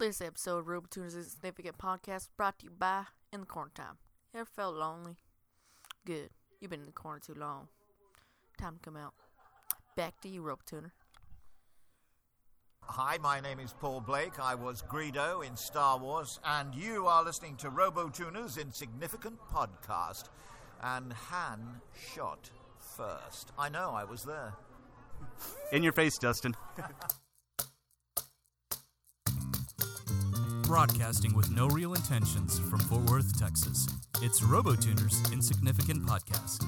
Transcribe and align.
This 0.00 0.22
episode 0.22 0.60
of 0.60 0.64
RoboTuner's 0.64 1.14
Insignificant 1.14 1.76
Podcast 1.76 2.28
brought 2.34 2.58
to 2.60 2.64
you 2.64 2.70
by 2.70 3.02
In 3.34 3.40
the 3.40 3.46
Corner 3.46 3.70
Time. 3.74 3.98
Ever 4.34 4.46
felt 4.46 4.74
lonely? 4.74 5.18
Good. 6.06 6.30
You've 6.58 6.70
been 6.70 6.80
in 6.80 6.86
the 6.86 6.92
corner 6.92 7.20
too 7.20 7.34
long. 7.34 7.68
Time 8.58 8.76
to 8.76 8.80
come 8.80 8.96
out. 8.96 9.12
Back 9.98 10.18
to 10.22 10.28
you, 10.30 10.40
RoboTuner. 10.40 10.92
Hi, 12.82 13.18
my 13.18 13.40
name 13.40 13.60
is 13.60 13.74
Paul 13.78 14.00
Blake. 14.00 14.40
I 14.40 14.54
was 14.54 14.80
Greedo 14.80 15.46
in 15.46 15.54
Star 15.54 15.98
Wars, 15.98 16.40
and 16.46 16.74
you 16.74 17.06
are 17.06 17.22
listening 17.22 17.56
to 17.56 17.70
RoboTuner's 17.70 18.56
Insignificant 18.56 19.38
Podcast. 19.52 20.30
And 20.82 21.12
Han 21.12 21.82
shot 22.14 22.48
first. 22.96 23.52
I 23.58 23.68
know, 23.68 23.90
I 23.90 24.04
was 24.04 24.22
there. 24.22 24.54
In 25.72 25.82
your 25.82 25.92
face, 25.92 26.16
Dustin. 26.16 26.56
Broadcasting 30.70 31.34
with 31.34 31.50
no 31.50 31.66
real 31.66 31.94
intentions 31.94 32.60
from 32.60 32.78
Fort 32.78 33.02
Worth, 33.10 33.36
Texas. 33.36 33.88
It's 34.22 34.40
RoboTuner's 34.40 35.32
Insignificant 35.32 36.06
Podcast. 36.06 36.64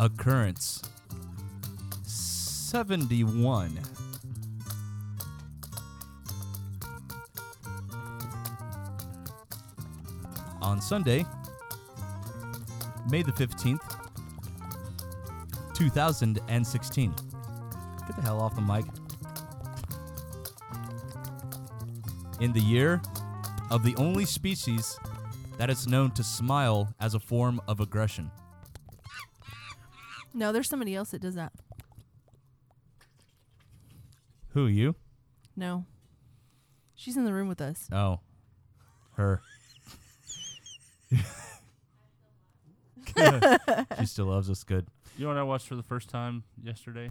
Occurrence 0.00 0.80
71. 2.04 3.82
On 10.62 10.80
Sunday, 10.80 11.26
May 13.10 13.22
the 13.22 13.32
15th, 13.32 13.80
2016. 15.74 17.10
Get 18.06 18.16
the 18.16 18.22
hell 18.22 18.40
off 18.40 18.54
the 18.54 18.60
mic. 18.60 18.84
In 22.40 22.52
the 22.52 22.60
year 22.60 23.00
of 23.70 23.82
the 23.82 23.96
only 23.96 24.26
species 24.26 24.98
that 25.56 25.70
is 25.70 25.86
known 25.86 26.10
to 26.12 26.22
smile 26.22 26.94
as 27.00 27.14
a 27.14 27.20
form 27.20 27.62
of 27.66 27.80
aggression. 27.80 28.30
No, 30.34 30.52
there's 30.52 30.68
somebody 30.68 30.94
else 30.94 31.10
that 31.12 31.22
does 31.22 31.34
that. 31.34 31.52
Who, 34.50 34.66
you? 34.66 34.94
No. 35.56 35.86
She's 36.94 37.16
in 37.16 37.24
the 37.24 37.32
room 37.32 37.48
with 37.48 37.60
us. 37.62 37.88
Oh. 37.90 38.20
Her. 39.12 39.40
she 43.98 44.06
still 44.06 44.26
loves 44.26 44.50
us 44.50 44.64
good. 44.64 44.86
You 45.16 45.24
know 45.24 45.28
what 45.30 45.38
I 45.38 45.42
watched 45.42 45.68
for 45.68 45.76
the 45.76 45.82
first 45.82 46.08
time 46.08 46.44
yesterday? 46.62 47.10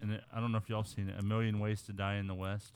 And 0.00 0.12
it, 0.12 0.24
I 0.34 0.40
don't 0.40 0.52
know 0.52 0.58
if 0.58 0.68
y'all 0.68 0.84
seen 0.84 1.08
it. 1.08 1.18
A 1.18 1.22
Million 1.22 1.60
Ways 1.60 1.82
to 1.82 1.92
Die 1.92 2.16
in 2.16 2.26
the 2.26 2.34
West. 2.34 2.74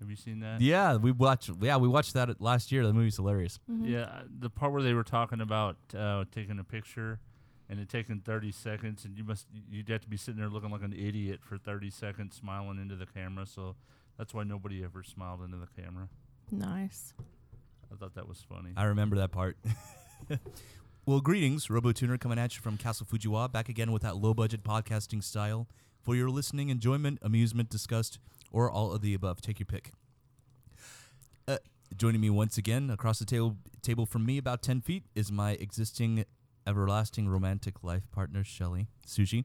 Have 0.00 0.10
you 0.10 0.16
seen 0.16 0.40
that? 0.40 0.60
Yeah, 0.60 0.96
we 0.96 1.10
watched 1.10 1.50
yeah, 1.60 1.76
we 1.76 1.88
watched 1.88 2.14
that 2.14 2.40
last 2.40 2.70
year. 2.70 2.84
The 2.86 2.92
movie's 2.92 3.16
hilarious. 3.16 3.58
Mm-hmm. 3.70 3.86
Yeah, 3.86 4.00
uh, 4.02 4.22
the 4.38 4.50
part 4.50 4.72
where 4.72 4.82
they 4.82 4.92
were 4.92 5.04
talking 5.04 5.40
about 5.40 5.76
uh, 5.96 6.24
taking 6.30 6.58
a 6.58 6.64
picture 6.64 7.18
and 7.68 7.80
it 7.80 7.88
taking 7.88 8.20
30 8.20 8.52
seconds 8.52 9.04
and 9.04 9.16
you 9.16 9.24
must 9.24 9.46
you'd 9.70 9.88
have 9.88 10.02
to 10.02 10.08
be 10.08 10.16
sitting 10.16 10.38
there 10.40 10.50
looking 10.50 10.70
like 10.70 10.82
an 10.82 10.92
idiot 10.92 11.40
for 11.42 11.56
30 11.56 11.90
seconds 11.90 12.36
smiling 12.36 12.78
into 12.78 12.96
the 12.96 13.06
camera. 13.06 13.46
So 13.46 13.76
that's 14.18 14.34
why 14.34 14.44
nobody 14.44 14.84
ever 14.84 15.02
smiled 15.02 15.42
into 15.42 15.56
the 15.56 15.82
camera. 15.82 16.08
Nice. 16.50 17.14
I 17.92 17.96
thought 17.96 18.14
that 18.14 18.28
was 18.28 18.44
funny. 18.48 18.70
I 18.76 18.84
remember 18.84 19.16
that 19.16 19.30
part. 19.30 19.56
well, 21.06 21.20
greetings, 21.20 21.68
RoboTuner 21.68 22.18
coming 22.18 22.36
at 22.36 22.56
you 22.56 22.60
from 22.60 22.76
Castle 22.76 23.06
Fujiwa, 23.06 23.52
back 23.52 23.68
again 23.68 23.92
with 23.92 24.02
that 24.02 24.16
low 24.16 24.34
budget 24.34 24.64
podcasting 24.64 25.22
style 25.22 25.68
for 26.02 26.16
your 26.16 26.28
listening 26.28 26.68
enjoyment, 26.68 27.20
amusement, 27.22 27.70
disgust, 27.70 28.18
or 28.50 28.68
all 28.68 28.92
of 28.92 29.02
the 29.02 29.14
above. 29.14 29.40
Take 29.40 29.60
your 29.60 29.66
pick. 29.66 29.92
Uh, 31.46 31.58
joining 31.96 32.20
me 32.20 32.28
once 32.28 32.58
again 32.58 32.90
across 32.90 33.20
the 33.20 33.24
table, 33.24 33.56
table 33.82 34.04
from 34.04 34.26
me, 34.26 34.36
about 34.36 34.62
10 34.62 34.80
feet, 34.80 35.04
is 35.14 35.30
my 35.30 35.52
existing 35.52 36.24
everlasting 36.66 37.28
romantic 37.28 37.84
life 37.84 38.10
partner, 38.10 38.42
Shelly. 38.42 38.88
Sushi. 39.06 39.44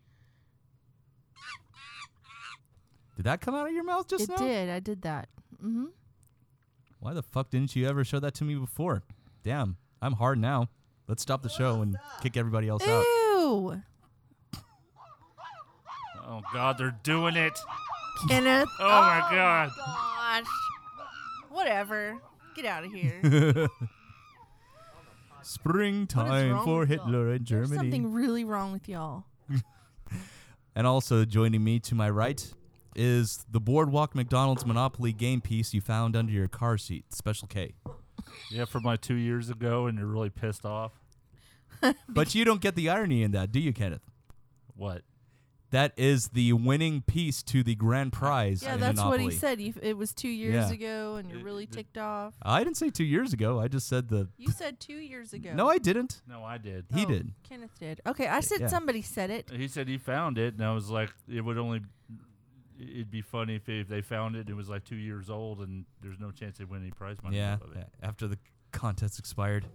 Did 3.16 3.26
that 3.26 3.40
come 3.40 3.54
out 3.54 3.68
of 3.68 3.74
your 3.74 3.84
mouth 3.84 4.08
just 4.08 4.24
it 4.24 4.30
now? 4.30 4.36
It 4.38 4.48
did. 4.48 4.70
I 4.70 4.80
did 4.80 5.04
that. 5.04 5.30
Mm-hmm. 5.64 5.86
Why 7.00 7.14
the 7.14 7.22
fuck 7.22 7.52
didn't 7.52 7.76
you 7.76 7.88
ever 7.88 8.04
show 8.04 8.20
that 8.20 8.34
to 8.36 8.44
me 8.44 8.56
before? 8.56 9.04
Damn, 9.44 9.78
I'm 10.02 10.14
hard 10.14 10.40
now. 10.40 10.70
Let's 11.12 11.24
stop 11.24 11.44
the 11.44 11.50
show 11.50 11.82
and 11.82 11.98
kick 12.22 12.38
everybody 12.38 12.70
else 12.70 12.88
out. 12.88 13.04
Ew. 13.04 13.82
oh, 16.26 16.42
God, 16.54 16.78
they're 16.78 16.96
doing 17.04 17.36
it. 17.36 17.60
Kenneth. 18.30 18.70
Oh, 18.80 18.88
my 18.88 19.22
oh, 19.26 19.36
God. 19.36 19.72
Gosh. 19.76 20.46
Whatever. 21.50 22.18
Get 22.56 22.64
out 22.64 22.86
of 22.86 22.94
here. 22.94 23.20
Springtime 25.42 26.52
wrong 26.54 26.64
for 26.64 26.80
with 26.80 26.90
Hitler 26.90 27.26
y'all? 27.26 27.36
in 27.36 27.44
There's 27.44 27.70
Germany. 27.70 27.76
something 27.76 28.14
really 28.14 28.46
wrong 28.46 28.72
with 28.72 28.88
y'all. 28.88 29.26
And 30.74 30.88
also 30.88 31.26
joining 31.26 31.62
me 31.62 31.82
to 31.82 31.94
my 31.96 32.10
right 32.10 32.50
is 32.96 33.46
the 33.52 33.60
Boardwalk 33.60 34.16
McDonald's 34.16 34.66
Monopoly 34.66 35.12
game 35.12 35.42
piece 35.42 35.74
you 35.74 35.82
found 35.82 36.16
under 36.16 36.32
your 36.32 36.48
car 36.48 36.78
seat, 36.78 37.14
Special 37.14 37.50
K. 37.50 37.74
Yeah, 38.50 38.64
for 38.64 38.80
my 38.80 38.96
two 38.96 39.16
years 39.16 39.50
ago, 39.50 39.88
and 39.88 39.98
you're 39.98 40.08
really 40.08 40.30
pissed 40.30 40.66
off. 40.66 41.01
But 42.10 42.36
you 42.36 42.46
don't 42.46 42.62
get 42.62 42.76
the 42.76 42.90
irony 42.90 43.24
in 43.24 43.32
that, 43.32 43.52
do 43.52 43.60
you, 43.60 43.74
Kenneth? 43.74 44.02
What? 44.76 45.04
That 45.72 45.94
is 45.96 46.28
the 46.30 46.52
winning 46.52 47.02
piece 47.02 47.42
to 47.44 47.64
the 47.64 47.76
grand 47.76 48.12
prize 48.12 48.62
Yeah, 48.62 48.74
in 48.74 48.82
that's 48.82 48.98
Monopoly. 48.98 49.24
what 49.26 49.32
he 49.34 49.40
said. 49.40 49.62
You, 49.62 49.74
it 49.82 49.98
was 49.98 50.14
two 50.14 50.28
years 50.28 50.54
Yeah. 50.70 50.72
ago, 50.72 51.16
and 51.16 51.30
you're 51.30 51.40
It- 51.40 51.46
really 51.46 51.66
the- 51.66 51.78
ticked 51.78 51.98
off. 51.98 52.34
I 52.42 52.62
didn't 52.64 52.76
say 52.76 52.90
two 52.90 53.06
years 53.06 53.32
ago. 53.32 53.58
I 53.58 53.70
just 53.70 53.88
said 53.88 54.10
the. 54.10 54.28
You 54.38 54.52
said 54.52 54.82
two 54.82 54.98
years 54.98 55.32
ago. 55.32 55.54
No, 55.54 55.70
I 55.70 55.78
didn't. 55.78 56.22
No, 56.28 56.44
I 56.44 56.58
did. 56.58 56.88
He 56.94 57.06
Oh, 57.06 57.08
did. 57.08 57.32
Kenneth 57.44 57.80
did. 57.80 58.02
Okay, 58.06 58.28
I 58.28 58.42
said 58.42 58.60
Yeah. 58.62 58.68
somebody 58.68 59.02
said 59.02 59.30
it. 59.30 59.50
He 59.50 59.70
said 59.70 59.88
he 59.88 59.98
found 59.98 60.38
it, 60.38 60.56
and 60.56 60.64
I 60.66 60.74
was 60.74 60.90
like, 60.90 61.14
it 61.30 61.40
would 61.40 61.58
only, 61.58 61.80
it'd 62.78 63.10
be 63.10 63.22
funny 63.22 63.56
if, 63.56 63.70
if 63.70 63.88
they 63.88 64.02
found 64.02 64.36
it 64.36 64.40
and 64.42 64.50
it 64.50 64.56
was 64.56 64.68
like 64.68 64.84
two 64.84 64.98
years 64.98 65.30
old, 65.30 65.60
and 65.62 65.86
there's 66.02 66.20
no 66.20 66.32
chance 66.32 66.58
they'd 66.58 66.70
win 66.70 66.82
any 66.82 66.92
prize 66.92 67.16
money 67.24 67.38
Yeah, 67.38 67.54
of 67.62 67.74
it. 67.78 67.88
a- 68.02 68.06
after 68.06 68.28
the 68.28 68.38
contest 68.74 69.20
expired. 69.20 69.66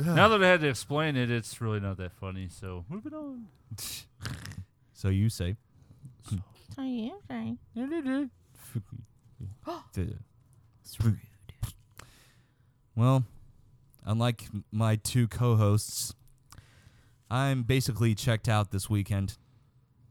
Now 0.00 0.28
that 0.28 0.42
I 0.42 0.46
had 0.46 0.60
to 0.60 0.68
explain 0.68 1.16
it, 1.16 1.30
it's 1.30 1.60
really 1.60 1.80
not 1.80 1.96
that 1.98 2.12
funny. 2.12 2.48
So 2.50 2.84
moving 2.88 3.14
on. 3.14 3.46
So 4.92 5.08
you 5.08 5.28
say. 5.28 5.56
Oh, 6.78 6.84
yeah, 6.84 7.10
okay. 7.30 7.56
Well, 12.94 13.24
unlike 14.04 14.44
my 14.72 14.96
two 14.96 15.28
co-hosts, 15.28 16.14
I'm 17.30 17.62
basically 17.62 18.14
checked 18.14 18.48
out 18.48 18.70
this 18.70 18.88
weekend 18.88 19.36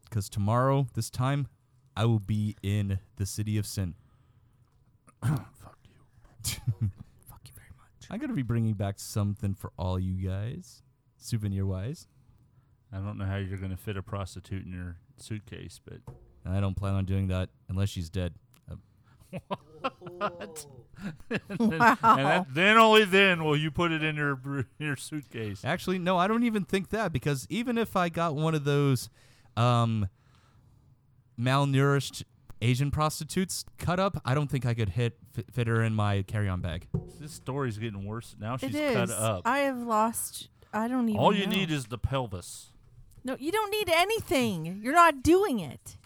because 0.04 0.28
tomorrow, 0.28 0.86
this 0.94 1.10
time, 1.10 1.48
I 1.96 2.04
will 2.04 2.20
be 2.20 2.56
in 2.62 2.98
the 3.16 3.26
city 3.26 3.58
of 3.58 3.66
sin. 3.66 3.94
Fuck 5.22 5.78
you. 5.84 5.96
Fuck 7.28 7.40
you 7.44 7.52
very 7.54 7.72
much. 7.76 7.97
I'm 8.10 8.18
gonna 8.18 8.32
be 8.32 8.42
bringing 8.42 8.74
back 8.74 8.98
something 8.98 9.54
for 9.54 9.72
all 9.78 9.98
you 9.98 10.28
guys, 10.28 10.82
souvenir-wise. 11.18 12.06
I 12.92 12.98
don't 12.98 13.18
know 13.18 13.26
how 13.26 13.36
you're 13.36 13.58
gonna 13.58 13.76
fit 13.76 13.96
a 13.96 14.02
prostitute 14.02 14.64
in 14.64 14.72
your 14.72 14.96
suitcase, 15.16 15.80
but 15.84 15.98
I 16.46 16.60
don't 16.60 16.76
plan 16.76 16.94
on 16.94 17.04
doing 17.04 17.28
that 17.28 17.50
unless 17.68 17.90
she's 17.90 18.08
dead. 18.08 18.34
Uh, 18.70 18.76
and 21.30 21.70
that, 21.70 22.46
then 22.50 22.78
only 22.78 23.04
then 23.04 23.44
will 23.44 23.56
you 23.56 23.70
put 23.70 23.92
it 23.92 24.02
in 24.02 24.16
your 24.16 24.66
your 24.78 24.96
suitcase. 24.96 25.64
Actually, 25.64 25.98
no, 25.98 26.16
I 26.16 26.26
don't 26.26 26.44
even 26.44 26.64
think 26.64 26.88
that 26.90 27.12
because 27.12 27.46
even 27.50 27.76
if 27.76 27.94
I 27.94 28.08
got 28.08 28.34
one 28.34 28.54
of 28.54 28.64
those 28.64 29.10
um, 29.56 30.08
malnourished 31.38 32.24
Asian 32.60 32.90
prostitutes 32.90 33.64
cut 33.78 34.00
up, 34.00 34.20
I 34.24 34.34
don't 34.34 34.50
think 34.50 34.66
I 34.66 34.74
could 34.74 34.90
hit 34.90 35.16
fit, 35.32 35.46
fit 35.52 35.66
her 35.66 35.82
in 35.82 35.94
my 35.94 36.22
carry-on 36.22 36.60
bag. 36.60 36.88
This 37.20 37.32
story's 37.32 37.78
getting 37.78 38.04
worse. 38.04 38.34
Now 38.38 38.56
she's 38.56 38.74
It 38.74 38.80
is. 38.80 38.94
cut 38.94 39.10
up. 39.10 39.42
I 39.44 39.60
have 39.60 39.78
lost. 39.82 40.48
I 40.72 40.88
don't 40.88 41.08
even. 41.08 41.20
All 41.20 41.34
you 41.34 41.46
know. 41.46 41.52
need 41.52 41.70
is 41.70 41.86
the 41.86 41.98
pelvis. 41.98 42.72
No, 43.24 43.36
you 43.38 43.52
don't 43.52 43.70
need 43.70 43.88
anything. 43.88 44.80
You're 44.82 44.94
not 44.94 45.22
doing 45.22 45.60
it. 45.60 45.96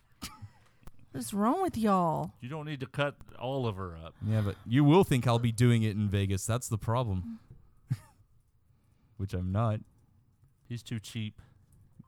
What's 1.13 1.35
wrong 1.35 1.61
with 1.63 1.77
y'all? 1.77 2.33
You 2.41 2.49
don't 2.49 2.65
need 2.65 2.81
to 2.81 2.87
cut 2.87 3.17
all 3.39 3.67
of 3.67 3.77
her 3.77 3.95
up. 4.03 4.15
Yeah, 4.27 4.41
but 4.41 4.57
you 4.67 4.83
will 4.83 5.05
think 5.05 5.27
I'll 5.27 5.39
be 5.39 5.53
doing 5.53 5.83
it 5.83 5.95
in 5.95 6.09
Vegas. 6.09 6.47
That's 6.47 6.69
the 6.69 6.79
problem. 6.79 7.39
Which 9.19 9.35
I'm 9.35 9.53
not. 9.53 9.81
He's 10.69 10.83
too 10.83 10.99
cheap. 10.99 11.41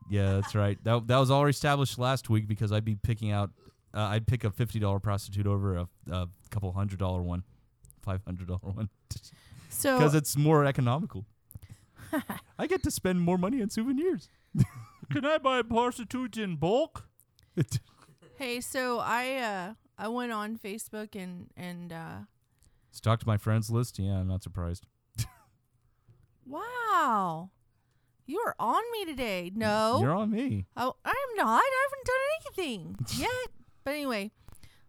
Yeah, 0.09 0.33
that's 0.33 0.55
right. 0.55 0.83
That 0.83 1.07
that 1.07 1.17
was 1.17 1.29
already 1.29 1.51
established 1.51 1.99
last 1.99 2.29
week 2.29 2.47
because 2.47 2.71
I'd 2.71 2.85
be 2.85 2.95
picking 2.95 3.31
out. 3.31 3.51
Uh, 3.95 3.99
I'd 4.01 4.27
pick 4.27 4.43
a 4.43 4.51
fifty 4.51 4.79
dollar 4.79 4.99
prostitute 4.99 5.47
over 5.47 5.77
a, 5.77 5.87
a 6.11 6.27
couple 6.49 6.71
hundred 6.73 6.99
dollar 6.99 7.21
one, 7.21 7.43
five 8.01 8.21
hundred 8.25 8.47
dollar 8.47 8.59
one. 8.73 8.89
So 9.69 9.97
because 9.97 10.15
it's 10.15 10.37
more 10.37 10.63
economical. 10.65 11.25
I 12.57 12.65
get 12.65 12.81
to 12.83 12.91
spend 12.91 13.19
more 13.19 13.37
money 13.37 13.61
on 13.61 13.69
souvenirs. 13.69 14.29
Can 15.11 15.25
I 15.25 15.37
buy 15.37 15.63
prostitutes 15.63 16.37
in 16.37 16.55
bulk? 16.55 17.05
hey, 18.37 18.61
so 18.61 18.99
I 18.99 19.35
uh 19.35 19.73
I 19.97 20.07
went 20.07 20.31
on 20.31 20.57
Facebook 20.57 21.13
and 21.21 21.49
and 21.57 21.91
uh 21.91 22.17
Stalked 22.91 23.25
my 23.25 23.35
friends 23.37 23.69
list. 23.69 23.99
Yeah, 23.99 24.13
I'm 24.19 24.27
not 24.29 24.43
surprised. 24.43 24.85
wow. 26.45 27.49
You 28.25 28.39
are 28.45 28.55
on 28.57 28.81
me 28.93 29.05
today. 29.05 29.51
No. 29.53 29.99
You're 30.01 30.15
on 30.15 30.31
me. 30.31 30.65
Oh, 30.77 30.95
I 31.03 31.09
am 31.09 31.45
not. 31.45 31.61
I 31.61 31.81
haven't 31.83 32.05
done 32.05 32.25
anything 32.39 32.95
yet. 33.19 33.49
But 33.85 33.93
anyway, 33.93 34.31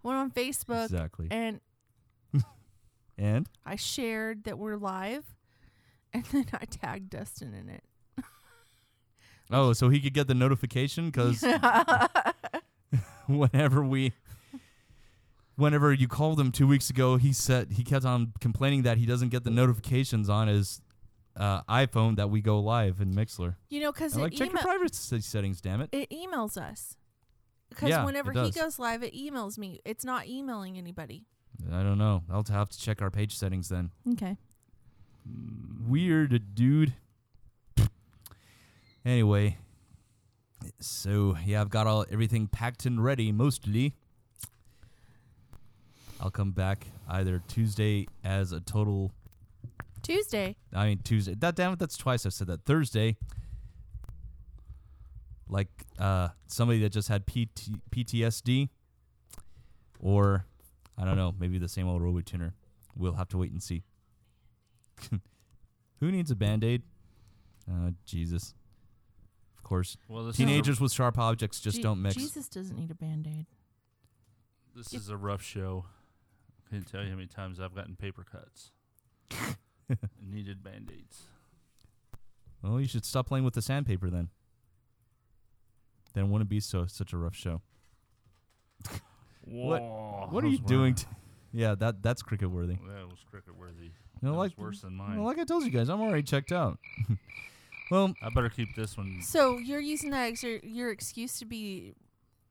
went 0.03 0.19
on 0.19 0.31
Facebook 0.33 0.87
Exactly. 0.87 1.29
and 1.31 1.61
And 3.19 3.49
I 3.65 3.77
shared 3.77 4.45
that 4.45 4.59
we're 4.59 4.77
live, 4.77 5.25
and 6.13 6.25
then 6.33 6.47
I 6.53 6.65
tagged 6.65 7.11
Dustin 7.11 7.55
in 7.55 7.69
it. 7.69 7.85
oh, 9.51 9.73
so 9.73 9.89
he 9.91 10.01
could 10.01 10.13
get 10.15 10.27
the 10.27 10.35
notification 10.35 11.11
because 11.11 11.45
whenever 13.27 13.85
we, 13.85 14.13
whenever 15.57 15.93
you 15.93 16.09
called 16.09 16.39
him 16.41 16.53
two 16.53 16.67
weeks 16.67 16.91
ago, 16.91 17.17
he 17.17 17.33
said 17.33 17.73
he 17.73 17.85
kept 17.85 18.05
on 18.05 18.33
complaining 18.41 18.83
that 18.83 18.99
he 18.99 19.07
doesn't 19.07 19.29
get 19.31 19.45
the 19.45 19.51
notifications 19.51 20.29
on 20.29 20.49
his 20.49 20.81
uh, 21.37 21.63
iPhone 21.65 22.17
that 22.17 22.31
we 22.31 22.41
go 22.41 22.61
live 22.61 23.01
in 23.01 23.15
Mixlr. 23.15 23.57
You 23.69 23.81
know, 23.81 23.93
because 23.93 24.15
I'm 24.15 24.21
it, 24.21 24.23
like, 24.25 24.33
check 24.33 24.41
your 24.41 24.51
email- 24.51 24.63
privacy 24.63 25.21
settings, 25.21 25.61
damn 25.61 25.81
it. 25.81 25.91
it 25.93 26.11
emails 26.11 26.57
us. 26.57 26.97
Because 27.77 27.91
Yeah, 27.91 28.05
whenever 28.07 28.33
he 28.33 28.51
goes 28.51 28.79
live, 28.79 29.03
it 29.03 29.15
emails 29.15 29.59
me. 29.59 29.81
It's 29.85 30.03
not 30.03 30.27
emailing 30.27 30.79
anybody. 30.79 31.27
I 31.71 31.83
don't 31.83 31.99
know. 31.99 32.23
I'll 32.31 32.45
have 32.49 32.71
to 32.71 32.79
check 32.79 33.03
our 33.03 33.11
page 33.11 33.37
settings 33.37 33.69
then. 33.69 33.91
Okay. 34.13 34.39
Weird, 35.87 36.55
dude. 36.55 36.95
Anyway, 39.05 39.59
so 40.81 41.37
yeah, 41.45 41.61
I've 41.61 41.69
got 41.69 41.87
all 41.87 42.07
everything 42.11 42.49
packed 42.49 42.87
and 42.87 43.05
ready 43.05 43.31
mostly. 43.31 43.95
I'll 46.19 46.31
come 46.31 46.53
back 46.53 46.87
either 47.09 47.43
Tuesday 47.47 48.07
as 48.25 48.53
a 48.53 48.61
total. 48.61 49.13
Tuesday. 50.03 50.57
I 50.73 50.87
mean 50.87 51.01
Tuesday. 51.05 51.35
That 51.35 51.57
damn 51.57 51.75
it, 51.75 51.79
that's 51.79 51.97
twice 51.99 52.25
I've 52.25 52.33
said 52.33 52.47
that. 52.47 52.65
Thursday, 52.65 53.17
like 55.49 55.69
uh, 55.99 56.29
somebody 56.47 56.81
that 56.81 56.91
just 56.91 57.09
had 57.09 57.27
PT, 57.27 57.71
PTSD, 57.91 58.69
or 60.01 60.45
I 60.99 61.05
don't 61.05 61.17
know, 61.17 61.35
maybe 61.39 61.59
the 61.59 61.69
same 61.69 61.89
old 61.89 62.03
Robo 62.03 62.21
Tuner. 62.21 62.55
We'll 62.97 63.15
have 63.15 63.29
to 63.29 63.39
wait 63.39 63.53
and 63.53 63.63
see. 63.63 63.83
Who 66.01 66.11
needs 66.11 66.31
a 66.31 66.37
band 66.37 66.65
aid? 66.65 66.83
Uh, 67.71 67.91
Jesus. 68.05 68.55
Of 69.57 69.63
course. 69.63 69.97
Well, 70.09 70.25
this 70.25 70.37
Teenagers 70.37 70.81
with 70.81 70.93
sharp 70.93 71.19
objects 71.19 71.61
just 71.61 71.79
Je- 71.79 71.83
don't 71.83 72.01
mix. 72.01 72.17
Jesus 72.17 72.49
doesn't 72.49 72.77
need 72.77 72.91
a 72.91 72.95
band 72.95 73.27
aid. 73.27 73.47
Is 74.79 74.87
a, 74.87 74.91
this 74.91 75.03
is 75.03 75.09
a 75.09 75.17
rough 75.17 75.43
show. 75.43 75.85
I 76.67 76.71
can't 76.75 76.91
tell 76.91 77.03
you 77.03 77.11
how 77.11 77.17
many 77.17 77.29
times 77.29 77.61
I've 77.61 77.75
gotten 77.75 77.97
paper 77.97 78.25
cuts. 78.25 78.71
needed 80.23 80.63
band 80.63 80.91
aids. 80.95 81.23
Well, 82.63 82.81
you 82.81 82.87
should 82.87 83.05
stop 83.05 83.27
playing 83.27 83.45
with 83.45 83.55
the 83.55 83.63
sandpaper 83.63 84.11
then. 84.11 84.29
Then 86.17 86.25
it 86.25 86.29
wouldn't 86.29 86.49
be 86.49 86.61
so 86.61 86.87
such 86.87 87.13
a 87.13 87.19
rough 87.19 87.35
show. 87.37 87.61
What- 89.45 89.83
What 90.33 90.43
are 90.45 90.49
you 90.49 90.59
was 90.63 90.67
doing? 90.67 90.95
wor- 90.95 90.97
T- 90.97 91.07
yeah, 91.53 91.75
that 91.75 92.03
that's 92.03 92.23
cricket 92.23 92.51
worthy. 92.51 92.75
that 92.75 93.07
was 93.07 93.19
cricket 93.31 93.55
worthy. 93.57 93.91
You 94.23 94.31
that 94.31 94.33
like 94.33 94.53
was 94.57 94.59
worse 94.59 94.81
than 94.81 94.95
mine. 94.97 95.11
well, 95.11 95.17
mine. 95.19 95.27
like 95.27 95.39
I 95.39 95.45
told 95.45 95.65
you 95.65 95.71
guys, 95.71 95.91
I'm 95.91 96.01
already 96.01 96.23
checked 96.23 96.53
out. 96.53 96.79
well, 97.91 98.15
I 98.23 98.31
better 98.31 98.49
keep 98.49 98.75
this 98.75 98.97
one. 98.97 99.21
So 99.23 99.59
you're 99.59 99.79
using 99.81 100.11
that 100.11 100.33
as 100.33 100.43
your, 100.43 100.59
your 100.63 100.91
excuse 100.91 101.39
to 101.39 101.45
be, 101.45 101.95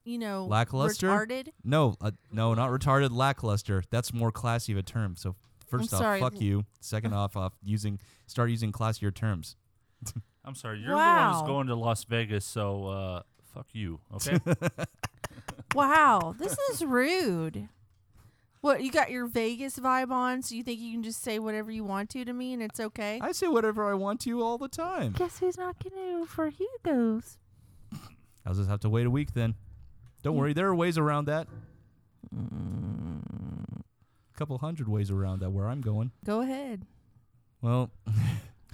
you 0.04 0.20
know, 0.20 0.46
Lackluster? 0.46 1.08
retarded? 1.10 1.48
no, 1.64 1.96
uh, 2.02 2.12
no, 2.32 2.54
not 2.54 2.70
retarded, 2.70 3.10
lackluster. 3.12 3.84
That's 3.90 4.14
more 4.14 4.32
classy 4.32 4.72
of 4.74 4.78
a 4.78 4.84
term. 4.84 5.16
So 5.16 5.36
first 5.68 5.92
off, 5.92 6.00
sorry. 6.02 6.20
fuck 6.20 6.40
you. 6.40 6.66
Second 6.82 7.14
off, 7.16 7.36
off 7.36 7.54
using 7.64 8.00
start 8.28 8.52
using 8.52 8.72
classier 8.72 9.12
terms. 9.14 9.56
I'm 10.46 10.54
sorry, 10.54 10.80
you're 10.80 10.92
the 10.92 10.96
one 10.98 11.34
who's 11.34 11.42
going 11.42 11.68
to 11.68 11.76
Las 11.76 12.04
Vegas, 12.04 12.46
so 12.46 12.86
uh, 12.86 13.22
fuck 13.56 13.68
you. 13.74 14.00
Okay. 14.14 14.38
Wow, 15.74 16.36
this 16.40 16.56
is 16.72 16.86
rude. 16.86 17.68
What 18.62 18.82
you 18.82 18.92
got 18.92 19.12
your 19.12 19.28
Vegas 19.28 19.78
vibe 19.78 20.10
on, 20.10 20.42
so 20.42 20.56
you 20.56 20.64
think 20.64 20.80
you 20.80 20.94
can 20.94 21.04
just 21.04 21.22
say 21.22 21.38
whatever 21.38 21.70
you 21.70 21.84
want 21.84 22.10
to 22.12 22.24
to 22.24 22.32
me 22.32 22.54
and 22.54 22.64
it's 22.64 22.80
okay? 22.80 23.20
I 23.22 23.34
say 23.34 23.48
whatever 23.48 23.92
I 23.92 23.94
want 23.94 24.22
to 24.22 24.42
all 24.42 24.58
the 24.58 24.70
time. 24.70 25.12
Guess 25.12 25.40
who's 25.40 25.58
not 25.58 25.78
getting 25.80 26.26
for 26.28 26.50
Hugo's? 26.50 27.38
I'll 28.46 28.54
just 28.54 28.70
have 28.70 28.80
to 28.82 28.90
wait 28.90 29.06
a 29.06 29.10
week 29.10 29.34
then. 29.34 29.56
Don't 30.24 30.38
worry, 30.38 30.54
there 30.54 30.68
are 30.68 30.76
ways 30.76 30.98
around 30.98 31.26
that. 31.26 31.48
A 32.34 34.38
couple 34.38 34.58
hundred 34.58 34.88
ways 34.88 35.12
around 35.12 35.42
that 35.42 35.50
where 35.52 35.68
I'm 35.68 35.82
going. 35.82 36.12
Go 36.26 36.40
ahead. 36.42 36.86
Well, 37.62 37.92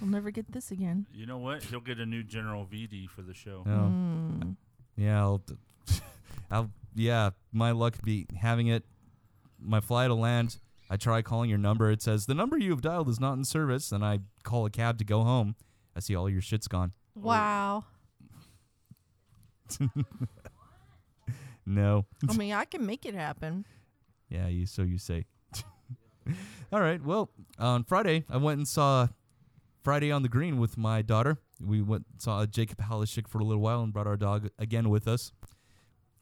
I'll 0.00 0.08
never 0.08 0.30
get 0.30 0.52
this 0.52 0.70
again. 0.70 1.06
you 1.12 1.26
know 1.26 1.38
what? 1.38 1.64
He'll 1.64 1.80
get 1.80 1.98
a 1.98 2.06
new 2.06 2.22
General 2.22 2.64
VD 2.64 3.10
for 3.10 3.22
the 3.22 3.34
show. 3.34 3.62
no. 3.66 3.72
Mm. 3.72 4.56
Yeah, 4.96 5.20
I'll, 5.20 5.38
d- 5.38 5.54
I'll, 6.50 6.70
yeah, 6.94 7.30
my 7.52 7.70
luck 7.72 7.94
be 8.04 8.26
having 8.36 8.66
it. 8.68 8.84
My 9.60 9.80
flight 9.80 10.10
will 10.10 10.18
land. 10.20 10.58
I 10.90 10.96
try 10.96 11.22
calling 11.22 11.48
your 11.48 11.58
number. 11.58 11.90
It 11.90 12.02
says 12.02 12.26
the 12.26 12.34
number 12.34 12.58
you 12.58 12.70
have 12.70 12.82
dialed 12.82 13.08
is 13.08 13.18
not 13.20 13.34
in 13.34 13.44
service. 13.44 13.88
Then 13.90 14.02
I 14.02 14.20
call 14.42 14.66
a 14.66 14.70
cab 14.70 14.98
to 14.98 15.04
go 15.04 15.22
home. 15.22 15.54
I 15.96 16.00
see 16.00 16.14
all 16.14 16.28
your 16.28 16.42
shit's 16.42 16.68
gone. 16.68 16.92
Wow. 17.14 17.84
No. 21.64 22.06
I 22.28 22.32
mean, 22.36 22.52
I 22.52 22.64
can 22.64 22.84
make 22.86 23.06
it 23.06 23.14
happen. 23.14 23.64
Yeah, 24.28 24.48
you 24.48 24.66
so 24.66 24.82
you 24.82 24.98
say. 24.98 25.26
all 26.72 26.80
right. 26.80 27.02
Well, 27.02 27.30
on 27.58 27.84
Friday 27.84 28.24
I 28.28 28.36
went 28.38 28.58
and 28.58 28.66
saw 28.68 29.08
Friday 29.82 30.10
on 30.10 30.22
the 30.22 30.28
Green 30.28 30.58
with 30.58 30.76
my 30.76 31.02
daughter. 31.02 31.38
We 31.64 31.80
went 31.82 32.06
saw 32.18 32.44
Jacob 32.46 32.78
Halishik 32.78 33.28
for 33.28 33.38
a 33.38 33.44
little 33.44 33.62
while 33.62 33.82
and 33.82 33.92
brought 33.92 34.06
our 34.06 34.16
dog 34.16 34.50
again 34.58 34.90
with 34.90 35.06
us. 35.06 35.32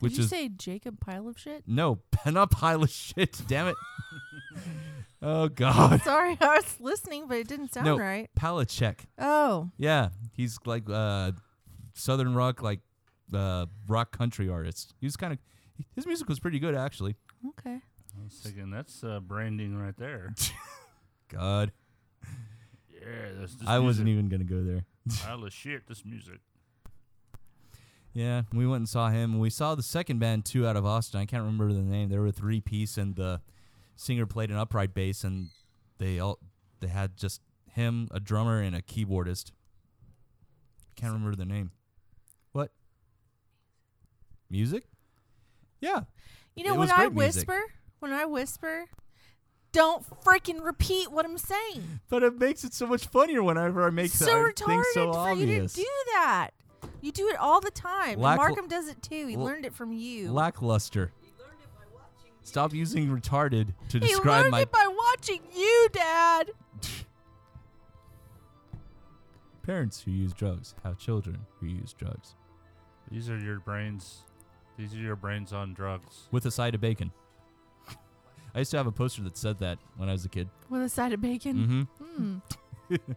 Which 0.01 0.13
Did 0.13 0.19
you 0.19 0.25
is 0.25 0.31
say 0.31 0.49
Jacob 0.49 0.99
pile 1.01 1.29
of 1.29 1.39
shit? 1.39 1.65
no, 1.67 2.01
not 2.27 2.51
pile 2.51 2.83
of 2.83 2.91
shit. 2.91 3.41
Damn 3.47 3.69
it. 3.69 3.77
oh 5.23 5.49
God. 5.49 6.01
Sorry, 6.03 6.37
I 6.41 6.57
was 6.57 6.77
listening, 6.81 7.27
but 7.29 7.37
it 7.39 7.49
didn't 7.49 7.73
sound 7.75 7.87
No. 7.87 7.99
right. 7.99 8.31
Palachek. 8.39 9.01
Oh, 9.19 9.71
Yeah, 9.77 10.09
he's 10.33 10.59
like 10.65 10.85
uh, 10.91 11.33
southern 11.95 12.35
rock, 12.35 12.63
like 12.63 12.81
uh, 13.35 13.67
rock 13.87 14.17
country 14.17 14.49
artist. 14.49 14.95
He 15.01 15.07
was 15.07 15.17
kind 15.17 15.33
of 15.35 15.39
his 15.95 16.07
music 16.07 16.29
was 16.29 16.41
pretty 16.41 16.59
good 16.59 16.75
actually. 16.75 17.17
okay. 17.51 17.81
I 18.19 18.25
was 18.25 18.35
thinking 18.43 18.71
that's 18.71 19.05
uh, 19.05 19.21
branding 19.21 19.77
right 19.77 19.97
there. 19.97 20.35
God, 21.29 21.73
yeah, 22.91 23.07
that's. 23.39 23.55
This 23.55 23.69
I 23.69 23.79
wasn't 23.79 24.09
even 24.09 24.29
gonna 24.29 24.45
go 24.45 24.63
there. 24.65 24.85
Pile 25.23 25.45
of 25.45 25.53
shit. 25.53 25.87
This 25.87 26.05
music. 26.05 26.41
Yeah, 28.13 28.43
we 28.53 28.67
went 28.67 28.81
and 28.81 28.89
saw 28.89 29.09
him. 29.11 29.39
We 29.39 29.51
saw 29.51 29.75
the 29.75 29.83
second 29.83 30.19
band 30.19 30.45
too 30.45 30.67
out 30.67 30.77
of 30.77 30.85
Austin. 30.85 31.21
I 31.21 31.27
can't 31.27 31.43
remember 31.45 31.73
the 31.73 31.81
name. 31.83 32.09
They 32.09 32.19
were 32.19 32.27
a 32.27 32.33
three 32.33 32.61
piece, 32.61 32.99
and 32.99 33.15
the 33.15 33.41
singer 33.97 34.27
played 34.27 34.51
an 34.51 34.57
upright 34.57 34.95
bass, 34.95 35.23
and 35.23 35.51
they 35.99 36.19
all 36.19 36.39
they 36.81 36.89
had 36.89 37.17
just 37.17 37.41
him, 37.73 38.09
a 38.11 38.19
drummer, 38.19 38.61
and 38.61 38.75
a 38.75 38.83
keyboardist. 38.83 39.53
Can't 40.97 41.13
remember 41.13 41.37
the 41.37 41.45
name. 41.47 41.71
What? 42.53 42.73
Music? 44.51 44.85
Yeah. 45.81 46.01
You 46.57 46.65
know 46.65 46.71
It 46.71 46.79
when 46.79 46.81
was 46.81 46.91
I 46.91 46.97
great 46.97 47.13
music. 47.13 47.49
whisper, 47.49 47.63
when 48.01 48.13
I 48.13 48.25
whisper, 48.25 48.87
don't 49.73 50.05
freaking 50.25 50.65
repeat 50.65 51.11
what 51.11 51.25
I'm 51.25 51.39
saying. 51.39 52.01
But 52.09 52.23
it 52.23 52.39
makes 52.39 52.65
it 52.65 52.75
so 52.75 52.87
much 52.87 53.07
funnier 53.07 53.43
whenever 53.43 53.87
I 53.87 53.91
make 53.91 54.11
so 54.11 54.25
that 54.27 54.33
retarded 54.33 54.67
thing 54.67 54.85
so 54.95 55.13
for 55.13 55.19
obvious. 55.19 55.77
you 55.77 55.85
to 55.85 55.89
do 55.89 56.11
that. 56.15 56.51
You 57.01 57.13
do 57.13 57.29
it 57.29 57.37
all 57.37 57.61
the 57.61 57.71
time. 57.71 58.19
Lack- 58.21 58.39
Markham 58.39 58.69
does 58.69 58.89
it 58.89 59.03
too. 59.03 59.27
He 59.27 59.35
L- 59.35 59.45
learned 59.45 59.65
it 59.65 59.75
from 59.75 59.93
you. 59.93 60.33
Lackluster. 60.33 61.13
Stop 62.43 62.73
using 62.73 63.09
retarded 63.09 63.75
to 63.91 63.99
he 63.99 64.09
describe 64.09 64.41
learned 64.43 64.51
my 64.51 64.61
it 64.63 64.73
by 64.73 64.89
watching 64.89 65.41
you, 65.55 65.89
Dad. 65.93 66.51
parents 69.63 70.01
who 70.03 70.11
use 70.11 70.33
drugs 70.33 70.75
have 70.83 70.99
children 70.99 71.39
who 71.61 71.67
use 71.67 71.93
drugs 71.93 72.35
These 73.11 73.29
are 73.31 73.39
your 73.39 73.61
brains. 73.61 74.23
These 74.79 74.95
are 74.95 74.99
your 74.99 75.17
brains 75.17 75.53
on 75.53 75.75
drugs. 75.75 76.29
with 76.33 76.47
a 76.47 76.51
side 76.51 76.75
of 76.75 76.81
bacon. 76.81 77.13
I 78.55 78.59
used 78.61 78.71
to 78.73 78.77
have 78.77 78.87
a 78.87 78.93
poster 78.93 79.23
that 79.23 79.37
said 79.37 79.59
that 79.61 79.79
when 79.97 80.09
I 80.09 80.13
was 80.13 80.25
a 80.25 80.29
kid. 80.29 80.49
With 80.69 80.83
a 80.83 80.89
side 80.89 81.13
of 81.13 81.21
bacon. 81.21 81.89
Mm-hmm. 81.99 82.95
Hmm. 82.95 82.97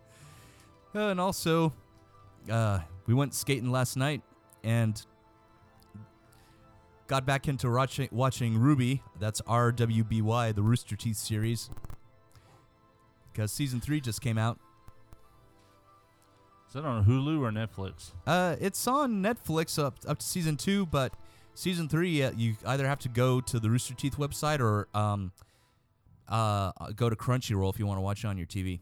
Uh, 0.95 1.07
and 1.09 1.19
also, 1.19 1.73
uh, 2.51 2.77
we 3.07 3.15
went 3.15 3.33
skating 3.33 3.71
last 3.71 3.97
night 3.97 4.21
and 4.63 5.03
got 7.07 7.25
back 7.25 7.47
into 7.47 7.67
watching, 7.67 8.07
watching 8.11 8.59
Ruby. 8.59 9.01
That's 9.19 9.41
RWBY, 9.41 10.53
the 10.53 10.61
Rooster 10.61 10.95
Teeth 10.95 11.17
series. 11.17 11.71
because 13.31 13.51
season 13.51 13.81
three 13.81 13.99
just 14.01 14.21
came 14.21 14.37
out. 14.37 14.59
Is 16.67 16.73
that 16.75 16.85
on 16.85 17.05
Hulu 17.05 17.39
or 17.41 17.49
Netflix? 17.51 18.11
Uh, 18.27 18.55
it's 18.61 18.85
on 18.87 19.23
Netflix 19.23 19.81
up 19.83 19.95
up 20.07 20.19
to 20.19 20.25
season 20.25 20.57
two, 20.57 20.85
but 20.85 21.11
season 21.55 21.87
three 21.87 22.23
you 22.35 22.55
either 22.65 22.87
have 22.87 22.99
to 22.99 23.09
go 23.09 23.41
to 23.41 23.59
the 23.59 23.69
Rooster 23.69 23.93
Teeth 23.93 24.17
website 24.17 24.59
or 24.59 24.87
um, 24.93 25.31
uh, 26.27 26.71
go 26.95 27.09
to 27.09 27.15
Crunchyroll 27.15 27.71
if 27.73 27.79
you 27.79 27.85
want 27.85 27.97
to 27.97 28.01
watch 28.01 28.23
it 28.23 28.27
on 28.27 28.37
your 28.37 28.47
TV. 28.47 28.81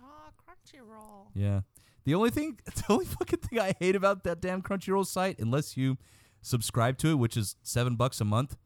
Oh, 0.00 0.04
Crunchyroll. 0.36 1.26
Yeah. 1.34 1.60
The 2.04 2.14
only 2.14 2.30
thing, 2.30 2.58
the 2.74 2.84
only 2.88 3.04
fucking 3.04 3.40
thing 3.40 3.58
I 3.58 3.74
hate 3.78 3.96
about 3.96 4.24
that 4.24 4.40
damn 4.40 4.62
Crunchyroll 4.62 5.06
site, 5.06 5.38
unless 5.38 5.76
you 5.76 5.98
subscribe 6.40 6.98
to 6.98 7.10
it, 7.10 7.14
which 7.14 7.36
is 7.36 7.56
seven 7.62 7.96
bucks 7.96 8.20
a 8.20 8.24
month, 8.24 8.56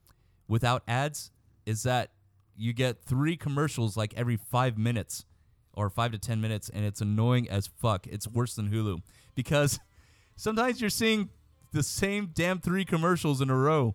without 0.48 0.82
ads, 0.88 1.30
is 1.66 1.82
that 1.82 2.10
you 2.56 2.72
get 2.72 3.02
three 3.02 3.36
commercials 3.36 3.96
like 3.96 4.14
every 4.16 4.36
five 4.36 4.78
minutes, 4.78 5.24
or 5.74 5.90
five 5.90 6.12
to 6.12 6.18
ten 6.18 6.40
minutes, 6.40 6.70
and 6.70 6.84
it's 6.84 7.02
annoying 7.02 7.50
as 7.50 7.66
fuck. 7.66 8.06
It's 8.06 8.26
worse 8.26 8.54
than 8.54 8.70
Hulu 8.70 9.02
because 9.34 9.78
sometimes 10.36 10.80
you're 10.80 10.88
seeing 10.88 11.28
the 11.76 11.82
same 11.82 12.30
damn 12.34 12.58
three 12.58 12.84
commercials 12.84 13.40
in 13.40 13.50
a 13.50 13.56
row, 13.56 13.94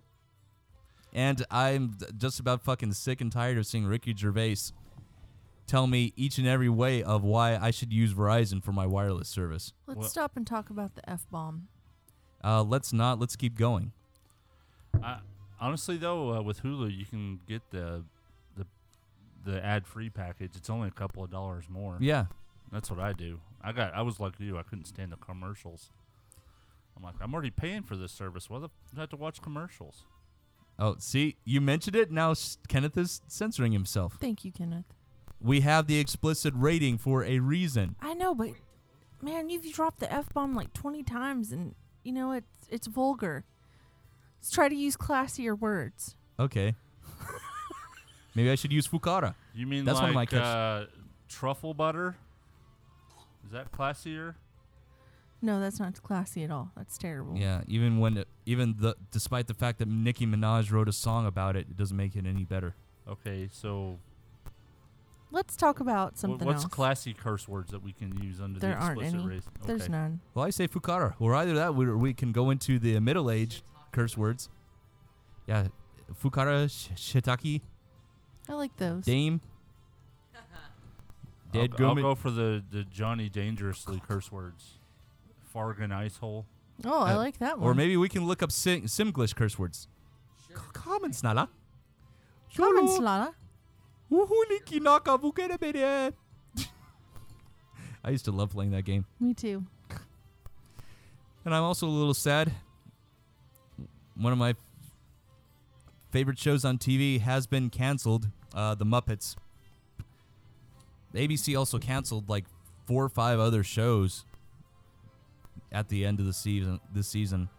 and 1.14 1.44
I'm 1.52 1.98
just 2.18 2.40
about 2.40 2.62
fucking 2.62 2.94
sick 2.94 3.20
and 3.22 3.32
tired 3.32 3.58
of 3.58 3.66
seeing 3.66 3.86
Ricky 3.86 4.16
Gervais 4.16 4.56
tell 5.68 5.88
me 5.88 6.14
each 6.16 6.38
and 6.38 6.48
every 6.48 6.70
way 6.70 7.02
of 7.02 7.24
why 7.24 7.58
I 7.58 7.72
should 7.72 7.92
use 7.92 8.14
Verizon 8.14 8.64
for 8.64 8.72
my 8.72 8.86
wireless 8.86 9.28
service. 9.30 9.74
Let's 9.88 10.00
Well- 10.00 10.10
stop 10.10 10.38
and 10.38 10.46
talk 10.46 10.70
about 10.70 10.96
the 10.96 11.10
f 11.10 11.26
bomb. 11.30 11.68
Uh, 12.44 12.64
let's 12.64 12.92
not. 12.94 13.20
Let's 13.20 13.36
keep 13.36 13.56
going. 13.56 13.92
I, 15.04 15.20
honestly, 15.60 15.98
though, 15.98 16.36
uh, 16.38 16.42
with 16.42 16.64
Hulu, 16.64 16.96
you 16.96 17.06
can 17.06 17.40
get 17.48 17.62
the 17.72 18.04
the 18.56 18.66
the 19.44 19.64
ad 19.64 19.86
free 19.88 20.10
package. 20.10 20.52
It's 20.56 20.70
only 20.70 20.88
a 20.88 20.92
couple 20.92 21.24
of 21.24 21.30
dollars 21.32 21.66
more. 21.70 21.98
Yeah. 22.00 22.26
That's 22.72 22.90
what 22.90 23.00
I 23.00 23.14
do. 23.14 23.40
I 23.62 23.72
got. 23.74 23.94
I 23.94 24.02
was 24.02 24.20
like 24.20 24.40
you. 24.40 24.58
I 24.58 24.64
couldn't 24.64 24.86
stand 24.86 25.12
the 25.12 25.18
commercials. 25.18 25.92
I'm 26.98 27.03
like, 27.03 27.15
I'm 27.21 27.33
already 27.33 27.50
paying 27.51 27.83
for 27.83 27.95
this 27.95 28.12
service. 28.12 28.50
Why 28.50 28.60
the 28.60 28.65
f- 28.65 28.71
do 28.93 28.98
I 28.98 29.01
have 29.01 29.10
to 29.10 29.15
watch 29.15 29.41
commercials? 29.41 30.03
Oh, 30.79 30.95
see, 31.00 31.36
you 31.45 31.62
mentioned 31.62 31.95
it. 31.95 32.12
Now 32.12 32.31
s- 32.31 32.57
Kenneth 32.67 32.98
is 32.98 33.21
censoring 33.27 33.71
himself. 33.71 34.17
Thank 34.19 34.43
you, 34.45 34.51
Kenneth. 34.51 34.86
We 35.39 35.62
have 35.62 35.88
the 35.88 36.00
explicit 36.00 36.53
rating 36.55 36.98
for 36.98 37.24
a 37.24 37.39
reason. 37.39 37.95
I 38.01 38.13
know, 38.13 38.36
but 38.36 38.50
man, 39.21 39.50
you've 39.50 39.71
dropped 39.74 40.00
the 40.00 40.12
f 40.12 40.31
bomb 40.33 40.55
like 40.55 40.74
twenty 40.74 41.01
times, 41.03 41.51
and 41.51 41.74
you 42.03 42.12
know 42.12 42.31
it's 42.31 42.67
it's 42.69 42.88
vulgar. 42.88 43.45
Let's 44.39 44.51
try 44.51 44.69
to 44.69 44.75
use 44.75 44.95
classier 44.98 45.57
words. 45.57 46.15
Okay. 46.39 46.75
Maybe 48.36 48.50
I 48.50 48.55
should 48.55 48.71
use 48.71 48.88
Fukara. 48.88 49.36
You 49.53 49.67
mean 49.67 49.86
That's 49.86 49.95
like 49.95 50.03
one 50.03 50.10
of 50.10 50.15
my 50.15 50.25
catch- 50.25 50.41
uh, 50.41 50.86
truffle 51.27 51.74
butter? 51.74 52.15
Is 53.45 53.51
that 53.51 53.71
classier? 53.71 54.36
No, 55.41 55.60
that's 55.60 55.79
not 55.79 56.01
classy 56.03 56.43
at 56.43 56.51
all. 56.51 56.71
That's 56.77 56.98
terrible. 56.98 57.36
Yeah, 57.38 57.62
even 57.67 58.00
when 58.00 58.24
even 58.45 58.75
the 58.77 58.95
despite 59.12 59.48
the 59.48 59.53
fact 59.55 59.79
that 59.79 59.88
Nicki 59.88 60.25
Minaj 60.27 60.71
wrote 60.71 60.88
a 60.88 60.93
song 60.93 61.25
about 61.25 61.55
it, 61.55 61.62
it 61.69 61.77
doesn't 61.77 61.98
make 61.98 62.15
it 62.15 62.25
any 62.27 62.43
better. 62.43 62.75
Okay, 63.07 63.50
so 63.51 63.98
Let's 65.31 65.55
talk 65.55 65.79
about 65.79 66.13
wh- 66.13 66.17
something 66.17 66.45
what's 66.45 66.63
else. 66.63 66.74
classy 66.74 67.13
curse 67.13 67.48
words 67.48 67.71
that 67.71 67.81
we 67.81 67.93
can 67.93 68.21
use 68.21 68.39
under 68.41 68.60
There 68.60 68.71
the 68.71 68.75
aren't 68.75 69.00
explicit 69.01 69.19
any. 69.19 69.27
race? 69.36 69.43
There's 69.65 69.89
none. 69.89 70.19
Well, 70.36 70.45
I 70.45 70.50
say 70.50 70.67
Fukara, 70.67 71.15
or 71.19 71.33
either 71.36 71.53
that, 71.55 71.69
or 71.69 71.98
we 71.98 72.13
can 72.13 72.31
go 72.33 72.50
into 72.50 72.77
the 72.77 73.00
middle 73.00 73.31
age 73.31 73.63
curse 73.93 74.17
words. 74.17 74.50
Yeah, 75.48 75.67
Fukara, 76.21 76.69
sh- 76.69 76.89
Shitaki, 77.15 77.62
I 78.50 78.53
like 78.53 78.75
those. 78.77 79.05
Dame. 79.05 79.39
I'll, 80.36 80.41
Dead 81.51 81.77
g- 81.77 81.83
I'll 81.83 81.95
go 81.95 82.13
for 82.15 82.29
the, 82.29 82.62
the 82.69 82.83
Johnny 82.83 83.29
Dangerously 83.29 84.01
curse 84.05 84.31
words. 84.31 84.77
Fargan 85.53 85.91
ice 85.91 86.17
hole. 86.17 86.46
Oh, 86.86 87.01
I 87.01 87.13
Uh, 87.13 87.17
like 87.17 87.38
that 87.39 87.60
one. 87.60 87.67
Or 87.67 87.74
maybe 87.74 87.98
we 87.98 88.10
can 88.10 88.25
look 88.25 88.41
up 88.41 88.51
Sim- 88.51 88.84
Simlish 88.84 89.36
curse 89.36 89.58
words. 89.60 89.88
Common 90.74 91.12
snala. 91.12 91.48
Common 92.55 92.88
slala. 92.88 93.34
Uhuliki 94.12 94.81
naka 94.81 95.17
vukerebere. 95.17 96.13
I 98.03 98.10
used 98.10 98.25
to 98.25 98.31
love 98.31 98.50
playing 98.51 98.72
that 98.72 98.84
game. 98.84 99.05
Me 99.20 99.34
too. 99.34 99.63
And 101.46 101.55
I'm 101.55 101.63
also 101.63 101.88
a 101.88 101.89
little 101.89 102.13
sad. 102.13 102.51
One 104.15 104.34
of 104.34 104.39
my 104.39 104.55
favorite 106.12 106.38
shows 106.38 106.65
on 106.65 106.77
TV 106.77 107.20
has 107.22 107.48
been 107.48 107.70
canceled 107.70 108.27
uh, 108.53 108.75
The 108.75 108.86
Muppets. 108.86 109.36
ABC 111.15 111.58
also 111.58 111.79
canceled 111.79 112.29
like 112.29 112.46
four 112.86 113.03
or 113.03 113.10
five 113.10 113.39
other 113.39 113.63
shows 113.63 114.25
at 115.72 115.90
the 115.90 116.06
end 116.06 116.20
of 116.20 116.25
the 116.25 116.34
season. 116.34 116.80
This 116.94 117.08
season, 117.08 117.50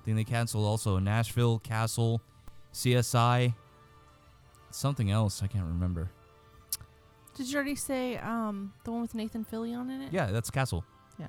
I 0.00 0.04
think 0.04 0.16
they 0.16 0.24
canceled 0.24 0.64
also 0.64 0.98
Nashville, 0.98 1.58
Castle, 1.58 2.20
CSI, 2.72 3.54
something 4.70 5.10
else 5.10 5.42
I 5.42 5.46
can't 5.46 5.66
remember. 5.66 6.10
Did 7.34 7.48
you 7.50 7.56
already 7.56 7.76
say 7.76 8.18
um 8.18 8.72
the 8.84 8.92
one 8.92 9.02
with 9.02 9.14
Nathan 9.14 9.44
Fillion 9.44 9.90
in 9.90 10.02
it? 10.02 10.12
Yeah, 10.12 10.26
that's 10.26 10.50
Castle. 10.50 10.84
Yeah. 11.18 11.28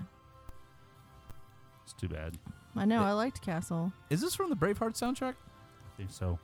It's 1.84 1.94
too 1.94 2.08
bad. 2.10 2.38
I 2.76 2.86
know. 2.86 3.02
Yeah. 3.02 3.10
I 3.10 3.12
liked 3.14 3.42
Castle. 3.42 3.92
Is 4.10 4.22
this 4.22 4.36
from 4.36 4.50
the 4.50 4.56
Braveheart 4.56 4.94
soundtrack? 4.94 5.36
I 5.36 5.98
think 5.98 6.12
so. 6.12 6.40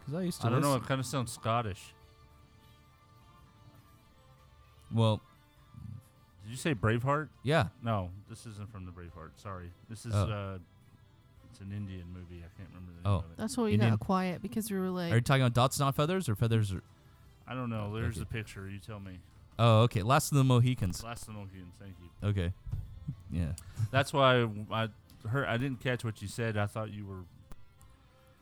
Because 0.00 0.14
I 0.14 0.22
used 0.22 0.40
to. 0.40 0.46
I 0.46 0.50
don't 0.50 0.62
know. 0.62 0.74
It 0.74 0.86
kind 0.86 1.00
of 1.00 1.06
sounds 1.06 1.32
Scottish. 1.32 1.94
Well, 4.92 5.20
Did 6.42 6.50
you 6.50 6.56
say 6.56 6.74
Braveheart? 6.74 7.28
yeah. 7.42 7.68
No, 7.82 8.10
this 8.28 8.46
isn't 8.46 8.70
from 8.70 8.84
the 8.84 8.90
Braveheart. 8.92 9.30
Sorry. 9.36 9.70
This 9.88 10.04
is 10.06 10.12
Oh. 10.14 10.24
uh, 10.24 10.58
it's 11.50 11.60
an 11.60 11.72
Indian 11.72 12.04
movie. 12.12 12.42
I 12.44 12.48
can't 12.58 12.68
remember 12.70 12.92
the 13.02 13.08
Oh. 13.08 13.12
name 13.16 13.24
of 13.24 13.30
it. 13.32 13.36
That's 13.36 13.56
why 13.56 13.64
we 13.64 13.72
Indian- 13.74 13.92
got 13.92 14.00
quiet 14.00 14.42
because 14.42 14.70
we 14.70 14.78
were 14.78 14.90
like, 14.90 15.12
Are 15.12 15.16
you 15.16 15.20
talking 15.20 15.42
about 15.42 15.54
dots 15.54 15.78
not 15.78 15.94
feathers 15.94 16.28
or 16.28 16.34
feathers? 16.34 16.72
Or, 16.72 16.82
I 17.46 17.54
don't 17.54 17.70
know. 17.70 17.94
There's 17.94 18.14
Okay. 18.16 18.20
the 18.20 18.26
picture. 18.26 18.68
You 18.68 18.78
tell 18.78 18.98
me. 19.00 19.18
oh, 19.58 19.82
okay. 19.82 20.02
Last 20.02 20.32
of 20.32 20.38
the 20.38 20.44
Mohicans. 20.44 21.04
Last 21.04 21.22
of 21.22 21.26
the 21.28 21.32
Mohicans. 21.34 21.74
Thank 21.78 21.94
you. 22.00 22.28
Okay. 22.28 22.52
Yeah. 23.30 23.52
That's 23.90 24.12
why 24.12 24.48
I 24.70 24.88
heard. 25.28 25.46
I 25.46 25.56
didn't 25.58 25.80
catch 25.80 26.04
what 26.04 26.20
you 26.22 26.28
said. 26.28 26.56
I 26.56 26.66
thought 26.66 26.90
you 26.90 27.04
were 27.06 27.24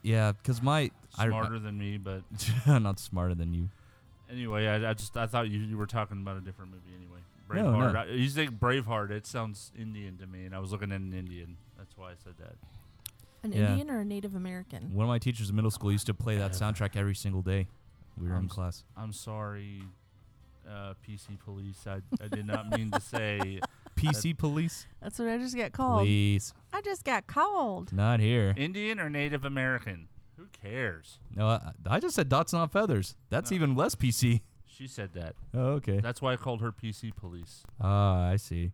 Yeah, 0.02 0.32
because 0.32 0.62
my 0.62 0.90
I- 1.18 1.26
smarter 1.28 1.58
than 1.58 1.76
me, 1.78 1.98
but 1.98 2.22
I'm 2.66 2.82
not 2.84 2.98
smarter 2.98 3.34
than 3.34 3.52
you. 3.52 3.68
anyway, 4.30 4.66
I, 4.68 4.90
I 4.90 4.94
just 4.94 5.16
I 5.16 5.26
thought 5.26 5.48
you, 5.50 5.58
you 5.58 5.76
were 5.76 5.86
talking 5.86 6.20
about 6.22 6.36
a 6.36 6.40
different 6.40 6.70
movie 6.70 6.94
anyway. 6.96 7.18
No, 7.54 7.64
Braveheart. 7.72 7.92
no. 7.94 7.98
I, 8.00 8.04
you 8.06 8.28
say 8.28 8.46
Braveheart. 8.46 9.10
It 9.10 9.26
sounds 9.26 9.72
Indian 9.78 10.16
to 10.18 10.26
me, 10.26 10.44
and 10.46 10.54
I 10.54 10.58
was 10.58 10.72
looking 10.72 10.92
at 10.92 11.00
an 11.00 11.12
Indian. 11.12 11.56
That's 11.78 11.96
why 11.96 12.10
I 12.10 12.14
said 12.22 12.34
that. 12.38 12.54
an 13.42 13.52
Yeah. 13.52 13.70
Indian 13.70 13.90
or 13.90 14.00
a 14.00 14.04
Native 14.04 14.34
American? 14.34 14.92
One 14.92 15.04
of 15.04 15.08
my 15.08 15.18
teachers 15.18 15.50
in 15.50 15.56
middle 15.56 15.70
school 15.70 15.90
used 15.92 16.06
to 16.06 16.14
play 16.14 16.36
that 16.38 16.52
soundtrack 16.52 16.96
every 16.96 17.14
single 17.14 17.42
day. 17.42 17.66
We 18.18 18.28
were 18.28 18.34
I'm 18.34 18.40
in 18.44 18.46
s- 18.46 18.52
class. 18.52 18.84
I'm 18.96 19.12
sorry, 19.12 19.82
uh, 20.68 20.94
PC 21.06 21.38
police. 21.42 21.86
I, 21.86 22.00
I 22.22 22.28
did 22.28 22.46
not 22.46 22.70
mean 22.76 22.90
to 22.90 23.00
say 23.00 23.60
PC 23.96 24.36
police, 24.36 24.86
That's 25.02 25.18
what 25.18 25.28
I 25.28 25.38
just 25.38 25.56
got 25.56 25.72
called. 25.72 26.02
please, 26.02 26.52
I 26.72 26.80
just 26.82 27.04
got 27.04 27.26
called. 27.26 27.92
not 27.92 28.20
here. 28.20 28.54
Indian 28.56 29.00
or 29.00 29.08
Native 29.10 29.44
American. 29.44 30.08
Who 30.36 30.46
cares? 30.62 31.18
No, 31.34 31.46
I, 31.48 31.72
I 31.86 32.00
just 32.00 32.14
said 32.16 32.28
dots 32.28 32.52
not 32.52 32.72
feathers. 32.72 33.14
That's 33.30 33.50
No. 33.50 33.54
even 33.56 33.74
less 33.74 33.94
PC. 33.94 34.40
She 34.80 34.86
said 34.88 35.12
that. 35.12 35.34
Oh, 35.52 35.72
okay. 35.72 35.98
That's 36.00 36.22
why 36.22 36.32
I 36.32 36.36
called 36.36 36.62
her 36.62 36.72
PC 36.72 37.14
police. 37.14 37.64
Ah, 37.78 38.28
I 38.30 38.36
see. 38.36 38.72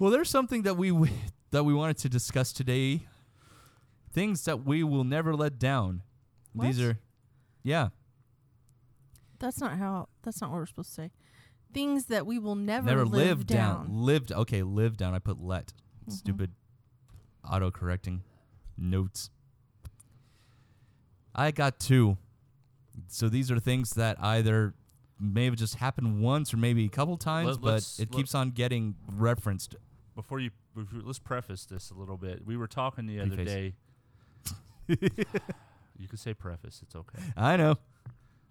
Well, 0.00 0.10
there's 0.10 0.28
something 0.30 0.62
that 0.62 0.76
we 0.76 0.88
w- 0.90 1.12
that 1.52 1.62
we 1.62 1.72
wanted 1.72 1.98
to 1.98 2.08
discuss 2.08 2.52
today. 2.52 3.06
Things 4.12 4.44
that 4.46 4.64
we 4.64 4.82
will 4.82 5.04
never 5.04 5.32
let 5.36 5.60
down. 5.60 6.02
These 6.56 6.80
are, 6.80 6.98
yeah. 7.62 7.90
That's 9.38 9.60
not 9.60 9.78
how. 9.78 10.08
That's 10.24 10.40
not 10.40 10.50
what 10.50 10.56
we're 10.56 10.66
supposed 10.66 10.88
to 10.88 10.94
say. 10.94 11.10
Things 11.72 12.06
that 12.06 12.26
we 12.26 12.40
will 12.40 12.56
never, 12.56 12.88
never 12.88 13.04
live, 13.04 13.38
live 13.38 13.46
down. 13.46 13.86
Lived. 13.90 14.32
Okay, 14.32 14.64
live 14.64 14.96
down. 14.96 15.14
I 15.14 15.20
put 15.20 15.40
let. 15.40 15.72
Mhm. 16.08 16.12
Stupid 16.14 16.50
auto 17.48 17.70
correcting 17.70 18.24
notes. 18.76 19.30
I 21.32 21.52
got 21.52 21.78
two. 21.78 22.18
So 23.08 23.28
these 23.28 23.50
are 23.50 23.58
things 23.58 23.90
that 23.90 24.16
either 24.22 24.74
may 25.18 25.44
have 25.44 25.56
just 25.56 25.76
happened 25.76 26.20
once 26.20 26.52
or 26.52 26.56
maybe 26.56 26.84
a 26.84 26.88
couple 26.88 27.16
times, 27.16 27.58
Let- 27.58 27.60
but 27.62 27.94
it 27.98 28.10
keeps 28.10 28.34
on 28.34 28.50
getting 28.50 28.96
referenced. 29.16 29.76
Before 30.14 30.40
you, 30.40 30.50
let's 30.92 31.18
preface 31.18 31.64
this 31.64 31.90
a 31.90 31.94
little 31.94 32.16
bit. 32.18 32.44
We 32.44 32.56
were 32.56 32.66
talking 32.66 33.06
the 33.06 33.20
other 33.20 33.36
Preface. 33.36 33.52
day. 33.52 33.74
you 35.98 36.08
could 36.08 36.18
say 36.18 36.34
preface. 36.34 36.80
It's 36.82 36.94
okay. 36.94 37.22
I 37.36 37.56
know. 37.56 37.76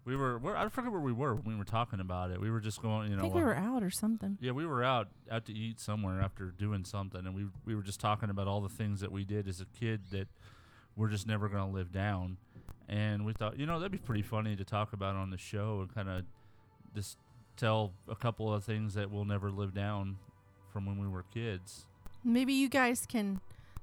We 0.06 0.16
were. 0.16 0.40
Where, 0.40 0.58
I 0.58 0.68
forget 0.70 0.92
where 0.92 1.02
we 1.02 1.14
were 1.14 1.36
when 1.36 1.54
we 1.54 1.60
were 1.60 1.64
talking 1.66 2.00
about 2.00 2.32
it. 2.32 2.42
We 2.42 2.50
were 2.50 2.60
just 2.60 2.82
going. 2.82 3.10
You 3.12 3.14
I 3.14 3.18
know. 3.18 3.22
think 3.24 3.36
we 3.36 3.44
were 3.44 3.56
out 3.56 3.84
or 3.84 3.92
something. 3.92 4.38
Yeah, 4.42 4.52
we 4.52 4.66
were 4.66 4.84
out 4.84 5.10
out 5.30 5.46
to 5.46 5.54
eat 5.54 5.80
somewhere 5.80 6.20
after 6.22 6.46
doing 6.50 6.86
something, 6.86 7.26
and 7.26 7.36
we 7.36 7.46
we 7.66 7.76
were 7.76 7.84
just 7.84 8.00
talking 8.00 8.32
about 8.32 8.48
all 8.48 8.62
the 8.62 8.70
things 8.70 9.02
that 9.02 9.12
we 9.12 9.24
did 9.26 9.48
as 9.48 9.62
a 9.62 9.66
kid 9.80 10.02
that 10.12 10.28
we're 10.96 11.10
just 11.10 11.28
never 11.28 11.48
going 11.50 11.70
to 11.70 11.76
live 11.76 11.92
down. 11.92 12.38
And 12.92 13.26
we 13.26 13.32
thought, 13.32 13.58
you 13.58 13.66
know, 13.66 13.80
that'd 13.80 13.92
be 13.92 13.98
pretty 13.98 14.22
funny 14.22 14.56
to 14.58 14.66
talk 14.66 14.92
about 14.92 15.16
on 15.16 15.30
the 15.30 15.38
show 15.38 15.80
and 15.80 15.96
kind 15.96 16.10
of 16.10 16.26
just 16.94 17.18
tell 17.56 17.94
a 18.10 18.16
couple 18.16 18.54
of 18.54 18.66
things 18.66 18.96
that 18.96 19.10
we'll 19.10 19.24
never 19.24 19.50
live 19.50 19.74
down 19.74 20.18
from 20.74 20.86
when 20.86 21.00
we 21.00 21.08
were 21.08 21.24
kids. 21.34 21.88
Maybe 22.24 22.52
you 22.54 22.68
guys 22.68 23.06
can 23.06 23.40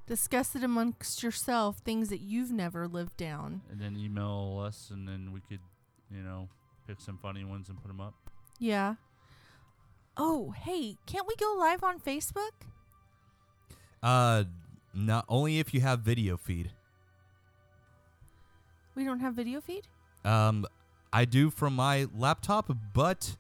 discuss 0.07 0.55
it 0.55 0.63
amongst 0.63 1.23
yourself, 1.23 1.79
things 1.79 2.11
that 2.11 2.21
you've 2.21 2.53
never 2.53 2.87
lived 2.87 3.17
down. 3.17 3.63
and 3.71 3.81
then 3.81 3.97
email 3.97 4.63
us, 4.63 4.91
and 4.91 5.09
then 5.09 5.33
we 5.33 5.41
could, 5.41 5.61
you 6.11 6.23
know, 6.23 6.49
pick 6.87 7.01
some 7.01 7.17
funny 7.19 7.45
ones 7.45 7.71
and 7.71 7.81
put 7.81 7.89
them 7.89 8.01
up. 8.03 8.15
Yeah. 8.59 8.97
Oh, 10.19 10.51
hey, 10.51 10.97
can't 11.07 11.27
we 11.27 11.35
go 11.37 11.57
live 11.59 11.83
on 11.83 11.99
Facebook? 11.99 12.51
Uh, 14.03 14.45
not 14.95 15.25
only 15.29 15.59
if 15.61 15.73
you 15.73 15.81
have 15.81 16.01
video 16.01 16.37
feed. 16.37 16.73
We 18.99 19.05
don't 19.05 19.21
have 19.21 19.35
video 19.35 19.61
feed? 19.61 19.87
Um, 20.25 20.67
I 21.13 21.25
do 21.25 21.51
from 21.51 21.77
my 21.77 22.09
laptop, 22.17 22.77
but 22.93 23.37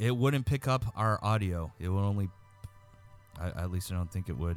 it 0.00 0.16
wouldn't 0.16 0.44
pick 0.44 0.66
up 0.66 0.84
our 0.96 1.20
audio. 1.22 1.72
It 1.78 1.88
would 1.88 2.02
only. 2.02 2.28
I, 3.40 3.50
at 3.50 3.70
least 3.70 3.92
I 3.92 3.94
don't 3.94 4.10
think 4.10 4.28
it 4.28 4.36
would. 4.36 4.56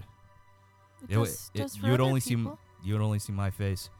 It 1.07 1.13
It 1.13 1.17
would- 1.19 1.29
it- 1.53 1.77
you 1.77 1.91
would 1.91 2.01
only 2.01 2.21
see 2.21 2.33
you 2.33 2.93
would 2.93 3.03
only 3.03 3.19
see 3.19 3.33
my 3.33 3.51
face. 3.51 3.91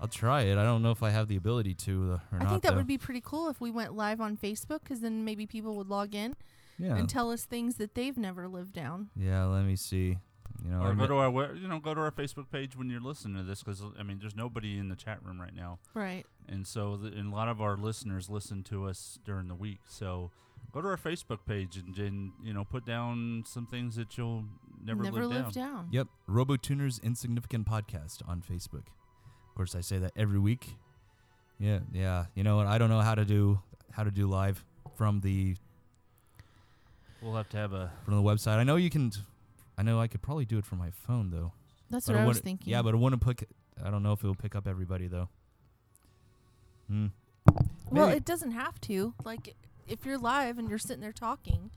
I'll 0.00 0.08
try 0.08 0.42
it. 0.44 0.56
I 0.56 0.64
don't 0.64 0.82
know 0.82 0.90
if 0.90 1.02
I 1.02 1.10
have 1.10 1.28
the 1.28 1.36
ability 1.36 1.74
to 1.74 2.12
uh, 2.14 2.34
or 2.34 2.40
I 2.40 2.44
not. 2.44 2.50
think 2.50 2.62
that 2.62 2.70
though. 2.70 2.76
would 2.76 2.86
be 2.86 2.96
pretty 2.96 3.20
cool 3.22 3.50
if 3.50 3.60
we 3.60 3.70
went 3.70 3.94
live 3.94 4.22
on 4.22 4.38
Facebook 4.38 4.80
because 4.84 5.00
then 5.00 5.22
maybe 5.26 5.46
people 5.46 5.76
would 5.76 5.88
log 5.88 6.14
in 6.14 6.34
yeah. 6.78 6.96
and 6.96 7.10
tell 7.10 7.30
us 7.30 7.44
things 7.44 7.74
that 7.74 7.94
they've 7.94 8.16
never 8.16 8.48
lived 8.48 8.72
down. 8.72 9.10
yeah. 9.16 9.44
Let 9.44 9.64
me 9.66 9.76
see. 9.76 10.16
You 10.62 10.70
know, 10.70 10.82
or 10.82 10.94
go 10.94 11.06
to 11.06 11.14
our, 11.16 11.54
you 11.54 11.68
know, 11.68 11.78
go 11.78 11.94
to 11.94 12.00
our 12.00 12.10
Facebook 12.10 12.50
page 12.50 12.76
when 12.76 12.88
you're 12.90 13.00
listening 13.00 13.36
to 13.36 13.42
this, 13.42 13.62
because 13.62 13.82
I 13.98 14.02
mean, 14.02 14.18
there's 14.20 14.36
nobody 14.36 14.78
in 14.78 14.88
the 14.88 14.96
chat 14.96 15.18
room 15.24 15.40
right 15.40 15.54
now, 15.54 15.78
Right. 15.94 16.24
and 16.48 16.66
so 16.66 16.96
the, 16.96 17.08
and 17.08 17.32
a 17.32 17.34
lot 17.36 17.48
of 17.48 17.60
our 17.60 17.76
listeners 17.76 18.30
listen 18.30 18.62
to 18.64 18.86
us 18.86 19.18
during 19.24 19.48
the 19.48 19.54
week. 19.54 19.80
So 19.88 20.30
go 20.72 20.80
to 20.80 20.88
our 20.88 20.96
Facebook 20.96 21.40
page 21.46 21.76
and, 21.76 21.96
and 21.98 22.32
you 22.42 22.54
know, 22.54 22.64
put 22.64 22.86
down 22.86 23.44
some 23.46 23.66
things 23.66 23.96
that 23.96 24.16
you'll 24.16 24.44
never, 24.82 25.02
never 25.02 25.26
live 25.26 25.44
lived 25.44 25.54
down. 25.54 25.74
down. 25.74 25.88
Yep, 25.90 26.08
RoboTuner's 26.28 26.98
Insignificant 27.00 27.66
Podcast 27.68 28.26
on 28.26 28.40
Facebook. 28.40 28.86
Of 29.48 29.54
course, 29.56 29.74
I 29.74 29.80
say 29.82 29.98
that 29.98 30.12
every 30.16 30.38
week. 30.38 30.66
Yeah, 31.58 31.80
yeah. 31.92 32.26
You 32.34 32.42
know 32.42 32.56
what? 32.56 32.66
I 32.66 32.78
don't 32.78 32.88
know 32.90 33.00
how 33.00 33.14
to 33.14 33.24
do 33.24 33.60
how 33.92 34.02
to 34.04 34.10
do 34.10 34.26
live 34.26 34.64
from 34.96 35.20
the 35.20 35.56
We'll 37.22 37.34
have 37.36 37.48
to 37.50 37.56
have 37.56 37.72
a 37.72 37.90
from 38.04 38.16
the 38.16 38.22
website. 38.22 38.56
I 38.58 38.64
know 38.64 38.76
you 38.76 38.90
can. 38.90 39.12
I 39.76 39.82
know 39.82 40.00
I 40.00 40.06
could 40.06 40.22
probably 40.22 40.44
do 40.44 40.58
it 40.58 40.64
from 40.64 40.78
my 40.78 40.90
phone 40.90 41.30
though. 41.30 41.52
That's 41.90 42.06
But 42.06 42.14
what 42.14 42.20
it 42.20 42.24
I 42.24 42.26
was 42.28 42.40
thinking. 42.40 42.70
Yeah, 42.72 42.82
but 42.82 42.94
it 42.94 42.98
wouldn't 42.98 43.22
pick. 43.24 43.48
I 43.84 43.90
don't 43.90 44.02
know 44.02 44.12
if 44.12 44.22
it 44.22 44.26
will 44.26 44.34
pick 44.34 44.54
up 44.54 44.66
everybody 44.66 45.06
though. 45.08 45.28
Hmm. 46.88 47.06
well, 47.90 48.06
maybe- 48.08 48.16
it 48.18 48.24
doesn't 48.24 48.52
have 48.52 48.80
to. 48.82 49.14
Like, 49.24 49.54
if 49.88 50.04
you're 50.06 50.18
live 50.18 50.58
and 50.58 50.68
you're 50.68 50.78
sitting 50.78 51.00
there 51.00 51.12
talking, 51.12 51.70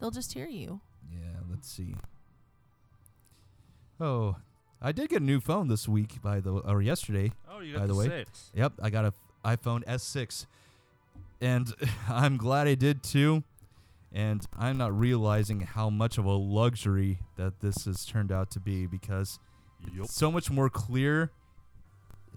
they'll 0.00 0.10
just 0.10 0.32
hear 0.34 0.46
you. 0.46 0.80
Yeah. 1.12 1.40
Let's 1.50 1.70
see. 1.70 1.94
Oh, 4.00 4.36
I 4.82 4.92
did 4.92 5.08
get 5.10 5.22
a 5.22 5.24
new 5.24 5.40
phone 5.40 5.68
this 5.68 5.88
week 5.88 6.20
by 6.22 6.40
the 6.40 6.50
or 6.52 6.82
yesterday. 6.82 7.32
oh, 7.50 7.60
you 7.60 7.74
By 7.74 7.80
got 7.80 7.86
the 7.88 7.92
the, 7.94 7.98
way, 7.98 8.08
six. 8.08 8.50
Yep, 8.54 8.72
I 8.82 8.90
got 8.90 9.04
a 9.04 9.12
f- 9.44 9.60
iPhone 9.60 9.84
S6, 9.84 10.46
and 11.40 11.72
I'm 12.08 12.36
glad 12.36 12.66
I 12.66 12.74
did 12.74 13.02
too. 13.02 13.44
And 14.14 14.46
I'm 14.56 14.78
not 14.78 14.96
realizing 14.96 15.60
how 15.62 15.90
much 15.90 16.18
of 16.18 16.24
a 16.24 16.30
luxury 16.32 17.18
that 17.36 17.60
this 17.60 17.84
has 17.86 18.06
turned 18.06 18.30
out 18.30 18.48
to 18.52 18.60
be 18.60 18.86
because 18.86 19.40
Yup. 19.92 20.04
it's 20.04 20.14
so 20.14 20.30
much 20.30 20.50
more 20.52 20.70
clear 20.70 21.32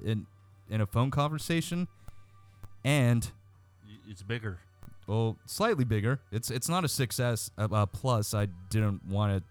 in 0.03 0.25
in 0.69 0.81
a 0.81 0.88
phone 0.88 1.12
conversation, 1.12 1.88
and 2.84 3.31
It's 4.10 4.24
bigger. 4.24 4.57
well, 5.05 5.38
slightly 5.46 5.86
bigger. 5.86 6.19
It's 6.31 6.50
it's 6.50 6.67
not 6.67 6.84
a 6.84 6.88
6S 6.88 7.51
uh, 7.60 7.67
uh, 7.72 7.86
plus. 7.86 8.34
I 8.34 8.48
didn't 8.72 9.05
want 9.05 9.34
it. 9.34 9.43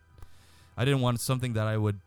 I 0.77 0.85
didn't 0.85 1.01
want 1.03 1.21
something 1.21 1.53
that 1.53 1.69
I 1.69 1.77
would 1.77 2.01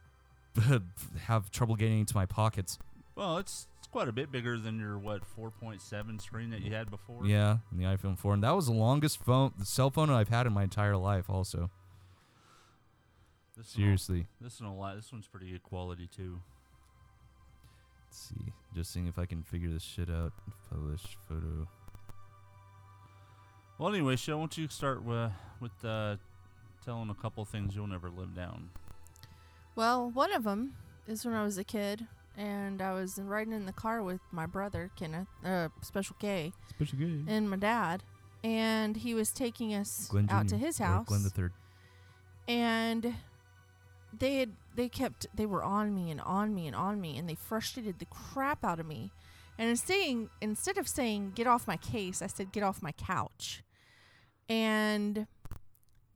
have 1.28 1.50
trouble 1.50 1.76
getting 1.78 2.00
into 2.02 2.14
my 2.16 2.26
pockets. 2.26 2.78
Well, 3.16 3.38
it's 3.38 3.68
quite 3.92 4.08
a 4.08 4.12
bit 4.12 4.32
bigger 4.32 4.58
than 4.58 4.80
your 4.80 4.98
what 4.98 5.22
4.7 5.38 6.22
screen 6.22 6.50
that 6.52 6.62
you 6.62 6.74
had 6.74 6.90
before. 6.90 7.26
Yeah, 7.26 7.58
in 7.72 7.78
the 7.78 7.86
iPhone 7.86 8.18
4, 8.18 8.36
and 8.36 8.44
that 8.44 8.56
was 8.56 8.68
the 8.68 8.74
longest 8.74 9.24
phone, 9.24 9.54
the 9.58 9.66
cell 9.66 9.90
phone 9.90 10.10
I've 10.10 10.30
had 10.30 10.46
in 10.48 10.54
my 10.54 10.64
entire 10.64 10.98
life. 10.98 11.30
Also, 11.30 11.70
This 13.58 13.76
one, 13.76 13.84
seriously. 13.84 14.28
this 14.40 14.62
one 14.62 14.70
a 14.70 14.76
lot. 14.76 14.96
This 14.96 15.12
one's 15.12 15.28
pretty 15.28 15.52
good 15.52 15.64
quality 15.64 16.08
too. 16.16 16.40
Let's 18.08 18.30
see, 18.30 18.54
just 18.76 18.92
seeing 18.92 19.08
if 19.08 19.20
I 19.20 19.26
can 19.26 19.44
figure 19.44 19.70
this 19.70 19.84
shit 19.84 20.10
out. 20.10 20.34
Publish 20.70 21.18
photo. 21.28 21.68
Well, 23.78 23.90
anyway, 23.90 24.16
show. 24.18 24.38
Why 24.38 24.42
don't 24.44 24.58
you 24.58 24.68
start 24.68 25.04
with 25.04 25.32
with 25.60 25.86
uh, 25.86 26.18
telling 26.84 27.10
a 27.10 27.14
couple 27.16 27.44
things 27.46 27.76
you'll 27.76 27.88
never 27.88 28.10
live 28.10 28.36
down? 28.36 28.70
Well, 29.76 30.10
one 30.10 30.34
of 30.34 30.44
them 30.44 30.76
is 31.08 31.24
when 31.26 31.34
I 31.34 31.44
was 31.44 31.58
a 31.58 31.64
kid 31.64 32.08
and 32.40 32.82
I 32.82 32.94
was 32.94 33.20
riding 33.22 33.54
in 33.54 33.66
the 33.66 33.74
car 33.74 34.02
with 34.02 34.22
my 34.32 34.46
brother, 34.48 34.90
Kenneth, 34.96 35.28
uh, 35.46 35.68
Special 35.82 36.16
K, 36.20 36.54
Special 36.70 36.98
good. 36.98 37.26
and 37.28 37.50
my 37.50 37.58
dad. 37.58 38.02
And 38.44 38.96
he 38.96 39.14
was 39.14 39.32
taking 39.32 39.74
us 39.76 40.08
Glenn 40.10 40.28
out 40.30 40.46
Jr., 40.46 40.50
to 40.52 40.58
his 40.58 40.80
or 40.80 40.86
house. 40.86 41.08
Glenn 41.08 41.24
the 41.24 41.30
third. 41.30 41.52
and 42.48 43.14
they 44.18 44.38
had 44.38 44.54
they 44.76 44.88
kept 44.90 45.28
they 45.36 45.46
were 45.46 45.64
on 45.64 45.94
me 45.94 46.10
and 46.10 46.20
on 46.22 46.56
me 46.56 46.66
and 46.66 46.76
on 46.76 47.00
me 47.00 47.18
and 47.18 47.30
they 47.30 47.36
frustrated 47.36 48.00
the 48.00 48.06
crap 48.06 48.64
out 48.64 48.80
of 48.80 48.86
me 48.88 49.12
and 49.58 49.78
saying 49.78 50.30
instead 50.42 50.78
of 50.80 50.88
saying 50.88 51.32
get 51.36 51.46
off 51.46 51.68
my 51.68 51.78
case 51.78 52.22
i 52.24 52.28
said 52.28 52.52
get 52.52 52.64
off 52.64 52.82
my 52.82 52.92
couch 52.94 53.62
and 54.48 55.28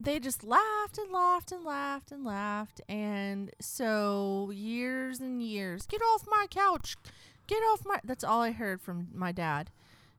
they 0.04 0.18
just 0.18 0.44
laughed 0.44 0.98
and 0.98 1.10
laughed 1.12 1.50
and 1.52 1.64
laughed 1.64 2.12
and 2.12 2.24
laughed 2.24 2.80
and 2.88 3.50
so 3.60 4.50
years 4.54 5.20
and 5.20 5.42
years 5.42 5.86
get 5.86 6.00
off 6.02 6.24
my 6.28 6.46
couch 6.50 6.96
get 7.46 7.58
off 7.72 7.82
my 7.84 7.98
that's 8.04 8.24
all 8.24 8.40
i 8.42 8.50
heard 8.52 8.80
from 8.80 9.08
my 9.14 9.32
dad 9.32 9.70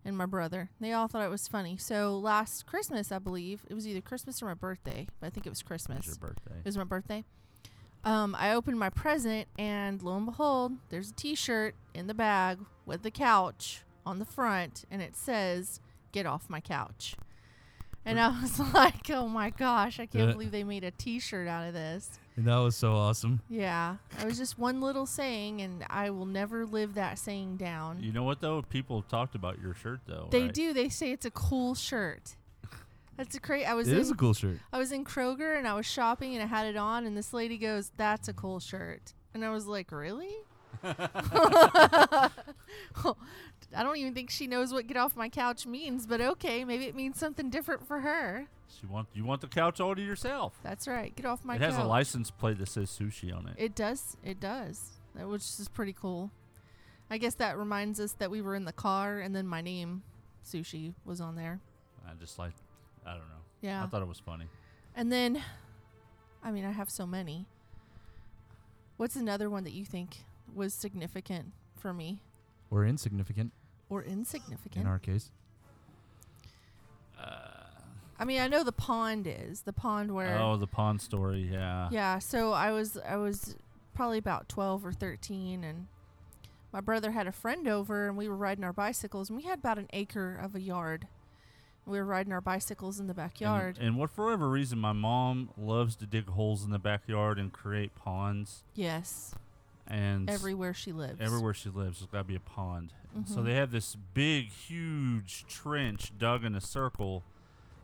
and 0.04 0.17
my 0.17 0.26
brother 0.26 0.69
they 0.80 0.91
all 0.93 1.08
thought 1.08 1.24
it 1.24 1.30
was 1.30 1.48
funny 1.48 1.78
so 1.78 2.17
last 2.17 2.65
christmas 2.65 3.12
i 3.12 3.19
believe 3.19 3.63
it 3.69 3.74
was 3.74 3.88
either 3.88 4.02
christmas 4.02 4.41
or 4.41 4.45
my 4.45 4.54
birthday 4.54 5.08
but 5.19 5.28
i 5.28 5.30
think 5.30 5.45
it 5.45 5.50
was 5.50 5.62
christmas 5.63 6.00
It's 6.00 6.08
your 6.08 6.15
birthday. 6.30 6.60
it 6.60 6.65
was 6.65 6.78
my 6.78 6.84
birthday. 6.84 7.24
Um, 8.04 8.36
I 8.38 8.54
opened 8.54 8.78
my 8.78 8.91
present, 8.91 9.48
and 9.58 10.00
lo 10.04 10.15
and 10.15 10.28
behold, 10.28 10.74
there's 10.89 11.10
a 11.10 11.13
T-shirt 11.15 11.74
in 11.95 12.06
the 12.06 12.13
bag 12.13 12.60
with 12.86 13.02
the 13.02 13.10
couch 13.10 13.82
on 14.06 14.19
the 14.19 14.26
front, 14.26 14.86
and 14.91 15.02
it 15.02 15.15
says 15.15 15.80
"Get 16.12 16.28
off 16.28 16.48
my 16.48 16.60
couch." 16.60 17.15
And 18.06 18.20
I 18.20 18.30
was 18.41 18.60
like, 18.74 19.10
"Oh 19.10 19.28
my 19.28 19.50
gosh, 19.50 20.00
I 20.00 20.06
can't 20.06 20.32
believe 20.32 20.52
they 20.52 20.63
made 20.63 20.84
a 20.84 20.91
T-shirt 20.91 21.48
out 21.48 21.68
of 21.68 21.74
this." 21.74 22.20
And 22.38 22.46
that 22.48 22.58
was 22.58 22.76
so 22.76 22.94
awesome. 22.94 23.41
Yeah, 23.50 23.96
it 24.20 24.26
was 24.26 24.38
just 24.38 24.60
one 24.60 24.82
little 24.82 25.06
saying, 25.06 25.62
and 25.62 25.86
I 25.89 26.10
will 26.10 26.26
never 26.26 26.65
live 26.65 26.94
that 26.96 27.18
saying 27.18 27.58
down. 27.58 28.04
You 28.04 28.12
know 28.12 28.24
what 28.24 28.41
though? 28.41 28.62
People 28.62 29.02
talked 29.04 29.36
about 29.36 29.60
your 29.62 29.74
shirt 29.74 30.02
though. 30.06 30.28
they 30.32 30.44
right? 30.44 30.54
do. 30.54 30.74
They 30.74 30.89
say 30.89 31.12
it's 31.12 31.26
a 31.26 31.32
cool 31.32 31.74
shirt. 31.76 32.36
That's 33.18 33.36
a 33.36 33.39
great. 33.39 33.65
I 33.65 33.74
was 33.74 33.88
It 33.88 33.94
in, 33.94 34.00
is 34.00 34.12
a 34.12 34.15
cool 34.15 34.34
shirt. 34.34 34.58
I 34.74 34.78
was 34.78 34.91
in 34.91 35.06
Kroger 35.06 35.58
and 35.58 35.65
I 35.68 35.74
was 35.74 35.86
shopping 35.86 36.36
and 36.36 36.44
I 36.44 36.48
had 36.48 36.65
it 36.68 36.76
on 36.76 37.06
and 37.06 37.18
this 37.18 37.34
lady 37.34 37.58
goes, 37.58 37.91
"That's 37.96 38.28
a 38.28 38.34
cool 38.34 38.60
shirt," 38.60 39.13
and 39.34 39.46
I 39.46 39.50
was 39.50 39.65
like, 39.65 39.91
"Really?" 39.91 40.36
I 43.73 43.84
don't 43.84 43.97
even 43.97 44.13
think 44.13 44.30
she 44.30 44.47
knows 44.47 44.73
what 44.73 44.88
"get 44.88 44.97
off 44.97 45.15
my 45.15 45.30
couch" 45.30 45.65
means, 45.65 46.06
but 46.06 46.21
okay, 46.21 46.65
maybe 46.65 46.86
it 46.86 46.95
means 46.95 47.17
something 47.17 47.49
different 47.49 47.88
for 47.88 48.01
her. 48.01 48.47
You 48.82 48.89
want 48.89 49.08
you 49.13 49.23
want 49.23 49.41
the 49.41 49.47
couch 49.47 49.80
all 49.80 49.95
to 49.95 50.01
yourself. 50.01 50.60
That's 50.62 50.88
right. 50.88 51.15
Get 51.15 51.25
off 51.25 51.45
my 51.45 51.56
it 51.56 51.60
couch. 51.60 51.71
has 51.71 51.80
a 51.80 51.88
license 51.88 52.30
plate 52.30 52.58
that 52.60 52.67
says 52.67 52.89
sushi 52.89 53.36
on 53.36 53.47
it. 53.47 53.56
It 53.58 53.75
does. 53.75 54.17
It 54.23 54.39
does. 54.39 54.91
That 55.15 55.28
which 55.30 55.41
is 55.41 55.69
pretty 55.73 55.93
cool. 55.93 56.32
I 57.10 57.17
guess 57.17 57.36
that 57.36 57.58
reminds 57.58 57.99
us 57.99 58.13
that 58.13 58.32
we 58.32 58.41
were 58.41 58.56
in 58.56 58.65
the 58.65 58.73
car 58.73 59.19
and 59.19 59.36
then 59.36 59.47
my 59.47 59.62
name, 59.62 60.04
Sushi, 60.45 60.93
was 61.06 61.21
on 61.21 61.36
there. 61.36 61.60
I 62.06 62.13
just 62.19 62.39
like, 62.39 62.54
I 63.06 63.12
don't 63.12 63.19
know. 63.19 63.43
Yeah. 63.62 63.84
I 63.84 63.88
thought 63.88 64.01
it 64.01 64.08
was 64.08 64.19
funny. 64.19 64.45
And 64.95 65.12
then, 65.12 65.41
I 66.43 66.51
mean, 66.51 66.65
I 66.65 66.71
have 66.71 66.89
so 66.89 67.06
many. 67.06 67.45
What's 68.97 69.15
another 69.15 69.49
one 69.49 69.63
that 69.65 69.73
you 69.73 69.86
think 69.86 70.25
was 70.54 70.73
significant 70.73 71.51
for 71.78 71.93
me 71.93 72.21
Or 72.71 72.86
insignificant 72.86 73.51
or 73.89 74.04
insignificant? 74.04 74.84
in 74.86 74.88
our 74.88 74.99
case. 74.99 75.32
I 78.17 78.23
mean, 78.23 78.39
I 78.39 78.47
know 78.47 78.63
the 78.63 78.71
pond 78.71 79.28
is 79.28 79.62
the 79.62 79.73
pond 79.73 80.13
where. 80.13 80.38
Oh, 80.39 80.56
the 80.56 80.67
pond 80.67 81.01
story. 81.01 81.49
Yeah. 81.51 81.89
Yeah. 81.91 82.19
So 82.19 82.54
I 82.54 82.71
was 82.71 82.97
I 82.97 83.17
was 83.17 83.56
probably 83.93 84.17
about 84.17 84.47
twelve 84.47 84.86
or 84.86 84.93
thirteen, 84.93 85.63
and 85.65 85.88
my 86.71 86.80
brother 86.80 87.12
had 87.12 87.28
a 87.28 87.32
friend 87.34 87.67
over, 87.67 88.08
and 88.08 88.15
we 88.15 88.30
were 88.30 88.38
riding 88.38 88.63
our 88.63 88.71
bicycles, 88.73 89.30
and 89.30 89.38
we 89.38 89.43
had 89.43 89.60
about 89.60 89.78
an 89.78 89.88
acre 89.91 90.36
of 90.41 90.56
a 90.56 90.62
yard. 90.62 91.08
We 91.86 91.97
were 91.99 92.06
riding 92.06 92.32
our 92.34 92.41
bicycles 92.41 92.99
in 93.01 93.08
the 93.08 93.12
And- 93.12 93.17
backyard. 93.17 93.78
And, 93.80 93.97
what 93.97 94.10
for 94.10 94.25
whatever 94.25 94.49
reason, 94.49 94.80
my 94.80 94.93
mom 94.93 95.49
loves 95.58 95.95
to 95.97 96.06
dig 96.08 96.28
holes 96.30 96.63
in 96.63 96.71
the 96.71 96.80
backyard 96.80 97.38
and 97.38 97.51
create 97.54 97.93
ponds. 97.95 98.63
yes. 98.73 99.36
And 99.88 100.30
Everywhere 100.30 100.74
she 100.74 100.91
lives. 100.91 101.21
everywhere 101.21 101.54
she 101.54 101.69
lives, 101.69 102.00
there's 102.00 102.10
got 102.12 102.19
to 102.19 102.24
be 102.24 102.36
a 102.36 102.39
pond. 102.39 102.93
So 103.26 103.38
Mhm. 103.41 103.45
they 103.45 103.54
have 103.54 103.71
this 103.71 103.95
big, 104.13 104.50
huge 104.50 105.45
trench 105.48 106.12
dug 106.17 106.43
in 106.43 106.56
a 106.56 106.62
circle 106.62 107.24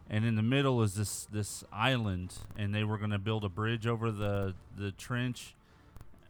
and 0.09 0.25
in 0.25 0.35
the 0.35 0.41
middle 0.41 0.81
is 0.81 0.95
this 0.95 1.25
this 1.31 1.63
island, 1.71 2.39
and 2.57 2.73
they 2.75 2.83
were 2.83 2.97
going 2.97 3.11
to 3.11 3.19
build 3.19 3.45
a 3.45 3.49
bridge 3.49 3.87
over 3.87 4.11
the 4.11 4.55
the 4.75 4.91
trench, 4.91 5.55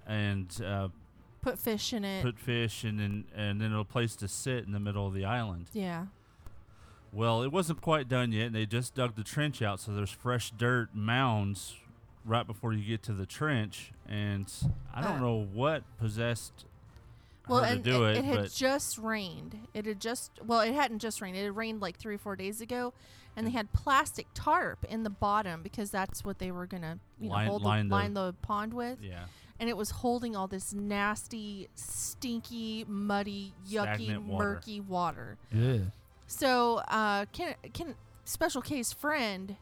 and 0.05 0.61
uh, 0.63 0.89
Put 1.41 1.57
fish 1.57 1.91
in 1.93 2.05
it. 2.05 2.21
put 2.21 2.37
fish 2.37 2.83
and 2.83 2.99
then 2.99 3.23
and 3.35 3.59
then 3.59 3.73
a 3.73 3.83
place 3.83 4.15
to 4.17 4.27
sit 4.27 4.65
in 4.65 4.71
the 4.73 4.79
middle 4.79 5.07
of 5.07 5.13
the 5.15 5.25
island. 5.25 5.67
yeah. 5.73 6.07
Well, 7.13 7.41
it 7.43 7.51
wasn't 7.51 7.81
quite 7.81 8.07
done 8.07 8.31
yet, 8.31 8.47
and 8.47 8.55
they 8.55 8.65
just 8.65 8.93
dug 8.95 9.15
the 9.15 9.23
trench 9.23 9.61
out, 9.61 9.79
so 9.81 9.93
there's 9.93 10.11
fresh 10.11 10.51
dirt 10.51 10.93
mounds 10.95 11.75
right 12.25 12.45
before 12.45 12.73
you 12.73 12.83
get 12.85 13.03
to 13.03 13.13
the 13.13 13.25
trench, 13.25 13.91
and 14.07 14.51
I 14.93 15.01
don't 15.01 15.17
Uh. 15.17 15.21
know 15.21 15.47
what 15.53 15.83
possessed 15.97 16.65
Well, 17.47 17.61
her 17.63 17.65
and 17.73 17.83
to 17.83 17.89
do 17.91 18.05
it, 18.05 18.17
it, 18.17 18.25
had 18.25 18.37
but 18.37 18.51
just 18.51 18.97
rained. 18.97 19.67
It 19.73 19.85
had 19.85 19.99
just 19.99 20.31
well, 20.45 20.59
it 20.61 20.73
hadn't 20.73 20.99
just 20.99 21.21
rained. 21.21 21.35
It 21.37 21.43
had 21.43 21.55
rained 21.55 21.81
like 21.81 21.97
three 21.97 22.15
or 22.15 22.19
four 22.19 22.35
days 22.35 22.61
ago, 22.61 22.93
and 23.35 23.47
they 23.47 23.51
had 23.51 23.73
plastic 23.73 24.27
tarp 24.33 24.85
in 24.85 25.03
the 25.03 25.09
bottom 25.09 25.63
because 25.63 25.89
that's 25.91 26.23
what 26.23 26.37
they 26.39 26.51
were 26.51 26.65
gonna 26.67 26.99
you 27.19 27.27
know 27.29 27.33
Line- 27.35 27.47
hold 27.47 27.63
line 27.63 27.85
the, 27.87 27.89
the- 27.89 27.95
line 27.95 28.13
the 28.13 28.33
pond 28.43 28.73
with, 28.73 29.01
yeah, 29.01 29.25
and 29.59 29.67
it 29.69 29.75
was 29.75 29.89
holding 29.89 30.35
all 30.35 30.47
this 30.47 30.73
nasty, 30.73 31.67
stinky, 31.75 32.85
muddy, 32.87 33.53
yucky, 33.67 34.17
water. 34.23 34.43
murky 34.43 34.79
water. 34.79 35.37
Yeah. 35.51 35.77
So, 36.27 36.77
uh, 36.87 37.25
can 37.33 37.55
can 37.73 37.95
special 38.23 38.61
case 38.61 38.93
friend 38.93 39.57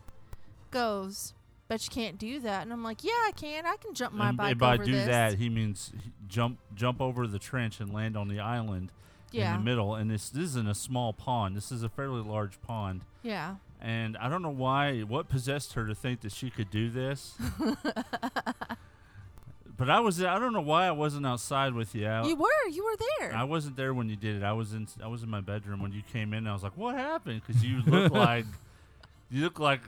goes, 0.69 1.33
bet 1.69 1.85
you 1.85 1.91
can't 1.91 2.17
do 2.17 2.39
that, 2.41 2.63
and 2.63 2.73
I'm 2.73 2.83
like, 2.83 3.03
yeah, 3.03 3.11
I 3.11 3.31
can. 3.35 3.65
I 3.65 3.77
can 3.77 3.93
jump 3.93 4.13
my 4.13 4.29
and, 4.29 4.37
bike 4.37 4.51
and 4.51 4.59
by 4.59 4.77
do 4.77 4.91
this. 4.91 5.05
that, 5.05 5.35
he 5.35 5.49
means 5.49 5.93
jump 6.27 6.59
jump 6.75 6.99
over 6.99 7.27
the 7.27 7.39
trench 7.39 7.79
and 7.79 7.93
land 7.93 8.17
on 8.17 8.27
the 8.27 8.39
island 8.39 8.91
yeah, 9.31 9.53
in 9.53 9.59
the 9.59 9.63
middle. 9.63 9.95
And 9.95 10.11
this 10.11 10.29
this 10.29 10.43
isn't 10.43 10.67
a 10.67 10.75
small 10.75 11.13
pond. 11.13 11.55
This 11.55 11.71
is 11.71 11.83
a 11.83 11.89
fairly 11.89 12.21
large 12.21 12.61
pond. 12.61 13.01
yeah. 13.23 13.55
And 13.81 14.17
I 14.17 14.27
don't 14.27 14.41
know 14.41 14.49
why, 14.49 14.99
what 15.03 15.29
possessed 15.29 15.71
her 15.75 15.87
to 15.87 15.95
think 15.95 16.19
that 16.19 16.33
she 16.33 16.49
could 16.49 16.69
do 16.69 16.89
this. 16.89 17.35
but 19.77 19.89
I 19.89 20.01
was, 20.01 20.21
I 20.21 20.37
don't 20.37 20.51
know 20.51 20.59
why 20.59 20.87
I 20.87 20.91
wasn't 20.91 21.25
outside 21.25 21.73
with 21.73 21.95
you. 21.95 22.05
I, 22.05 22.25
You 22.25 22.35
were, 22.35 22.67
you 22.69 22.83
were 22.83 22.97
there. 23.19 23.33
I 23.33 23.45
wasn't 23.45 23.77
there 23.77 23.93
when 23.93 24.09
you 24.09 24.17
did 24.17 24.35
it. 24.35 24.43
I 24.43 24.51
was 24.51 24.73
in, 24.73 24.89
I 25.01 25.07
was 25.07 25.23
in 25.23 25.29
my 25.29 25.39
bedroom 25.39 25.81
when 25.81 25.93
you 25.93 26.01
came 26.11 26.33
in. 26.33 26.45
I 26.45 26.51
was 26.51 26.61
like, 26.61 26.75
"What 26.75 26.95
happened?" 26.95 27.41
Because 27.45 27.63
you 27.63 27.81
look 27.85 28.11
like, 28.11 28.45
you 29.29 29.43
look 29.43 29.59
like, 29.59 29.79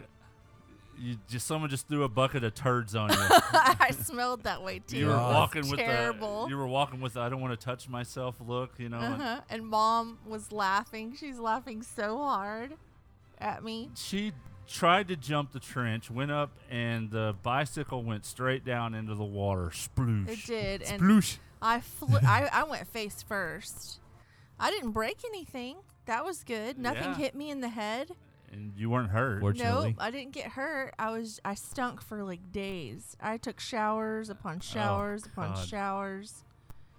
you 1.02 1.18
just 1.28 1.48
someone 1.48 1.70
just 1.70 1.88
threw 1.88 2.04
a 2.04 2.10
bucket 2.10 2.44
of 2.44 2.54
turds 2.54 2.96
on 2.96 3.10
you. 3.10 3.16
I 3.20 3.90
smelled 3.92 4.44
that 4.44 4.62
way 4.64 4.80
too. 4.86 4.98
you 4.98 5.08
were 5.08 5.14
It 5.14 5.18
walking 5.18 5.70
with 5.70 5.80
terrible. 5.80 6.44
the, 6.46 6.50
you 6.52 6.58
were 6.58 6.68
walking 6.68 7.02
with 7.02 7.14
the, 7.14 7.22
I 7.22 7.30
don't 7.30 7.42
want 7.42 7.60
to 7.60 7.66
touch 7.66 7.90
myself 7.90 8.36
look. 8.46 8.74
You 8.78 8.90
know, 8.90 9.00
and 9.00 9.14
uh-huh. 9.22 9.42
And 9.50 9.66
mom 9.68 10.20
was 10.26 10.52
laughing. 10.52 11.16
She's 11.20 11.40
laughing 11.40 11.82
so 11.82 12.18
hard 12.18 12.74
at 13.40 13.64
me. 13.64 13.90
she 13.96 14.32
tried 14.68 15.08
to 15.10 15.16
jump 15.18 15.52
the 15.52 15.60
trench, 15.60 16.10
went 16.10 16.32
up, 16.32 16.52
and 16.70 17.10
the 17.12 17.36
bicycle 17.44 18.04
went 18.04 18.26
straight 18.26 18.64
down 18.64 18.94
into 18.94 19.16
the 19.16 19.24
water. 19.24 19.72
Sploosh. 19.74 20.30
It 20.30 20.46
did, 20.46 20.82
and 20.84 21.02
Sploosh. 21.02 21.38
I 21.62 21.82
flew. 21.82 22.18
I, 22.26 22.50
I 22.54 22.64
went 22.64 22.88
face 22.88 23.24
first. 23.28 24.00
I 24.60 24.70
didn't 24.72 24.92
break 24.92 25.18
anything. 25.26 25.78
That 26.06 26.24
was 26.24 26.44
good. 26.44 26.78
Nothing 26.80 27.04
Yeah. 27.04 27.16
hit 27.18 27.36
me 27.36 27.50
in 27.50 27.62
the 27.62 27.70
head. 27.70 28.12
And 28.52 28.74
you 28.76 28.90
weren't 28.90 29.10
hurt. 29.12 29.40
Fortunately. 29.40 29.90
Nope, 29.92 29.96
I 30.00 30.12
didn't 30.12 30.34
get 30.34 30.48
hurt. 30.48 30.94
I 31.00 31.12
was 31.12 31.40
I 31.46 31.54
stunk 31.56 32.02
for 32.02 32.24
like 32.24 32.52
days. 32.52 33.16
I 33.22 33.38
took 33.38 33.60
showers 33.60 34.30
upon 34.30 34.60
showers 34.60 35.26
upon 35.26 35.52
Oh, 35.52 35.54
God. 35.56 35.68
showers. 35.68 36.44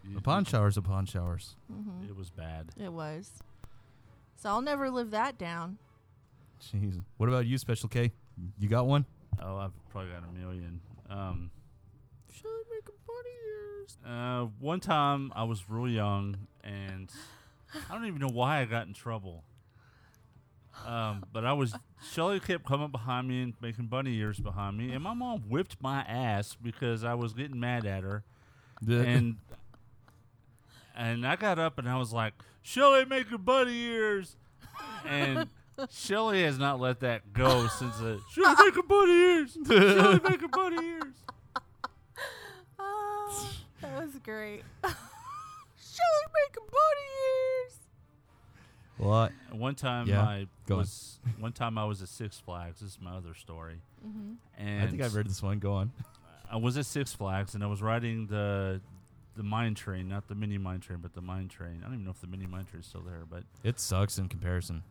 You- 0.05 0.17
Upon 0.19 0.45
showers, 0.45 0.77
upon 0.77 1.07
showers. 1.07 1.55
hmm 1.71 2.05
It 2.09 2.17
was 2.17 2.31
bad. 2.31 2.71
It 2.77 2.93
was. 2.93 3.43
So 4.37 4.49
I'll 4.49 4.63
never 4.63 4.91
live 4.91 5.11
that 5.13 5.39
down. 5.39 5.79
Jeez. 6.61 6.99
What 7.19 7.29
about 7.29 7.47
you, 7.47 7.59
Special 7.59 7.89
K? 7.89 8.13
You 8.59 8.69
got 8.69 8.87
one? 8.87 9.05
Oh, 9.41 9.57
I've 9.59 9.73
probably 9.91 10.11
got 10.11 10.25
a 10.29 10.33
million. 10.33 10.81
Um, 11.11 11.51
Should 12.33 12.47
I 12.47 12.63
make 12.75 12.89
a 12.89 12.93
bunny 13.07 13.31
ears? 13.47 13.99
Uh, 14.05 14.47
one 14.59 14.81
time 14.81 15.33
I 15.37 15.45
was 15.45 15.69
real 15.69 15.89
young, 15.89 16.37
and 16.65 17.11
I 17.89 17.95
don't 17.95 18.07
even 18.07 18.21
know 18.21 18.29
why 18.33 18.61
I 18.61 18.65
got 18.65 18.87
in 18.87 18.95
trouble. 18.95 19.45
Um, 20.87 21.25
but 21.33 21.45
I 21.45 21.53
was 21.53 21.75
Shelly 22.13 22.41
kept 22.41 22.65
coming 22.67 22.89
behind 22.91 23.29
me 23.29 23.43
and 23.43 23.55
making 23.61 23.87
bunny 23.87 24.17
ears 24.17 24.41
behind 24.41 24.77
me, 24.79 24.93
and 24.93 25.03
my 25.03 25.15
mom 25.15 25.41
whipped 25.49 25.77
my 25.81 26.01
ass 26.03 26.57
because 26.61 27.05
I 27.05 27.15
was 27.15 27.33
getting 27.35 27.61
mad 27.61 27.87
at 27.87 28.03
her, 28.03 28.25
and 28.89 29.37
and 30.97 31.27
I 31.27 31.37
got 31.37 31.59
up 31.59 31.79
and 31.79 31.89
I 31.89 31.97
was 31.99 32.13
like, 32.13 32.35
Shelly 32.63 33.05
making 33.05 33.39
bunny 33.39 33.77
ears, 33.77 34.37
and 35.07 35.49
Shelly 35.91 36.43
has 36.43 36.59
not 36.59 36.81
let 36.81 37.01
that 37.01 37.33
go 37.33 37.67
since 37.69 37.97
the 37.99 38.21
Shelly 38.33 38.55
making 38.67 38.87
bunny 38.89 39.13
ears, 39.13 39.59
Shelly 39.67 40.21
making 40.29 40.49
bunny 40.51 40.85
ears. 40.87 41.15
Oh, 42.85 43.51
that 43.81 44.03
was 44.03 44.15
great. 44.25 44.63
Shelly 44.83 46.27
making 46.35 46.67
bunny 46.67 47.09
ears. 47.31 47.79
What? 48.99 49.33
And 49.51 49.59
One 49.61 49.75
time 49.75 50.07
Yeah, 50.09 50.23
I 50.23 50.47
go 50.67 50.75
on. 50.75 50.79
was 50.81 51.19
one 51.39 51.53
time 51.53 51.79
I 51.79 51.85
was 51.85 52.03
at 52.03 52.09
Six 52.09 52.39
Flags. 52.39 52.81
This 52.81 52.91
is 52.91 52.99
my 53.01 53.13
other 53.17 53.35
story. 53.35 53.81
Mm-hmm. 54.07 54.33
And 54.59 54.83
I 54.83 54.87
think 54.87 55.03
I've 55.03 55.15
read 55.15 55.27
this 55.27 55.43
one. 55.43 55.59
Go 55.59 55.73
on. 55.75 55.93
I 56.51 56.57
was 56.57 56.77
at 56.77 56.87
Six 56.87 57.13
Flags 57.13 57.55
and 57.55 57.65
I 57.65 57.67
was 57.67 57.81
riding 57.83 58.27
the 58.27 58.81
the 59.35 59.43
mine 59.43 59.75
train, 59.75 60.09
not 60.09 60.29
the 60.29 60.35
mini 60.35 60.59
mine 60.59 60.81
train, 60.81 60.99
but 61.01 61.15
the 61.15 61.23
mine 61.23 61.49
train. 61.49 61.79
I 61.81 61.85
don't 61.87 61.95
even 61.95 62.05
know 62.05 62.11
if 62.11 62.21
the 62.21 62.27
mini 62.27 62.47
mine 62.47 62.67
train 62.67 62.81
is 62.81 62.87
still 62.87 63.01
there, 63.01 63.23
but 63.29 63.45
It 63.65 63.81
sucks 63.81 64.19
in 64.19 64.29
comparison. 64.29 64.83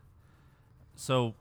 so 0.95 1.35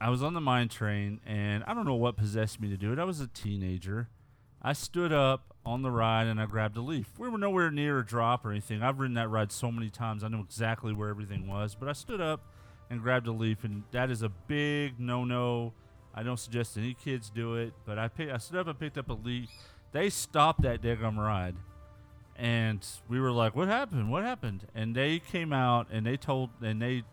I 0.00 0.08
was 0.10 0.22
on 0.22 0.34
the 0.34 0.40
mine 0.40 0.68
train 0.68 1.20
and 1.26 1.62
I 1.66 1.74
don't 1.74 1.84
know 1.84 1.94
what 1.94 2.16
possessed 2.16 2.60
me 2.60 2.68
to 2.70 2.76
do 2.76 2.92
it. 2.92 2.98
I 2.98 3.04
was 3.04 3.20
a 3.20 3.28
teenager. 3.28 4.08
I 4.62 4.72
stood 4.72 5.12
up 5.12 5.51
on 5.64 5.82
the 5.82 5.90
ride 5.90 6.26
and 6.26 6.40
I 6.40 6.46
grabbed 6.46 6.76
a 6.76 6.80
leaf. 6.80 7.06
We 7.18 7.28
were 7.28 7.38
nowhere 7.38 7.70
near 7.70 8.00
a 8.00 8.06
drop 8.06 8.44
or 8.44 8.50
anything. 8.50 8.82
I've 8.82 8.98
ridden 8.98 9.14
that 9.14 9.30
ride 9.30 9.52
so 9.52 9.70
many 9.70 9.90
times. 9.90 10.24
I 10.24 10.28
know 10.28 10.40
exactly 10.40 10.92
where 10.92 11.08
everything 11.08 11.46
was. 11.46 11.76
But 11.78 11.88
I 11.88 11.92
stood 11.92 12.20
up 12.20 12.40
and 12.90 13.00
grabbed 13.00 13.26
a 13.26 13.32
leaf, 13.32 13.64
and 13.64 13.84
that 13.92 14.10
is 14.10 14.22
a 14.22 14.28
big 14.28 14.98
no-no. 14.98 15.72
I 16.14 16.22
don't 16.22 16.38
suggest 16.38 16.76
any 16.76 16.94
kids 16.94 17.30
do 17.30 17.54
it. 17.54 17.72
But 17.86 17.98
I 17.98 18.08
pick, 18.08 18.30
I 18.30 18.38
stood 18.38 18.58
up 18.58 18.66
and 18.66 18.78
picked 18.78 18.98
up 18.98 19.08
a 19.08 19.14
leaf. 19.14 19.48
They 19.92 20.10
stopped 20.10 20.62
that 20.62 20.82
daggum 20.82 21.16
ride, 21.16 21.54
and 22.36 22.84
we 23.08 23.20
were 23.20 23.30
like, 23.30 23.54
"What 23.54 23.68
happened? 23.68 24.10
What 24.10 24.24
happened?" 24.24 24.66
And 24.74 24.94
they 24.94 25.18
came 25.18 25.52
out 25.52 25.86
and 25.90 26.04
they 26.04 26.16
told 26.16 26.50
and 26.62 26.80
they 26.80 27.04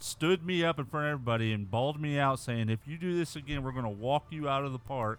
stood 0.00 0.44
me 0.44 0.64
up 0.64 0.78
in 0.78 0.84
front 0.84 1.06
of 1.06 1.12
everybody 1.12 1.52
and 1.52 1.70
bawled 1.70 2.00
me 2.00 2.18
out, 2.18 2.38
saying, 2.38 2.68
"If 2.68 2.86
you 2.86 2.98
do 2.98 3.16
this 3.16 3.36
again, 3.36 3.62
we're 3.62 3.72
going 3.72 3.84
to 3.84 3.90
walk 3.90 4.26
you 4.30 4.48
out 4.48 4.64
of 4.64 4.72
the 4.72 4.78
park." 4.78 5.18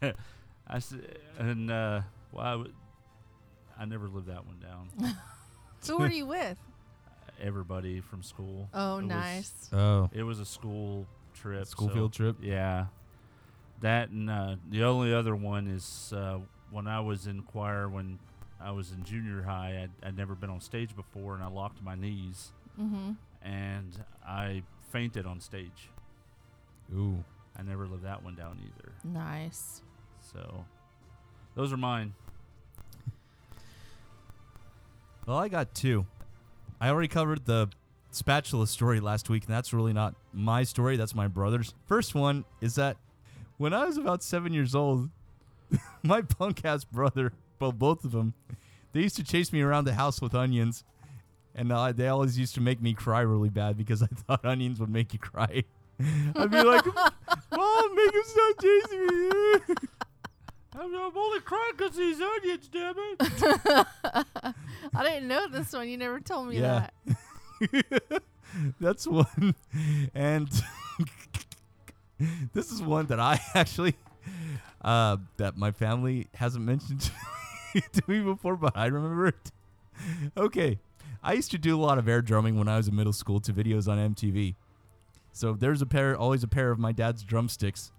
I 0.66 0.78
said, 0.78 1.18
and 1.38 1.70
uh, 1.70 2.00
well, 2.32 2.44
I, 2.46 2.50
w- 2.52 2.72
I 3.78 3.84
never 3.84 4.08
lived 4.08 4.28
that 4.28 4.46
one 4.46 4.58
down. 4.60 5.16
so 5.80 5.96
Who 5.96 6.02
were 6.04 6.10
you 6.10 6.26
with? 6.26 6.58
Everybody 7.42 8.00
from 8.00 8.22
school. 8.22 8.68
Oh, 8.72 8.98
It 8.98 9.02
was- 9.02 9.08
nice. 9.08 9.68
Oh, 9.72 10.08
It 10.12 10.22
was 10.22 10.40
a 10.40 10.44
school 10.46 11.06
trip. 11.34 11.66
school 11.66 11.88
so- 11.88 11.94
field 11.94 12.12
trip. 12.12 12.36
Yeah. 12.40 12.86
That 13.80 14.08
and 14.10 14.30
uh, 14.30 14.56
the 14.70 14.84
only 14.84 15.12
other 15.12 15.36
one 15.36 15.66
is 15.66 16.12
uh, 16.16 16.38
when 16.70 16.86
I 16.86 17.00
was 17.00 17.26
in 17.26 17.42
choir 17.42 17.88
when 17.88 18.18
I 18.60 18.70
was 18.70 18.92
in 18.92 19.04
junior 19.04 19.42
high. 19.42 19.82
I'd, 19.82 20.08
I'd 20.08 20.16
never 20.16 20.34
been 20.34 20.48
on 20.48 20.60
stage 20.60 20.96
before, 20.96 21.34
and 21.34 21.42
I 21.42 21.48
locked 21.48 21.82
my 21.82 21.94
knees 21.94 22.52
Mm-hmm. 22.80 23.12
and 23.42 24.04
I 24.26 24.62
fainted 24.90 25.26
on 25.26 25.40
stage. 25.40 25.90
Ooh. 26.94 27.22
I 27.58 27.62
never 27.62 27.86
lived 27.86 28.04
that 28.04 28.22
one 28.24 28.34
down 28.36 28.58
either. 28.64 28.92
Nice. 29.04 29.82
So 30.34 30.64
those 31.54 31.72
are 31.72 31.76
mine. 31.76 32.12
Well, 35.26 35.38
I 35.38 35.48
got 35.48 35.74
two. 35.74 36.06
I 36.80 36.88
already 36.90 37.08
covered 37.08 37.46
the 37.46 37.68
spatula 38.10 38.66
story 38.66 39.00
last 39.00 39.30
week, 39.30 39.46
and 39.46 39.54
that's 39.54 39.72
really 39.72 39.92
not 39.92 40.14
my 40.32 40.64
story. 40.64 40.96
That's 40.96 41.14
my 41.14 41.28
brother's. 41.28 41.72
First 41.86 42.14
one 42.14 42.44
is 42.60 42.74
that 42.74 42.96
when 43.56 43.72
I 43.72 43.86
was 43.86 43.96
about 43.96 44.22
seven 44.22 44.52
years 44.52 44.74
old, 44.74 45.08
my 46.02 46.20
punk 46.20 46.64
ass 46.64 46.84
brother, 46.84 47.32
well, 47.60 47.72
both 47.72 48.04
of 48.04 48.12
them, 48.12 48.34
they 48.92 49.00
used 49.00 49.16
to 49.16 49.24
chase 49.24 49.52
me 49.52 49.62
around 49.62 49.84
the 49.84 49.94
house 49.94 50.20
with 50.20 50.34
onions, 50.34 50.84
and 51.54 51.72
uh, 51.72 51.92
they 51.92 52.08
always 52.08 52.38
used 52.38 52.54
to 52.56 52.60
make 52.60 52.82
me 52.82 52.92
cry 52.92 53.20
really 53.20 53.48
bad 53.48 53.76
because 53.78 54.02
I 54.02 54.06
thought 54.26 54.44
onions 54.44 54.80
would 54.80 54.90
make 54.90 55.12
you 55.12 55.18
cry. 55.20 55.64
I'd 56.36 56.50
be 56.50 56.62
like, 56.62 56.84
"Mom, 57.52 57.96
make 57.96 58.14
him 58.14 58.22
stop 58.24 58.60
chasing 58.60 59.06
me." 59.06 59.88
I'm, 60.74 60.94
I'm 60.94 61.16
only 61.16 61.40
crying 61.40 61.72
because 61.76 61.96
these 61.96 62.20
onions, 62.20 62.68
damn 62.68 62.94
it. 62.98 63.16
I 64.94 65.02
didn't 65.04 65.28
know 65.28 65.46
this 65.48 65.72
one. 65.72 65.88
You 65.88 65.96
never 65.96 66.20
told 66.20 66.48
me 66.48 66.58
Yeah. 66.58 66.88
that. 67.60 68.22
That's 68.80 69.06
one. 69.06 69.54
And 70.14 70.48
this 72.52 72.70
is 72.70 72.82
one 72.82 73.06
that 73.06 73.20
I 73.20 73.40
actually 73.54 73.94
uh 74.82 75.16
that 75.38 75.56
my 75.56 75.70
family 75.70 76.28
hasn't 76.34 76.64
mentioned 76.64 77.10
to 77.92 78.02
me 78.06 78.20
before, 78.20 78.56
but 78.56 78.76
I 78.76 78.86
remember 78.86 79.26
it. 79.28 79.52
Okay. 80.36 80.78
I 81.22 81.32
used 81.32 81.50
to 81.52 81.58
do 81.58 81.74
a 81.76 81.80
lot 81.80 81.98
of 81.98 82.06
air 82.08 82.20
drumming 82.20 82.58
when 82.58 82.68
I 82.68 82.76
was 82.76 82.88
in 82.88 82.94
middle 82.96 83.12
school 83.12 83.40
to 83.40 83.52
videos 83.52 83.88
on 83.88 84.14
MTV. 84.14 84.54
So 85.32 85.54
there's 85.54 85.80
a 85.82 85.86
pair, 85.86 86.16
always 86.16 86.42
a 86.42 86.48
pair 86.48 86.70
of 86.70 86.78
my 86.78 86.92
dad's 86.92 87.22
drumsticks 87.24 87.92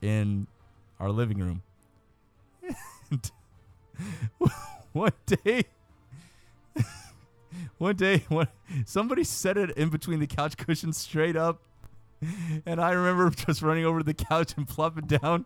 in 0.00 0.46
our 1.00 1.10
living 1.10 1.38
room. 1.38 1.62
And 3.10 3.30
one 4.92 5.12
day, 5.26 5.64
one 7.78 7.96
day, 7.96 8.24
one, 8.28 8.48
somebody 8.84 9.24
set 9.24 9.56
it 9.56 9.70
in 9.76 9.88
between 9.90 10.20
the 10.20 10.26
couch 10.26 10.56
cushions 10.56 10.96
straight 10.96 11.36
up. 11.36 11.62
And 12.64 12.80
I 12.80 12.92
remember 12.92 13.28
just 13.46 13.60
running 13.62 13.84
over 13.84 13.98
to 13.98 14.04
the 14.04 14.14
couch 14.14 14.54
and 14.56 14.66
plopping 14.66 15.06
down. 15.06 15.44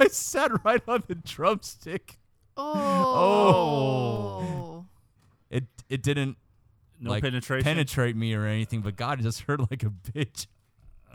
I 0.00 0.08
sat 0.08 0.64
right 0.64 0.82
on 0.88 1.04
the 1.06 1.14
drumstick. 1.16 2.18
Oh. 3.36 4.84
It 5.50 5.64
it 5.88 6.02
didn't 6.02 6.36
No 6.98 7.10
like 7.10 7.22
penetration. 7.22 7.64
penetrate 7.64 8.16
me 8.16 8.34
or 8.34 8.44
anything, 8.46 8.80
but 8.80 8.96
God, 8.96 9.20
it 9.20 9.22
just 9.22 9.42
hurt 9.42 9.60
like 9.70 9.82
a 9.82 9.90
bitch. 9.90 10.46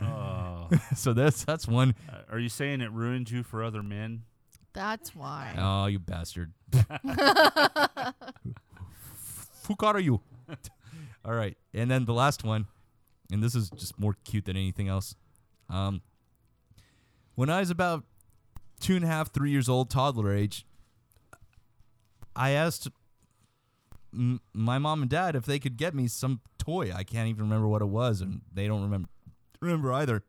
Oh. 0.00 0.68
so 0.96 1.12
that's 1.12 1.44
that's 1.44 1.66
one. 1.68 1.94
Uh, 2.08 2.18
are 2.30 2.38
you 2.38 2.48
saying 2.48 2.80
it 2.80 2.90
ruined 2.92 3.30
you 3.30 3.42
for 3.42 3.62
other 3.62 3.82
men? 3.82 4.22
That's 4.74 5.14
why. 5.14 5.54
Oh, 5.58 5.86
you 5.86 5.98
bastard. 5.98 6.52
Fuck 9.14 9.82
are 9.82 10.00
you? 10.00 10.20
All 11.24 11.34
right, 11.34 11.56
and 11.72 11.90
then 11.90 12.04
the 12.04 12.12
last 12.14 12.42
one, 12.42 12.66
and 13.30 13.42
this 13.42 13.54
is 13.54 13.70
just 13.70 13.98
more 13.98 14.16
cute 14.24 14.44
than 14.46 14.56
anything 14.56 14.88
else. 14.88 15.14
Um, 15.70 16.02
when 17.36 17.48
I 17.48 17.60
was 17.60 17.70
about 17.70 18.04
two 18.80 18.96
and 18.96 19.04
a 19.04 19.08
half, 19.08 19.32
three 19.32 19.50
years 19.50 19.68
old, 19.68 19.88
toddler 19.88 20.34
age, 20.34 20.66
I 22.34 22.50
asked 22.50 22.88
m- 24.12 24.40
my 24.52 24.78
mom 24.78 25.02
and 25.02 25.10
dad 25.10 25.36
if 25.36 25.44
they 25.46 25.58
could 25.60 25.76
get 25.76 25.94
me 25.94 26.08
some 26.08 26.40
toy. 26.58 26.92
I 26.92 27.04
can't 27.04 27.28
even 27.28 27.44
remember 27.44 27.68
what 27.68 27.82
it 27.82 27.88
was, 27.88 28.20
and 28.20 28.40
they 28.52 28.66
don't 28.66 28.82
remember 28.82 29.08
remember 29.60 29.92
either. 29.92 30.24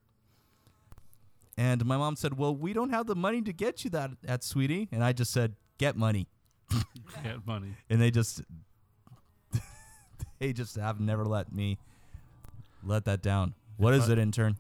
And 1.58 1.86
my 1.86 1.98
mom 1.98 2.16
said, 2.16 2.38
"Well, 2.38 2.56
we 2.56 2.74
don't 2.74 2.89
have 2.89 3.06
the 3.06 3.16
money 3.16 3.42
to 3.44 3.54
get 3.54 3.84
you 3.84 3.89
that, 3.92 4.12
that 4.24 4.44
sweetie." 4.44 4.89
And 4.92 5.04
I 5.04 5.13
just 5.13 5.32
said, 5.32 5.56
"Get 5.78 5.96
money." 5.96 6.28
Get 7.24 7.46
money. 7.46 7.76
And 7.89 8.02
they 8.02 8.12
just 8.12 8.42
they 10.39 10.54
just 10.54 10.76
have 10.76 11.00
never 11.00 11.26
let 11.26 11.54
me 11.54 11.78
let 12.84 13.06
that 13.06 13.22
down. 13.22 13.54
What 13.78 13.94
is 13.94 14.10
it, 14.10 14.18
intern? 14.18 14.58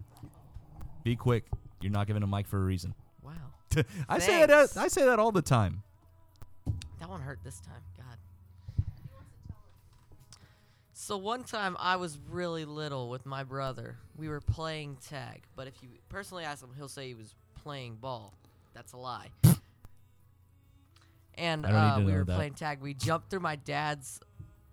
Be 1.03 1.15
quick. 1.15 1.45
You're 1.81 1.91
not 1.91 2.07
giving 2.07 2.23
a 2.23 2.27
mic 2.27 2.47
for 2.47 2.57
a 2.57 2.63
reason. 2.63 2.93
Wow. 3.21 3.33
I 4.09 4.19
say 4.19 4.45
that 4.45 4.77
I 4.77 4.87
say 4.87 5.05
that 5.05 5.19
all 5.19 5.31
the 5.31 5.41
time. 5.41 5.83
That 6.99 7.09
one 7.09 7.21
hurt 7.21 7.39
this 7.43 7.59
time. 7.59 7.81
God. 7.97 8.17
So 11.03 11.17
one 11.17 11.43
time 11.43 11.75
I 11.81 11.97
was 11.97 12.17
really 12.29 12.63
little 12.63 13.09
with 13.09 13.25
my 13.25 13.43
brother. 13.43 13.97
We 14.15 14.29
were 14.29 14.39
playing 14.39 14.99
tag, 15.05 15.43
but 15.53 15.67
if 15.67 15.73
you 15.83 15.89
personally 16.07 16.45
ask 16.45 16.63
him, 16.63 16.69
he'll 16.77 16.87
say 16.87 17.09
he 17.09 17.13
was 17.13 17.35
playing 17.61 17.95
ball. 17.95 18.33
That's 18.73 18.93
a 18.93 18.97
lie. 18.97 19.27
and 21.35 21.65
I 21.65 21.71
don't 21.71 21.99
need 21.99 22.03
uh, 22.03 22.07
we 22.13 22.17
were 22.17 22.23
that. 22.23 22.35
playing 22.37 22.53
tag. 22.53 22.79
We 22.79 22.93
jumped 22.93 23.29
through 23.29 23.41
my 23.41 23.57
dad's 23.57 24.21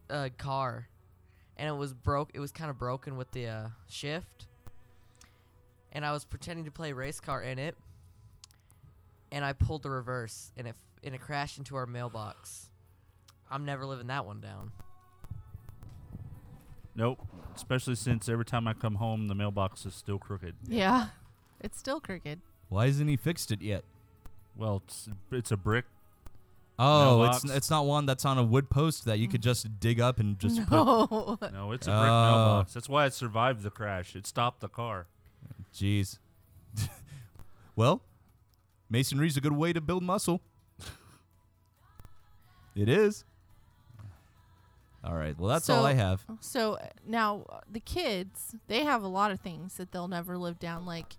uh, 0.09 0.29
car, 0.39 0.87
and 1.57 1.69
it 1.69 1.77
was 1.77 1.93
broke. 1.93 2.31
It 2.33 2.39
was 2.39 2.53
kind 2.53 2.71
of 2.71 2.79
broken 2.79 3.17
with 3.17 3.33
the 3.33 3.49
uh, 3.49 3.69
shift. 3.89 4.47
And 5.91 6.07
I 6.07 6.13
was 6.13 6.25
pretending 6.25 6.65
to 6.67 6.71
play 6.71 6.93
race 6.93 7.19
car 7.19 7.43
in 7.43 7.59
it, 7.59 7.77
and 9.33 9.45
I 9.45 9.53
pulled 9.53 9.83
the 9.83 9.91
reverse, 9.91 10.53
and 10.57 10.69
it 10.69 10.77
f- 10.79 11.03
and 11.03 11.13
it 11.13 11.21
crashed 11.21 11.59
into 11.59 11.75
our 11.75 11.87
mailbox. 11.87 12.71
I'm 13.51 13.65
never 13.65 13.85
living 13.85 14.07
that 14.07 14.25
one 14.27 14.41
down. 14.41 14.71
Nope. 17.01 17.27
Especially 17.57 17.95
since 17.95 18.29
every 18.29 18.45
time 18.45 18.69
I 18.69 18.75
come 18.75 18.97
home, 18.97 19.27
the 19.29 19.35
mailbox 19.35 19.87
is 19.87 19.95
still 19.95 20.19
crooked. 20.19 20.55
Yeah. 20.69 21.07
It's 21.63 21.79
still 21.79 22.01
crooked. 22.01 22.41
Why 22.71 22.87
hasn't 22.87 23.11
he 23.11 23.17
fixed 23.19 23.51
it 23.53 23.61
yet? 23.61 23.85
Well, 24.57 24.83
it's, 24.87 25.11
it's 25.31 25.51
a 25.51 25.59
brick. 25.59 25.85
Oh, 26.79 27.25
it's 27.25 27.45
Mailbox. 27.45 27.59
it's 27.59 27.69
not 27.69 27.85
one 27.85 28.07
that's 28.07 28.25
on 28.25 28.39
a 28.39 28.43
wood 28.43 28.71
post 28.71 29.05
that 29.05 29.19
you 29.19 29.29
could 29.29 29.43
just 29.43 29.79
dig 29.79 30.01
up 30.01 30.19
and 30.21 30.39
just 30.39 30.57
put. 30.69 30.71
no. 30.71 31.39
No, 31.53 31.73
it's 31.73 31.87
a 31.87 31.91
brick 31.91 32.01
Oh. 32.11 32.31
mailbox. 32.33 32.73
That's 32.73 32.89
why 32.89 33.05
it 33.05 33.13
survived 33.13 33.63
the 33.63 33.69
crash. 33.69 34.17
It 34.17 34.27
stopped 34.27 34.61
the 34.61 34.69
car. 34.71 35.07
Jeez. 35.75 36.17
well, 37.77 38.01
masonry's 38.89 39.37
a 39.37 39.43
good 39.43 39.53
way 39.53 39.75
to 39.75 39.83
build 39.83 40.03
muscle. 40.03 40.41
it 42.75 42.89
is. 42.89 43.25
All 45.03 45.15
right. 45.15 45.39
Well, 45.39 45.49
that's 45.49 45.71
all 45.71 45.87
I 45.87 45.95
have. 45.95 46.25
So 46.41 46.75
uh, 46.75 46.87
now 47.07 47.47
uh, 47.49 47.61
the 47.71 47.81
kids, 47.81 48.55
they 48.67 48.85
have 48.85 49.03
a 49.03 49.09
lot 49.09 49.31
of 49.31 49.41
things 49.41 49.75
that 49.75 49.93
they'll 49.93 50.09
never 50.09 50.37
live 50.37 50.59
down. 50.59 50.85
Like, 50.85 51.17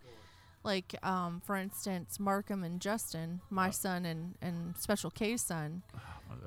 like 0.63 0.95
um, 1.03 1.41
for 1.43 1.55
instance, 1.55 2.19
Markham 2.19 2.63
and 2.63 2.79
Justin, 2.79 3.41
my 3.49 3.71
son 3.71 4.05
and 4.05 4.35
and 4.41 4.77
Special 4.77 5.09
K's 5.09 5.41
son, 5.41 5.81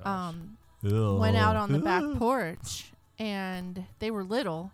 Oh 0.04 0.10
um, 0.10 0.56
went 1.18 1.36
out 1.36 1.56
on 1.56 1.72
the 1.72 1.78
back 1.80 2.02
porch 2.18 2.92
and 3.18 3.84
they 3.98 4.10
were 4.10 4.24
little, 4.24 4.70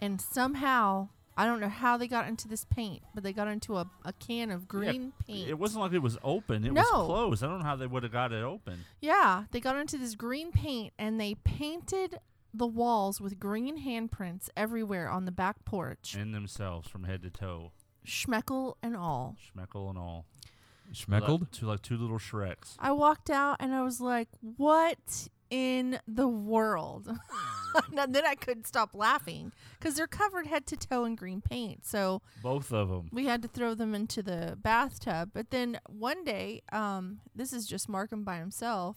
and 0.00 0.20
somehow 0.20 1.08
I 1.42 1.46
don't 1.46 1.60
know 1.60 1.68
how 1.68 1.96
they 1.96 2.06
got 2.06 2.28
into 2.28 2.46
this 2.46 2.64
paint, 2.64 3.02
but 3.14 3.24
they 3.24 3.32
got 3.32 3.48
into 3.48 3.76
a, 3.76 3.90
a 4.04 4.12
can 4.12 4.50
of 4.52 4.68
green 4.68 5.12
paint. 5.26 5.48
It 5.48 5.58
wasn't 5.58 5.82
like 5.82 5.92
it 5.92 5.98
was 5.98 6.16
open. 6.22 6.64
It 6.64 6.72
was 6.72 6.86
closed. 6.86 7.42
I 7.42 7.48
don't 7.48 7.58
know 7.58 7.64
how 7.64 7.74
they 7.76 7.86
would 7.88 8.04
have 8.04 8.12
got 8.12 8.32
it 8.32 8.42
open. 8.42 8.80
Yeah, 9.00 9.44
they 9.50 9.58
got 9.60 9.76
into 9.76 9.98
this 9.98 10.14
green 10.14 10.52
paint 10.52 10.92
and 10.98 11.20
they 11.20 11.34
painted 11.34 12.20
the 12.54 12.66
walls 12.66 13.20
with 13.20 13.40
green 13.40 13.84
handprints 13.84 14.50
everywhere 14.56 15.08
on 15.08 15.24
the 15.24 15.32
back 15.32 15.64
porch, 15.64 16.14
And 16.18 16.34
themselves 16.34 16.88
from 16.88 17.04
head 17.04 17.22
to 17.22 17.30
toe. 17.30 17.72
schmeckle 18.06 18.74
and 18.82 18.96
all. 18.96 19.36
Schmeckle 19.40 19.88
and 19.90 19.98
all. 19.98 20.26
Schmeckled? 20.92 21.50
To 21.52 21.66
like 21.66 21.82
two 21.82 21.96
little 21.96 22.18
Shreks. 22.18 22.76
I 22.78 22.92
walked 22.92 23.30
out 23.30 23.56
and 23.60 23.74
I 23.74 23.82
was 23.82 24.00
like, 24.00 24.28
"What 24.58 25.28
in 25.52 26.00
the 26.08 26.26
world?" 26.26 27.08
and 27.96 28.14
then 28.14 28.24
I 28.24 28.34
couldn't 28.34 28.66
stop 28.66 28.94
laughing 28.94 29.52
because 29.78 29.94
they're 29.94 30.06
covered 30.06 30.46
head 30.46 30.64
to 30.66 30.76
toe 30.76 31.04
in 31.04 31.14
green 31.14 31.40
paint. 31.42 31.84
So 31.84 32.22
Both 32.42 32.72
of 32.72 32.88
them. 32.88 33.08
we 33.12 33.26
had 33.26 33.42
to 33.42 33.48
throw 33.48 33.74
them 33.74 33.94
into 33.94 34.22
the 34.22 34.56
bathtub. 34.60 35.30
But 35.34 35.50
then 35.50 35.78
one 35.88 36.24
day, 36.24 36.62
um, 36.72 37.20
this 37.34 37.52
is 37.52 37.66
just 37.66 37.88
Markham 37.88 38.24
by 38.24 38.38
himself. 38.38 38.96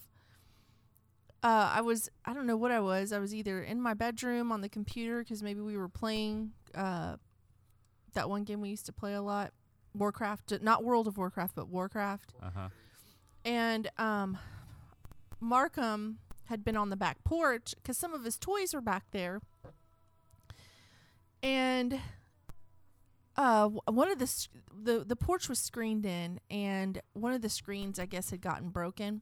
Uh, 1.43 1.71
I 1.75 1.81
was 1.81 2.09
I 2.25 2.33
don't 2.33 2.47
know 2.47 2.57
what 2.57 2.71
I 2.71 2.79
was. 2.79 3.11
I 3.13 3.19
was 3.19 3.35
either 3.35 3.61
in 3.61 3.79
my 3.81 3.93
bedroom 3.93 4.51
on 4.51 4.61
the 4.61 4.69
computer 4.69 5.19
because 5.19 5.43
maybe 5.43 5.61
we 5.61 5.77
were 5.77 5.89
playing 5.89 6.51
uh, 6.73 7.17
that 8.13 8.29
one 8.29 8.43
game 8.45 8.61
we 8.61 8.69
used 8.69 8.85
to 8.87 8.93
play 8.93 9.13
a 9.13 9.21
lot, 9.21 9.51
Warcraft. 9.93 10.53
Not 10.61 10.83
World 10.83 11.07
of 11.07 11.17
Warcraft, 11.17 11.53
but 11.55 11.67
Warcraft. 11.69 12.33
Uh 12.41 12.49
huh. 12.55 12.69
And 13.43 13.89
um, 13.97 14.37
Markham 15.39 16.17
had 16.45 16.63
been 16.63 16.77
on 16.77 16.89
the 16.89 16.95
back 16.95 17.23
porch 17.23 17.73
because 17.75 17.97
some 17.97 18.13
of 18.13 18.23
his 18.23 18.37
toys 18.37 18.73
were 18.73 18.81
back 18.81 19.05
there. 19.11 19.41
And 21.41 21.99
uh, 23.37 23.67
one 23.67 24.09
of 24.09 24.19
the, 24.19 24.47
the 24.73 25.03
the 25.05 25.15
porch 25.15 25.49
was 25.49 25.59
screened 25.59 26.05
in, 26.05 26.39
and 26.49 27.01
one 27.13 27.33
of 27.33 27.41
the 27.41 27.49
screens, 27.49 27.99
I 27.99 28.05
guess, 28.05 28.31
had 28.31 28.41
gotten 28.41 28.69
broken. 28.69 29.21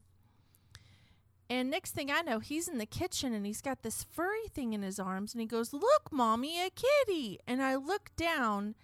And 1.50 1.70
next 1.70 1.92
thing 1.92 2.10
I 2.10 2.22
know, 2.22 2.40
he's 2.40 2.68
in 2.68 2.78
the 2.78 2.86
kitchen 2.86 3.34
and 3.34 3.46
he's 3.46 3.62
got 3.62 3.84
this 3.84 4.06
furry 4.10 4.48
thing 4.50 4.74
in 4.74 4.82
his 4.82 5.00
arms, 5.00 5.34
and 5.34 5.42
he 5.42 5.48
goes, 5.48 5.74
"Look, 5.74 6.12
mommy, 6.12 6.62
a 6.62 6.70
kitty!" 6.70 7.40
And 7.48 7.62
I 7.62 7.76
look 7.76 8.12
down, 8.16 8.76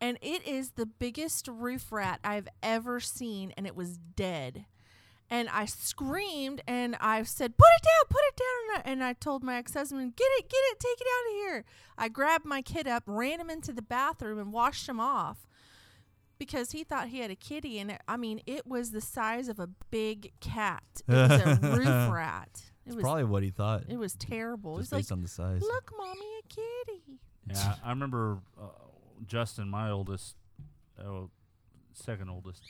and 0.00 0.18
it 0.20 0.46
is 0.46 0.72
the 0.72 0.86
biggest 0.86 1.48
roof 1.48 1.92
rat 1.92 2.20
I've 2.24 2.48
ever 2.62 3.00
seen, 3.00 3.52
and 3.56 3.66
it 3.66 3.76
was 3.76 3.98
dead. 3.98 4.66
And 5.32 5.48
I 5.48 5.64
screamed 5.64 6.60
and 6.68 6.94
I 7.00 7.22
said, 7.22 7.56
"Put 7.56 7.66
it 7.78 7.82
down, 7.82 8.04
put 8.10 8.20
it 8.28 8.36
down!" 8.36 8.76
And 8.76 8.76
I, 8.88 8.92
and 8.92 9.04
I 9.04 9.12
told 9.14 9.42
my 9.42 9.56
ex-husband, 9.56 10.14
"Get 10.14 10.28
it, 10.38 10.48
get 10.50 10.58
it, 10.58 10.78
take 10.78 11.00
it 11.00 11.06
out 11.06 11.30
of 11.30 11.36
here." 11.40 11.64
I 11.96 12.08
grabbed 12.10 12.44
my 12.44 12.60
kid 12.60 12.86
up, 12.86 13.04
ran 13.06 13.40
him 13.40 13.48
into 13.48 13.72
the 13.72 13.80
bathroom, 13.80 14.38
and 14.38 14.52
washed 14.52 14.86
him 14.88 15.00
off 15.00 15.46
because 16.38 16.72
he 16.72 16.84
thought 16.84 17.08
he 17.08 17.20
had 17.20 17.30
a 17.30 17.34
kitty, 17.34 17.78
and 17.78 17.92
it, 17.92 18.02
I 18.06 18.18
mean, 18.18 18.42
it 18.46 18.66
was 18.66 18.90
the 18.90 19.00
size 19.00 19.48
of 19.48 19.58
a 19.58 19.68
big 19.90 20.32
cat. 20.40 20.82
It 21.08 21.12
was 21.14 21.30
a 21.40 21.58
roof 21.76 22.12
rat. 22.12 22.50
It 22.84 22.88
It's 22.88 22.96
was 22.96 23.02
probably 23.02 23.24
what 23.24 23.42
he 23.42 23.50
thought. 23.50 23.84
it 23.88 23.96
was 23.96 24.14
terrible. 24.14 24.76
just 24.78 24.92
it 24.92 24.96
was 24.96 25.02
based 25.04 25.10
like, 25.12 25.16
on 25.16 25.22
the 25.22 25.28
size. 25.28 25.62
"Look, 25.62 25.92
mommy, 25.96 26.26
a 26.40 26.48
kitty." 26.48 27.20
Yeah, 27.48 27.76
I 27.82 27.88
remember 27.88 28.40
uh, 28.60 28.66
Justin, 29.26 29.68
my 29.70 29.90
oldest, 29.90 30.36
oh, 31.02 31.30
second 31.94 32.28
oldest. 32.28 32.62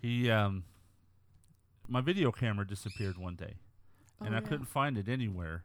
He, 0.00 0.28
um, 0.30 0.64
my 1.88 2.00
video 2.00 2.30
camera 2.32 2.66
disappeared 2.66 3.18
one 3.18 3.34
day, 3.36 3.54
Oh, 4.20 4.26
and 4.26 4.34
I 4.34 4.38
yeah. 4.40 4.46
couldn't 4.46 4.66
find 4.66 4.96
it 4.98 5.08
anywhere. 5.08 5.64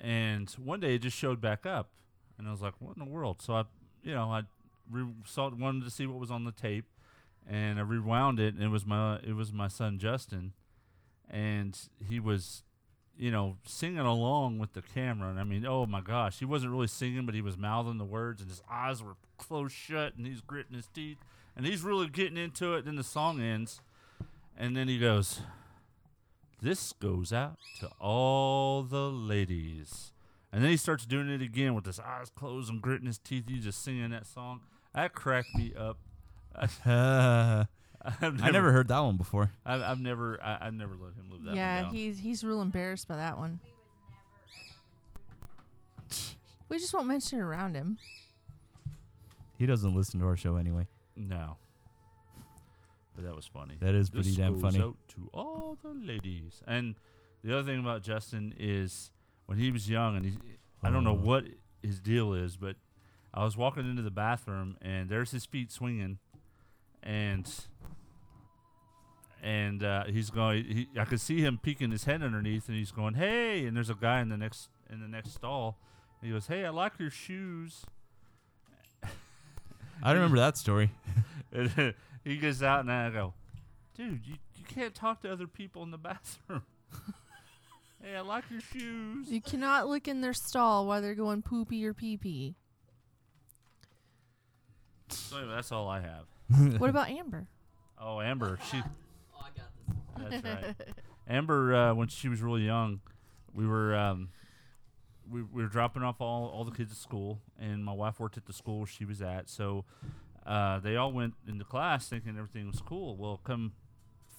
And 0.00 0.48
one 0.52 0.80
day 0.80 0.94
it 0.94 1.00
just 1.02 1.16
showed 1.16 1.40
back 1.40 1.66
up, 1.66 1.90
and 2.38 2.46
I 2.48 2.50
was 2.50 2.60
like, 2.62 2.74
"What 2.78 2.96
in 2.96 3.04
the 3.04 3.10
world?" 3.10 3.42
So 3.42 3.54
I, 3.54 3.64
you 4.02 4.14
know, 4.14 4.30
I 4.30 4.42
re- 4.90 5.06
saw 5.24 5.48
wanted 5.50 5.84
to 5.84 5.90
see 5.90 6.06
what 6.06 6.18
was 6.20 6.30
on 6.30 6.44
the 6.44 6.52
tape, 6.52 6.86
and 7.48 7.78
I 7.78 7.82
rewound 7.82 8.38
it, 8.40 8.54
and 8.54 8.62
it 8.62 8.68
was 8.68 8.86
my 8.86 9.16
it 9.18 9.34
was 9.34 9.52
my 9.52 9.68
son 9.68 9.98
Justin, 9.98 10.52
and 11.28 11.78
he 12.08 12.20
was 12.20 12.62
you 13.20 13.32
know, 13.32 13.56
singing 13.64 13.98
along 13.98 14.60
with 14.60 14.74
the 14.74 14.80
camera. 14.94 15.28
And 15.28 15.40
I 15.40 15.42
mean, 15.42 15.66
oh 15.66 15.86
my 15.86 16.00
gosh, 16.00 16.38
he 16.38 16.44
wasn't 16.44 16.70
really 16.70 16.86
singing, 16.86 17.26
but 17.26 17.34
he 17.34 17.40
was 17.42 17.58
mouthing 17.58 17.98
the 17.98 18.04
words, 18.04 18.40
and 18.40 18.48
his 18.48 18.62
eyes 18.70 19.02
were 19.02 19.16
closed 19.38 19.74
shut, 19.74 20.14
and 20.14 20.24
he's 20.24 20.40
gritting 20.40 20.76
his 20.76 20.86
teeth, 20.86 21.18
and 21.56 21.66
he's 21.66 21.82
really 21.82 22.06
getting 22.06 22.36
into 22.36 22.74
it. 22.74 22.78
And 22.78 22.86
Then 22.86 22.94
the 22.94 23.02
song 23.02 23.40
ends, 23.40 23.80
and 24.58 24.76
then 24.76 24.88
he 24.88 24.98
goes, 24.98 25.40
"This 26.60 26.92
goes 26.92 27.32
out 27.32 27.56
to 27.80 27.88
all 27.98 28.82
the 28.82 29.08
ladies." 29.10 30.12
And 30.52 30.62
then 30.62 30.70
he 30.70 30.76
starts 30.76 31.06
doing 31.06 31.28
it 31.28 31.40
again 31.42 31.74
with 31.74 31.84
his 31.86 32.00
eyes 32.00 32.30
closed 32.34 32.70
and 32.70 32.80
gritting 32.82 33.06
his 33.06 33.18
teeth. 33.18 33.44
He's 33.48 33.64
just 33.64 33.82
singing 33.82 34.10
that 34.10 34.26
song. 34.26 34.60
That 34.94 35.12
cracked 35.12 35.54
me 35.54 35.72
up. 35.78 35.98
Uh, 36.54 36.66
I've 38.02 38.42
I 38.42 38.50
never 38.50 38.72
heard 38.72 38.88
that 38.88 39.00
one 39.00 39.16
before. 39.16 39.50
I've, 39.66 39.82
I've 39.82 40.00
never, 40.00 40.42
I, 40.42 40.58
I've 40.62 40.74
never 40.74 40.94
let 40.94 41.14
him 41.14 41.30
live 41.30 41.44
that. 41.44 41.54
yeah, 41.54 41.74
one 41.76 41.84
down. 41.84 41.94
he's 41.94 42.18
he's 42.18 42.44
real 42.44 42.62
embarrassed 42.62 43.08
by 43.08 43.16
that 43.16 43.36
one. 43.38 43.60
We 46.68 46.78
just 46.78 46.92
won't 46.94 47.06
mention 47.08 47.38
it 47.38 47.42
around 47.42 47.74
him. 47.74 47.98
He 49.58 49.66
doesn't 49.66 49.94
listen 49.94 50.20
to 50.20 50.26
our 50.26 50.36
show 50.36 50.56
anyway. 50.56 50.86
no. 51.16 51.56
But 53.18 53.26
that 53.26 53.34
was 53.34 53.46
funny. 53.46 53.74
That 53.80 53.96
is 53.96 54.10
pretty 54.10 54.28
This 54.28 54.36
damn 54.36 54.52
goes 54.52 54.62
funny. 54.62 54.80
out 54.80 54.96
to 55.08 55.28
all 55.34 55.76
the 55.82 55.88
ladies. 55.92 56.62
And 56.68 56.94
the 57.42 57.52
other 57.58 57.68
thing 57.68 57.80
about 57.80 58.04
Justin 58.04 58.54
is 58.56 59.10
when 59.46 59.58
he 59.58 59.72
was 59.72 59.90
young, 59.90 60.14
and 60.16 60.24
he, 60.24 60.38
I 60.84 60.90
don't 60.90 61.02
know 61.02 61.18
Oh. 61.20 61.26
what 61.26 61.44
his 61.82 61.98
deal 61.98 62.32
is, 62.32 62.56
but 62.56 62.76
I 63.34 63.42
was 63.42 63.56
walking 63.56 63.90
into 63.90 64.02
the 64.02 64.12
bathroom 64.12 64.76
and 64.80 65.08
there's 65.08 65.32
his 65.32 65.44
feet 65.46 65.72
swinging, 65.72 66.18
and 67.02 67.52
and 69.42 69.82
uh, 69.82 70.04
he's 70.04 70.30
going. 70.30 70.64
He, 70.64 70.88
I 70.96 71.04
could 71.04 71.20
see 71.20 71.40
him 71.40 71.58
peeking 71.60 71.90
his 71.90 72.04
head 72.04 72.22
underneath, 72.22 72.68
and 72.68 72.76
he's 72.76 72.92
going, 72.92 73.14
"Hey!" 73.14 73.66
And 73.66 73.76
there's 73.76 73.90
a 73.90 73.94
guy 73.94 74.20
in 74.20 74.28
the 74.28 74.36
next 74.36 74.68
in 74.90 75.00
the 75.00 75.08
next 75.08 75.32
stall. 75.34 75.76
And 76.20 76.28
he 76.28 76.32
goes, 76.34 76.46
"Hey, 76.46 76.64
I 76.64 76.70
like 76.70 77.00
your 77.00 77.10
shoes." 77.10 77.84
I 80.02 80.12
remember 80.12 80.36
that 80.38 80.56
story. 80.56 80.90
And 81.52 81.94
he 82.28 82.36
gets 82.36 82.62
out, 82.62 82.80
and 82.80 82.92
I 82.92 83.10
go, 83.10 83.34
"Dude, 83.96 84.26
you, 84.26 84.34
you 84.56 84.64
can't 84.66 84.94
talk 84.94 85.22
to 85.22 85.32
other 85.32 85.46
people 85.46 85.82
in 85.82 85.90
the 85.90 85.98
bathroom." 85.98 86.62
hey, 88.02 88.16
I 88.16 88.20
like 88.20 88.44
your 88.50 88.60
shoes. 88.60 89.30
You 89.30 89.40
cannot 89.40 89.88
look 89.88 90.08
in 90.08 90.20
their 90.20 90.34
stall 90.34 90.86
while 90.86 91.00
they're 91.00 91.14
going 91.14 91.42
poopy 91.42 91.84
or 91.86 91.94
pee 91.94 92.16
pee. 92.16 92.54
So 95.08 95.38
anyway, 95.38 95.54
that's 95.54 95.72
all 95.72 95.88
I 95.88 96.00
have. 96.00 96.26
what 96.78 96.90
about 96.90 97.08
Amber? 97.08 97.48
Oh, 98.00 98.20
Amber, 98.20 98.58
she. 98.70 98.82
Oh, 99.34 99.40
I 99.40 99.48
got 99.56 100.30
this. 100.30 100.42
That's 100.42 100.64
right. 100.64 100.76
Amber, 101.28 101.74
uh, 101.74 101.94
when 101.94 102.08
she 102.08 102.28
was 102.28 102.40
really 102.40 102.62
young, 102.62 103.00
we 103.52 103.66
were 103.66 103.94
um, 103.94 104.28
we, 105.30 105.42
we 105.42 105.62
were 105.62 105.68
dropping 105.68 106.02
off 106.02 106.20
all, 106.20 106.48
all 106.48 106.64
the 106.64 106.70
kids 106.70 106.92
at 106.92 106.98
school, 106.98 107.40
and 107.58 107.84
my 107.84 107.92
wife 107.92 108.20
worked 108.20 108.36
at 108.36 108.46
the 108.46 108.52
school 108.52 108.86
she 108.86 109.04
was 109.04 109.20
at. 109.20 109.48
So 109.48 109.84
uh, 110.48 110.80
they 110.80 110.96
all 110.96 111.12
went 111.12 111.34
into 111.46 111.62
class 111.62 112.08
thinking 112.08 112.36
everything 112.38 112.66
was 112.66 112.80
cool. 112.80 113.16
Well, 113.16 113.38
come 113.44 113.72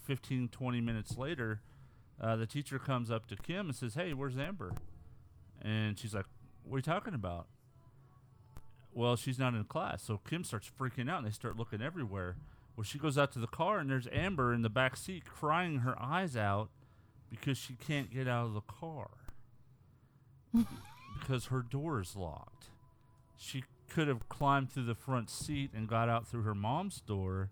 15, 0.05 0.49
20 0.49 0.81
minutes 0.81 1.17
later, 1.17 1.61
uh, 2.19 2.35
the 2.35 2.47
teacher 2.47 2.79
comes 2.79 3.11
up 3.11 3.27
to 3.27 3.35
Kim 3.35 3.67
and 3.67 3.75
says, 3.75 3.93
"Hey, 3.93 4.13
where's 4.13 4.35
Amber?" 4.35 4.73
And 5.61 5.99
she's 5.99 6.15
like, 6.15 6.25
"What 6.63 6.75
are 6.75 6.79
you 6.79 6.81
talking 6.81 7.13
about?" 7.13 7.47
Well, 8.91 9.15
she's 9.15 9.37
not 9.37 9.53
in 9.53 9.63
class, 9.65 10.01
so 10.01 10.17
Kim 10.17 10.43
starts 10.43 10.69
freaking 10.79 11.09
out, 11.09 11.19
and 11.19 11.27
they 11.27 11.31
start 11.31 11.57
looking 11.57 11.81
everywhere. 11.81 12.37
Well, 12.75 12.83
she 12.83 12.97
goes 12.97 13.17
out 13.17 13.31
to 13.33 13.39
the 13.39 13.47
car, 13.47 13.77
and 13.77 13.87
there's 13.87 14.07
Amber 14.11 14.51
in 14.51 14.63
the 14.63 14.69
back 14.69 14.97
seat 14.97 15.25
crying 15.25 15.79
her 15.79 16.01
eyes 16.01 16.35
out 16.35 16.69
because 17.29 17.57
she 17.59 17.75
can't 17.75 18.11
get 18.11 18.27
out 18.27 18.47
of 18.47 18.53
the 18.55 18.61
car 18.61 19.09
because 21.19 21.45
her 21.45 21.61
door 21.61 22.01
is 22.01 22.15
locked. 22.15 22.65
She 23.37 23.63
could 23.89 24.07
have 24.07 24.29
climbed 24.29 24.71
through 24.71 24.85
the 24.85 24.95
front 24.95 25.29
seat 25.29 25.71
and 25.73 25.87
got 25.87 26.09
out 26.09 26.27
through 26.27 26.43
her 26.43 26.55
mom's 26.55 27.01
door, 27.01 27.49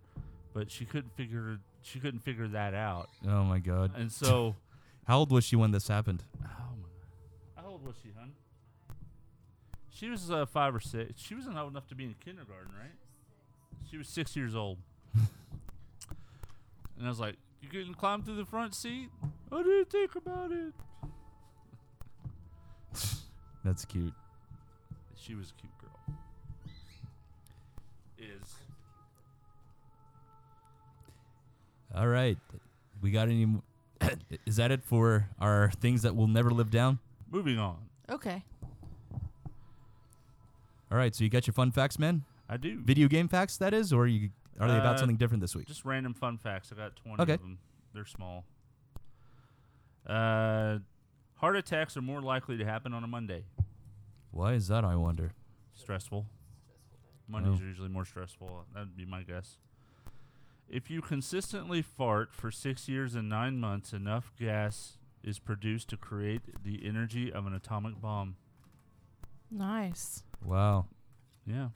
but 0.54 0.72
she 0.72 0.86
couldn't 0.86 1.16
figure 1.16 1.60
she 1.82 2.00
couldn't 2.00 2.20
figure 2.20 2.48
that 2.48 2.74
out. 2.74 3.10
Oh 3.28 3.44
my 3.44 3.60
god. 3.60 3.92
And 3.96 4.12
so, 4.12 4.56
How 5.08 5.20
old 5.20 5.32
was 5.32 5.46
she 5.46 5.56
when 5.56 5.72
this 5.72 5.88
happened? 5.88 6.24
oh 6.44 6.48
my, 6.82 7.62
how 7.62 7.70
old 7.70 7.86
was 7.86 7.96
she, 8.04 8.10
hon? 8.18 8.34
She 9.90 10.10
was 10.10 10.30
uh, 10.30 10.46
five 10.46 10.76
or 10.76 10.82
six. 10.82 11.22
She 11.22 11.34
wasn't 11.34 11.58
old 11.58 11.72
enough 11.72 11.88
to 11.88 11.96
be 11.96 12.04
in 12.04 12.16
kindergarten, 12.24 12.72
right? 12.78 12.92
She 13.90 13.98
was 13.98 14.08
six 14.10 14.36
years 14.36 14.54
old. 14.54 14.80
and 15.16 17.06
I 17.06 17.08
was 17.08 17.20
like, 17.20 17.36
"You 17.62 17.70
couldn't 17.70 17.96
climb 17.96 18.22
through 18.22 18.36
the 18.36 18.46
front 18.46 18.76
seat? 18.76 19.10
I 19.52 19.64
didn't 19.64 19.90
think 19.90 20.16
about 20.16 20.52
it." 20.52 20.74
That's 23.64 23.86
cute. 23.86 24.14
She 25.16 25.36
was 25.36 25.54
cute. 25.58 25.72
Is 28.20 28.56
All 31.96 32.08
right. 32.08 32.38
We 33.02 33.12
got 33.12 33.28
any 33.28 33.44
m- 33.44 33.64
Is 34.46 34.58
that 34.58 34.72
it 34.72 34.84
for 34.84 35.30
our 35.40 35.72
things 35.80 36.02
that 36.04 36.16
will 36.16 36.28
never 36.28 36.52
live 36.52 36.70
down? 36.72 37.00
moving 37.30 37.60
on. 37.60 37.78
Okay. 38.10 38.44
All 40.90 40.98
right, 40.98 41.14
so 41.14 41.26
you 41.26 41.30
got 41.30 41.46
your 41.46 41.54
fun 41.54 41.72
facts, 41.72 42.00
man? 42.00 42.24
I 42.48 42.56
do. 42.56 42.80
Video 42.80 43.10
game 43.10 43.28
facts 43.28 43.58
that 43.58 43.74
is 43.74 43.92
or 43.92 44.08
you 44.08 44.30
are 44.60 44.70
they 44.70 44.78
about 44.78 44.96
Uh, 44.96 45.00
something 45.00 45.18
different 45.18 45.42
this 45.42 45.54
week? 45.56 45.68
Just 45.68 45.84
random 45.86 46.14
fun 46.14 46.38
facts. 46.38 46.72
I 46.72 46.76
got 46.78 46.96
20 46.96 47.22
Okay. 47.24 47.34
of 47.34 47.42
them. 47.42 47.58
They're 47.94 48.06
small. 48.06 48.46
Uh, 50.08 50.80
heart 51.36 51.58
attacks 51.58 51.98
are 51.98 52.02
more 52.02 52.22
likely 52.22 52.58
to 52.58 52.64
happen 52.66 52.94
on 52.94 53.04
a 53.04 53.08
Monday. 53.08 53.44
Why 54.32 54.54
is 54.54 54.68
that, 54.70 54.86
I 54.86 54.96
wonder? 54.96 55.34
Stressful. 55.76 56.26
Mondays 57.28 57.60
Oh. 57.60 57.64
are 57.64 57.68
usually 57.68 57.90
more 57.90 58.06
stressful. 58.06 58.66
That'd 58.74 58.96
be 58.96 59.06
my 59.06 59.24
guess. 59.24 59.58
If 60.70 60.90
you 60.90 61.02
consistently 61.02 61.82
fart 61.82 62.34
for 62.34 62.52
six 62.52 62.88
years 62.90 63.16
and 63.16 63.30
nine 63.30 63.58
months, 63.60 63.94
enough 63.94 64.34
gas 64.38 64.98
is 65.24 65.40
produced 65.40 65.90
to 65.90 65.98
create 65.98 66.64
the 66.64 66.86
energy 66.86 67.32
of 67.32 67.46
an 67.46 67.54
atomic 67.54 68.02
bomb. 68.02 68.36
Nice. 69.50 70.24
Wow. 70.44 70.88
Yeah. 71.46 71.70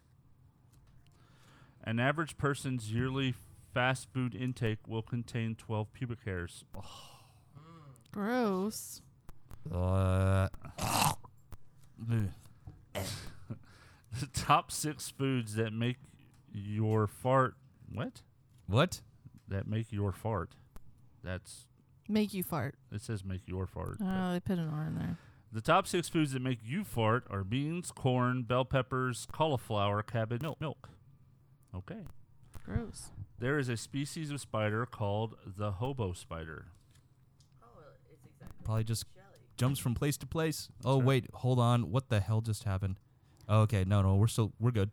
An 1.83 1.99
average 1.99 2.37
person's 2.37 2.91
yearly 2.91 3.33
fast 3.73 4.07
food 4.13 4.35
intake 4.35 4.87
will 4.87 5.01
contain 5.01 5.55
12 5.55 5.91
pubic 5.93 6.19
hairs. 6.25 6.65
Gross. 8.11 9.01
Uh, 9.73 10.49
The 14.19 14.27
top 14.27 14.71
six 14.71 15.09
foods 15.09 15.55
that 15.55 15.71
make 15.71 15.97
your 16.51 17.07
fart. 17.07 17.55
What? 17.91 18.21
what? 18.67 19.01
That 19.47 19.67
make 19.67 19.91
your 19.91 20.11
fart. 20.11 20.55
That's. 21.23 21.65
Make 22.09 22.33
you 22.33 22.43
fart. 22.43 22.75
It 22.91 23.01
says 23.01 23.23
make 23.23 23.47
your 23.47 23.65
fart. 23.67 23.97
Oh, 24.01 24.33
they 24.33 24.39
put 24.39 24.57
an 24.59 24.69
R 24.69 24.87
in 24.87 24.95
there. 24.95 25.17
The 25.53 25.61
top 25.61 25.87
six 25.87 26.07
foods 26.09 26.31
that 26.31 26.41
make 26.41 26.59
you 26.63 26.83
fart 26.83 27.25
are 27.29 27.43
beans, 27.43 27.91
corn, 27.91 28.43
bell 28.43 28.65
peppers, 28.65 29.27
cauliflower, 29.31 30.01
cabbage, 30.01 30.41
milk. 30.41 30.59
Milk. 30.61 30.89
Okay. 31.75 32.05
Gross. 32.65 33.11
There 33.39 33.57
is 33.57 33.69
a 33.69 33.77
species 33.77 34.31
of 34.31 34.39
spider 34.39 34.85
called 34.85 35.35
the 35.45 35.73
hobo 35.73 36.13
spider. 36.13 36.67
Probably 38.63 38.83
just 38.83 39.05
jumps 39.57 39.79
from 39.79 39.95
place 39.95 40.17
to 40.17 40.27
place. 40.27 40.69
Oh 40.85 40.97
wait, 40.97 41.25
hold 41.33 41.59
on. 41.59 41.91
What 41.91 42.09
the 42.09 42.19
hell 42.19 42.41
just 42.41 42.63
happened? 42.63 42.97
Oh, 43.51 43.61
okay, 43.63 43.83
no, 43.85 44.01
no, 44.01 44.15
we're 44.15 44.27
still 44.27 44.53
we're 44.61 44.71
good. 44.71 44.89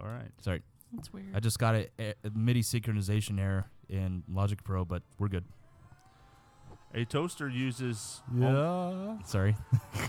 All 0.00 0.08
right. 0.08 0.28
Sorry, 0.42 0.60
That's 0.92 1.12
weird. 1.12 1.28
I 1.34 1.38
just 1.38 1.58
got 1.60 1.76
a, 1.76 1.88
a 2.00 2.14
MIDI 2.34 2.62
synchronization 2.62 3.40
error 3.40 3.66
in 3.88 4.24
Logic 4.28 4.62
Pro, 4.64 4.84
but 4.84 5.02
we're 5.20 5.28
good. 5.28 5.44
A 6.94 7.04
toaster 7.04 7.48
uses 7.48 8.22
Yeah. 8.36 9.18
Sorry. 9.24 9.54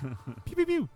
pew 0.46 0.56
pew 0.56 0.66
pew. 0.66 0.90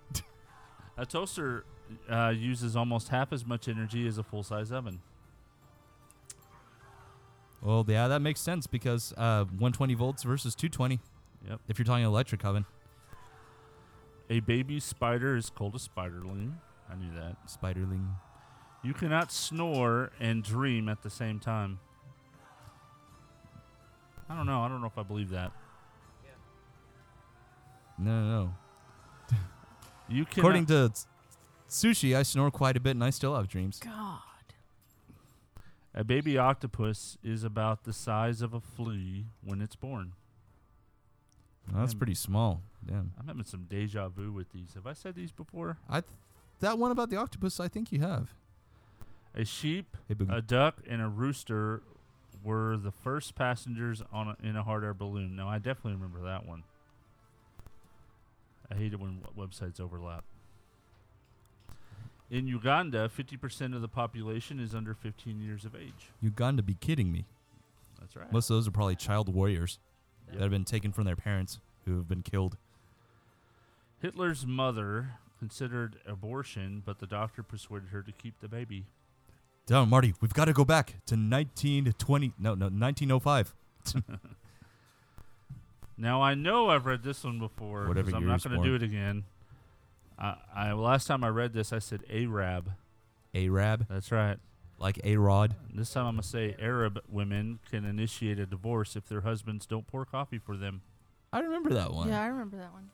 a 0.97 1.05
toaster 1.05 1.66
uh, 2.10 2.34
uses 2.36 2.76
almost 2.76 3.10
half 3.10 3.32
as 3.32 3.45
much 3.45 3.68
energy 3.68 4.08
as 4.08 4.18
a 4.18 4.24
full 4.24 4.41
size 4.41 4.72
oven. 4.72 5.01
Well, 7.62 7.86
yeah, 7.88 8.08
that 8.08 8.22
makes 8.24 8.41
sense 8.41 8.66
because 8.66 9.14
uh, 9.18 9.43
120 9.43 9.93
volts 9.93 10.24
versus 10.24 10.55
220. 10.55 10.99
Yep. 11.47 11.60
If 11.68 11.78
you're 11.78 11.86
talking 11.86 12.05
electric 12.05 12.43
oven, 12.43 12.66
A 14.32 14.39
baby 14.39 14.80
spider 14.80 15.36
is 15.38 15.51
called 15.51 15.76
a 15.76 15.78
spiderling. 15.78 16.53
I 16.92 16.96
knew 16.96 17.14
that. 17.16 17.38
spiderling. 17.48 18.08
You 18.84 18.94
cannot 18.94 19.32
snore 19.32 20.12
and 20.20 20.44
dream 20.44 20.89
at 20.89 21.04
the 21.04 21.10
same 21.10 21.39
time. 21.39 21.80
I 24.30 24.36
don't 24.36 24.46
know. 24.46 24.62
I 24.62 24.68
don't 24.68 24.82
know 24.82 24.88
if 24.88 24.98
I 24.98 25.04
believe 25.04 25.30
that. 25.30 25.52
No, 27.98 28.22
no, 28.22 28.30
no. 29.32 29.38
You 30.10 30.26
can 30.26 30.39
According 30.42 30.66
to 30.68 30.89
s- 30.92 31.08
sushi, 31.70 32.16
I 32.18 32.24
snore 32.24 32.50
quite 32.52 32.76
a 32.76 32.80
bit 32.80 32.92
and 32.92 33.04
I 33.04 33.12
still 33.12 33.36
have 33.36 33.48
dreams. 33.48 33.80
God. 33.80 34.20
a 35.94 36.04
baby 36.04 36.38
octopus 36.38 37.18
is 37.24 37.44
about 37.44 37.84
the 37.84 37.94
size 37.94 38.42
of 38.42 38.54
a 38.54 38.60
flea 38.60 39.26
when 39.44 39.62
it's 39.62 39.76
born. 39.76 40.14
that's 41.72 41.92
I'm- 41.92 41.98
pretty 42.00 42.16
small. 42.16 42.62
Damn. 42.86 43.14
I'm 43.20 43.28
having 43.28 43.44
some 43.46 43.66
deja 43.70 44.10
vu 44.10 44.32
with 44.34 44.52
these. 44.52 44.74
Have 44.74 44.88
I 44.88 44.94
said 44.94 45.14
these 45.16 45.32
before? 45.32 45.78
I 45.88 46.02
th- 46.02 46.12
that 46.62 46.78
one 46.80 46.91
about 46.91 47.09
the 47.09 47.18
octopus, 47.18 47.59
I 47.59 47.68
think 47.68 47.91
you 47.91 47.99
have. 47.99 48.34
A 49.36 49.45
sheep, 49.45 49.95
Hey, 50.07 50.16
Boogie. 50.16 50.36
a 50.36 50.41
duck, 50.41 50.78
and 50.89 51.01
a 51.01 51.07
rooster 51.07 51.82
were 52.43 52.76
the 52.78 52.91
first 52.91 53.36
passengers 53.36 54.01
on 54.12 54.30
a, 54.30 54.47
in 54.47 54.55
a 54.55 54.64
hot 54.64 54.84
air 54.84 54.93
balloon. 54.93 55.36
Now 55.36 55.47
I 55.47 55.57
definitely 55.57 55.93
remember 55.93 56.22
that 56.24 56.45
one. 56.45 56.64
I 58.72 58.76
hate 58.76 58.93
it 58.93 58.99
when 58.99 59.20
w- 59.22 59.47
websites 59.47 59.80
overlap. 59.80 60.24
In 62.30 62.47
Uganda, 62.47 63.09
50% 63.16 63.76
of 63.76 63.82
the 63.82 63.88
population 63.89 64.59
is 64.59 64.74
under 64.74 64.93
15 64.93 65.41
years 65.41 65.66
of 65.66 65.76
age. 65.76 66.09
Uganda, 66.22 66.64
be 66.64 66.76
kidding 66.76 67.12
me. 67.12 67.26
That's 67.99 68.16
right. 68.16 68.32
Most 68.32 68.49
of 68.49 68.55
those 68.55 68.68
are 68.68 68.72
probably 68.72 68.95
child 68.95 69.28
warriors 69.34 69.80
that 70.32 70.41
have 70.41 70.51
been 70.51 70.64
taken 70.64 70.91
from 70.93 71.03
their 71.03 71.18
parents 71.18 71.59
who 71.86 71.95
have 71.97 72.07
been 72.07 72.22
killed. 72.24 72.55
Hitler's 74.01 74.45
mother 74.47 75.12
considered 75.42 75.98
abortion, 76.06 76.84
but 76.86 77.00
the 77.00 77.08
doctor 77.08 77.42
persuaded 77.42 77.89
her 77.89 78.04
to 78.04 78.12
keep 78.12 78.39
the 78.42 78.48
baby. 78.48 78.86
Down, 79.66 79.89
Marty. 79.89 80.14
We've 80.22 80.34
got 80.34 80.46
to 80.46 80.54
go 80.54 80.64
back 80.64 80.98
to 81.08 81.16
1920. 81.16 82.34
No, 82.38 82.54
no, 82.54 82.66
1905. 82.68 83.54
Now 86.02 86.24
I 86.24 86.34
know 86.34 86.68
I've 86.68 86.88
read 86.88 87.04
this 87.04 87.24
one 87.24 87.38
before. 87.38 87.88
Whatever 87.88 88.16
I'm 88.16 88.26
not 88.26 88.44
going 88.44 88.60
to 88.60 88.68
do 88.68 88.74
it 88.74 88.82
again. 88.82 89.24
I, 90.18 90.36
I 90.54 90.72
last 90.74 91.06
time 91.06 91.24
I 91.24 91.28
read 91.28 91.54
this, 91.54 91.72
I 91.72 91.78
said 91.78 92.04
Arab. 92.10 92.72
Arab, 93.36 93.86
That's 93.88 94.12
right. 94.12 94.38
like 94.80 95.00
A 95.04 95.18
Rod. 95.18 95.56
This 95.72 95.92
time 95.92 96.08
I'm 96.08 96.16
gonna 96.16 96.24
say 96.24 96.56
Arab 96.60 97.00
women 97.08 97.60
can 97.70 97.86
initiate 97.86 98.39
a 98.39 98.48
divorce 98.48 98.96
if 98.96 99.08
their 99.08 99.22
husbands 99.22 99.68
don't 99.68 99.86
pour 99.86 100.04
coffee 100.06 100.39
for 100.39 100.58
them. 100.58 100.82
I 101.32 101.39
remember 101.39 101.72
that 101.74 101.94
one. 101.94 102.10
Yeah, 102.10 102.22
I 102.22 102.28
remember 102.28 102.58
that 102.58 102.74
one. 102.74 102.89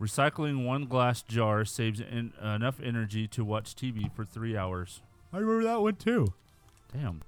Recycling 0.00 0.64
one 0.64 0.86
glass 0.86 1.22
jar 1.22 1.64
saves 1.64 2.00
en- 2.00 2.32
enough 2.42 2.80
energy 2.82 3.28
to 3.28 3.44
watch 3.44 3.74
TV 3.74 4.12
for 4.12 4.24
three 4.24 4.56
hours. 4.56 5.02
I 5.32 5.38
remember 5.38 5.64
that 5.64 5.82
one 5.82 5.96
too. 5.96 6.34
Damn. 6.92 7.22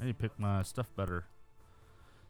I 0.00 0.04
need 0.04 0.18
to 0.18 0.22
pick 0.22 0.38
my 0.38 0.62
stuff 0.62 0.88
better. 0.96 1.24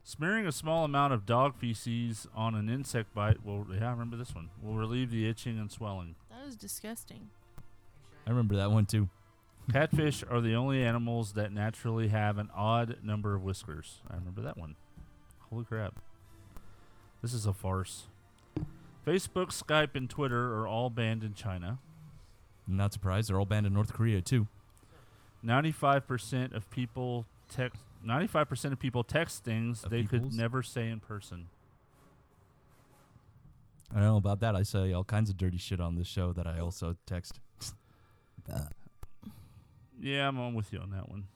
Smearing 0.04 0.46
a 0.46 0.52
small 0.52 0.84
amount 0.84 1.12
of 1.12 1.26
dog 1.26 1.56
feces 1.56 2.28
on 2.34 2.54
an 2.54 2.68
insect 2.68 3.12
bite 3.12 3.44
will 3.44 3.66
yeah, 3.72 3.88
I 3.88 3.90
remember 3.90 4.16
this 4.16 4.34
one. 4.34 4.50
Will 4.62 4.74
relieve 4.74 5.10
the 5.10 5.28
itching 5.28 5.58
and 5.58 5.70
swelling. 5.70 6.14
That 6.30 6.46
was 6.46 6.56
disgusting. 6.56 7.30
I 8.26 8.30
remember 8.30 8.56
that 8.56 8.70
one 8.70 8.86
too. 8.86 9.08
Catfish 9.72 10.22
are 10.30 10.40
the 10.40 10.54
only 10.54 10.82
animals 10.82 11.32
that 11.32 11.52
naturally 11.52 12.08
have 12.08 12.38
an 12.38 12.50
odd 12.54 12.98
number 13.02 13.34
of 13.34 13.42
whiskers. 13.42 14.00
I 14.08 14.14
remember 14.14 14.42
that 14.42 14.56
one. 14.56 14.76
Holy 15.50 15.64
crap. 15.64 15.96
This 17.20 17.34
is 17.34 17.46
a 17.46 17.52
farce. 17.52 18.06
Facebook, 19.06 19.48
Skype, 19.48 19.94
and 19.94 20.10
Twitter 20.10 20.54
are 20.54 20.66
all 20.66 20.90
banned 20.90 21.22
in 21.22 21.34
China. 21.34 21.78
Not 22.66 22.92
surprised. 22.92 23.28
They're 23.28 23.38
all 23.38 23.46
banned 23.46 23.66
in 23.66 23.72
North 23.72 23.92
Korea 23.92 24.20
too. 24.20 24.48
95% 25.44 26.52
of 26.54 26.68
people 26.70 27.24
text 27.48 27.80
95% 28.04 28.72
of 28.72 28.78
people 28.78 29.04
text 29.04 29.44
things 29.44 29.84
Of 29.84 29.90
they 29.90 30.02
could 30.02 30.32
never 30.32 30.62
say 30.62 30.88
in 30.88 30.98
person. 31.00 31.46
I 33.92 34.00
don't 34.00 34.04
know 34.04 34.16
about 34.16 34.40
that. 34.40 34.56
I 34.56 34.64
say 34.64 34.92
all 34.92 35.04
kinds 35.04 35.30
of 35.30 35.36
dirty 35.36 35.58
shit 35.58 35.80
on 35.80 35.94
this 35.94 36.08
show 36.08 36.32
that 36.32 36.46
I 36.46 36.58
also 36.58 36.96
text. 37.06 37.38
Yeah, 40.00 40.26
I'm 40.28 40.40
on 40.40 40.54
with 40.54 40.72
you 40.72 40.80
on 40.80 40.90
that 40.90 41.08
one. 41.08 41.28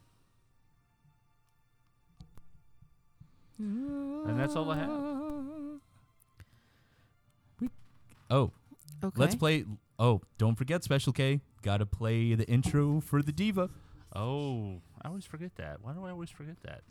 And 3.59 4.41
that's 4.41 4.57
all 4.57 4.71
I 4.71 4.79
have. 4.79 4.91
Oh, 8.31 8.53
Okay. 9.03 9.19
let's 9.21 9.35
play. 9.35 9.65
Oh, 9.99 10.21
don't 10.39 10.57
forget 10.57 10.85
Special 10.85 11.13
K. 11.13 11.41
Got 11.63 11.79
to 11.79 11.87
play 11.87 12.35
the 12.35 12.47
intro 12.49 13.01
for 13.01 13.23
the 13.23 13.33
diva. 13.33 13.69
Oh, 14.15 14.81
I 15.03 15.09
always 15.09 15.25
forget 15.25 15.57
that. 15.57 15.83
Why 15.83 15.93
do 15.93 16.05
I 16.05 16.11
always 16.11 16.31
forget 16.31 16.57
that? 16.63 16.83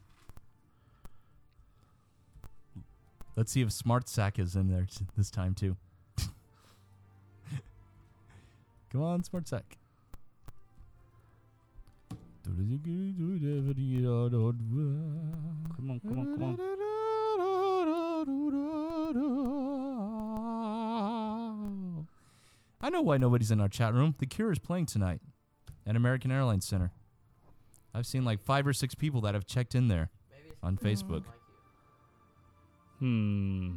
Let's 3.36 3.52
see 3.52 3.62
if 3.62 3.72
Smart 3.72 4.10
Sack 4.10 4.38
is 4.40 4.56
in 4.56 4.68
there 4.70 4.86
t- 4.90 5.06
this 5.16 5.30
time 5.32 5.54
too. 5.54 5.78
Come 8.92 9.02
on, 9.02 9.24
Smart 9.24 9.48
Sack. 9.48 9.78
Come 15.76 15.92
on, 15.92 16.00
come 16.02 16.20
on, 16.20 16.26
come 16.36 16.44
on. 16.44 16.58
I 22.82 22.90
know 22.90 23.02
why 23.02 23.18
nobody's 23.18 23.52
in 23.52 23.60
our 23.60 23.68
chat 23.68 23.94
room. 23.94 24.16
The 24.18 24.26
Cure 24.26 24.52
is 24.52 24.60
playing 24.60 24.86
tonight 24.86 25.22
at 25.86 25.96
American 25.96 26.32
Airlines 26.32 26.66
Center. 26.66 26.92
I've 27.94 28.06
seen 28.06 28.24
like 28.24 28.40
five 28.40 28.66
or 28.68 28.74
six 28.74 28.96
people 28.96 29.22
that 29.22 29.34
have 29.34 29.46
checked 29.46 29.76
in 29.76 29.88
there 29.88 30.10
on 30.64 30.78
Facebook. 30.78 31.24
Hmm. 33.00 33.72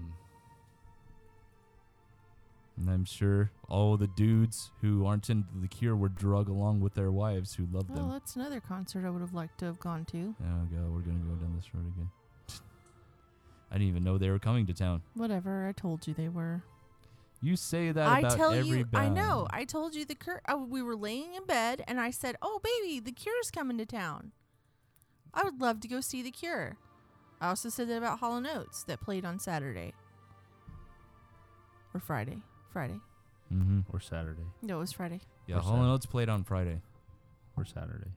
And 2.76 2.88
I'm 2.90 3.05
sure 3.05 3.50
all 3.68 3.96
the 3.96 4.07
dudes 4.07 4.70
who 4.80 5.05
aren't 5.05 5.28
into 5.30 5.48
the 5.61 5.68
Cure 5.68 5.94
were 5.94 6.09
drug 6.09 6.48
along 6.48 6.80
with 6.80 6.94
their 6.94 7.11
wives 7.11 7.55
who 7.55 7.64
loved 7.70 7.88
Well, 7.90 7.96
them. 7.98 8.09
Well, 8.09 8.12
that's 8.18 8.36
another 8.36 8.61
concert 8.61 9.05
I 9.07 9.11
would 9.11 9.20
have 9.20 9.34
liked 9.34 9.59
to 9.59 9.66
have 9.66 9.78
gone 9.78 10.05
to. 10.07 10.34
Oh 10.40 10.64
god, 10.70 10.90
we're 10.92 11.00
gonna 11.00 11.18
go 11.18 11.34
down 11.34 11.55
this 11.55 11.68
road 11.74 11.86
again. 11.86 12.11
I 13.70 13.74
didn't 13.74 13.88
even 13.88 14.05
know 14.05 14.16
they 14.18 14.30
were 14.30 14.38
coming 14.38 14.66
to 14.66 14.72
town. 14.72 15.03
Whatever, 15.14 15.66
I 15.68 15.72
told 15.72 16.07
you 16.07 16.14
they 16.14 16.28
were. 16.28 16.62
You 17.43 17.57
say 17.57 17.90
that 17.90 18.07
I 18.07 18.20
about 18.20 18.36
tell 18.36 18.53
every 18.53 18.78
you, 18.78 18.88
I 18.95 19.09
know. 19.09 19.49
I 19.51 19.64
told 19.64 19.97
you 19.97 20.05
the 20.05 20.14
cure. 20.14 20.40
Oh, 20.49 20.64
we 20.64 20.80
were 20.80 20.95
laying 20.95 21.34
in 21.34 21.45
bed, 21.45 21.82
and 21.88 22.01
I 22.01 22.12
said, 22.12 22.36
"Oh, 22.40 22.61
baby, 22.62 23.01
the 23.01 23.11
Cure's 23.11 23.51
coming 23.51 23.78
to 23.78 23.86
town. 23.86 24.30
I 25.34 25.43
would 25.43 25.61
love 25.61 25.80
to 25.80 25.88
go 25.88 26.01
see 26.01 26.22
the 26.22 26.30
Cure." 26.30 26.76
I 27.40 27.49
also 27.49 27.68
said 27.68 27.88
that 27.88 27.97
about 27.97 28.20
Hall 28.20 28.36
and 28.36 28.47
Oates 28.47 28.84
that 28.84 29.01
played 29.01 29.24
on 29.24 29.40
Saturday 29.40 29.93
or 31.93 31.99
Friday. 32.01 32.38
Friday. 32.72 33.01
Mm-hmm. 33.53 33.80
Or 33.93 33.99
Saturday. 34.01 34.45
No, 34.62 34.76
it 34.76 34.80
was 34.80 34.93
Friday. 34.93 35.20
Yeah, 35.47 35.57
Or 35.57 35.61
Hall 35.61 35.72
Saturday. 35.72 35.88
Notes 35.88 36.07
played 36.07 36.28
on 36.28 36.45
Friday. 36.45 36.80
Or 37.57 37.64
Saturday. 37.64 38.12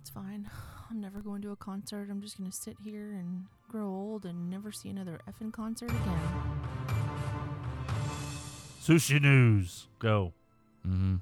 It's 0.00 0.10
fine. 0.10 0.50
I'm 0.90 1.00
never 1.00 1.20
going 1.20 1.42
to 1.42 1.52
a 1.52 1.56
concert. 1.56 2.08
I'm 2.10 2.22
just 2.22 2.38
gonna 2.38 2.50
sit 2.50 2.78
here 2.82 3.12
and 3.12 3.46
grow 3.68 3.86
old 3.88 4.24
and 4.24 4.50
never 4.50 4.72
see 4.72 4.88
another 4.88 5.20
effing 5.28 5.52
concert 5.52 5.90
again. 5.90 6.59
Sushi 8.80 9.20
news. 9.20 9.88
Go. 9.98 10.32
Mm-hmm. 10.86 11.16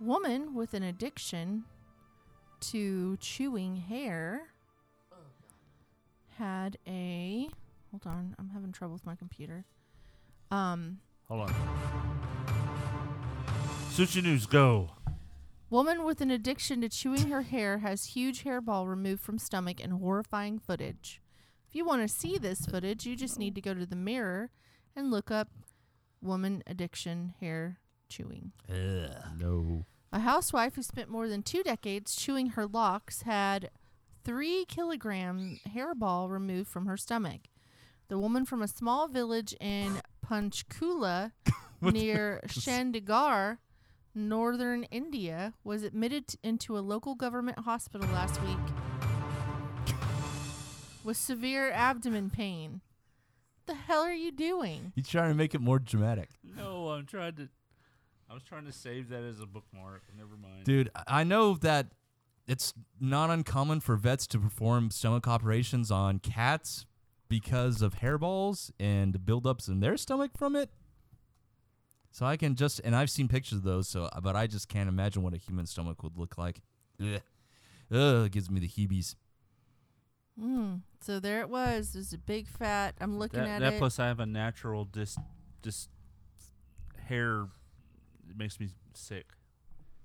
Woman 0.00 0.54
with 0.54 0.72
an 0.74 0.82
addiction 0.82 1.64
to 2.60 3.16
chewing 3.18 3.76
hair 3.76 4.48
had 6.38 6.78
a 6.86 7.48
hold 7.90 8.06
on, 8.06 8.34
I'm 8.38 8.50
having 8.50 8.72
trouble 8.72 8.94
with 8.94 9.06
my 9.06 9.14
computer. 9.14 9.64
Um 10.50 10.98
Hold 11.28 11.50
on. 11.50 11.54
Sushi 13.90 14.22
news. 14.22 14.46
Go. 14.46 14.90
woman 15.70 16.04
with 16.04 16.20
an 16.20 16.30
addiction 16.30 16.80
to 16.80 16.88
chewing 16.88 17.28
her 17.30 17.42
hair 17.42 17.78
has 17.78 18.06
huge 18.06 18.44
hairball 18.44 18.88
removed 18.88 19.20
from 19.22 19.38
stomach 19.38 19.78
and 19.82 19.92
horrifying 19.94 20.58
footage. 20.58 21.20
If 21.68 21.74
you 21.74 21.84
want 21.84 22.02
to 22.02 22.08
see 22.08 22.38
this 22.38 22.66
footage, 22.66 23.04
you 23.06 23.14
just 23.16 23.38
need 23.38 23.54
to 23.56 23.60
go 23.60 23.74
to 23.74 23.86
the 23.86 23.96
mirror 23.96 24.50
and 24.96 25.10
look 25.10 25.30
up 25.30 25.48
woman 26.24 26.62
addiction 26.66 27.34
hair 27.40 27.78
chewing. 28.08 28.52
No. 29.38 29.84
A 30.12 30.20
housewife 30.20 30.76
who 30.76 30.82
spent 30.82 31.08
more 31.08 31.28
than 31.28 31.42
two 31.42 31.62
decades 31.62 32.14
chewing 32.14 32.50
her 32.50 32.66
locks 32.66 33.22
had 33.22 33.70
three 34.24 34.64
kilogram 34.66 35.58
hairball 35.68 36.30
removed 36.30 36.68
from 36.68 36.86
her 36.86 36.96
stomach. 36.96 37.42
The 38.08 38.18
woman 38.18 38.44
from 38.44 38.62
a 38.62 38.68
small 38.68 39.08
village 39.08 39.54
in 39.60 40.00
Panchkula 40.24 41.32
near 41.80 42.40
Chandigarh, 42.46 43.58
northern 44.14 44.84
India, 44.84 45.54
was 45.64 45.82
admitted 45.82 46.28
t- 46.28 46.38
into 46.42 46.78
a 46.78 46.80
local 46.80 47.14
government 47.14 47.60
hospital 47.60 48.06
last 48.08 48.40
week 48.42 48.56
with 51.04 51.16
severe 51.16 51.70
abdomen 51.72 52.30
pain. 52.30 52.82
The 53.66 53.74
hell 53.74 54.02
are 54.02 54.12
you 54.12 54.30
doing? 54.32 54.92
You're 54.94 55.04
trying 55.04 55.30
to 55.30 55.34
make 55.34 55.54
it 55.54 55.60
more 55.60 55.78
dramatic. 55.78 56.28
No, 56.42 56.90
I'm 56.90 57.06
trying 57.06 57.34
to. 57.36 57.48
I 58.28 58.34
was 58.34 58.42
trying 58.42 58.64
to 58.66 58.72
save 58.72 59.08
that 59.10 59.22
as 59.22 59.40
a 59.40 59.46
bookmark. 59.46 60.02
Never 60.16 60.36
mind. 60.36 60.64
Dude, 60.64 60.90
I- 60.94 61.20
I 61.20 61.24
know 61.24 61.54
that 61.54 61.88
it's 62.46 62.74
not 63.00 63.30
uncommon 63.30 63.80
for 63.80 63.96
vets 63.96 64.26
to 64.28 64.38
perform 64.38 64.90
stomach 64.90 65.26
operations 65.28 65.90
on 65.90 66.18
cats 66.18 66.84
because 67.28 67.80
of 67.80 67.96
hairballs 67.96 68.70
and 68.78 69.18
buildups 69.20 69.68
in 69.68 69.80
their 69.80 69.96
stomach 69.96 70.32
from 70.36 70.54
it. 70.56 70.70
So 72.10 72.26
I 72.26 72.36
can 72.36 72.54
just, 72.54 72.80
and 72.84 72.94
I've 72.94 73.10
seen 73.10 73.28
pictures 73.28 73.58
of 73.58 73.64
those, 73.64 73.88
so 73.88 74.08
but 74.22 74.36
I 74.36 74.46
just 74.46 74.68
can't 74.68 74.88
imagine 74.88 75.22
what 75.22 75.34
a 75.34 75.38
human 75.38 75.66
stomach 75.66 76.02
would 76.02 76.16
look 76.16 76.38
like. 76.38 76.60
Ugh, 77.00 77.20
Ugh 77.90 78.26
it 78.26 78.32
gives 78.32 78.50
me 78.50 78.60
the 78.60 78.68
heebies. 78.68 79.16
Mm. 80.40 80.80
So 81.00 81.20
there 81.20 81.40
it 81.40 81.48
was. 81.48 81.92
There's 81.92 82.12
a 82.12 82.18
big 82.18 82.48
fat. 82.48 82.94
I'm 83.00 83.18
looking 83.18 83.40
that 83.40 83.48
at 83.48 83.60
that 83.60 83.72
it. 83.74 83.78
plus 83.78 83.98
I 83.98 84.06
have 84.06 84.20
a 84.20 84.26
natural 84.26 84.84
dis 84.84 85.16
dis 85.62 85.88
hair. 87.08 87.46
It 88.28 88.36
makes 88.36 88.58
me 88.58 88.68
sick, 88.94 89.26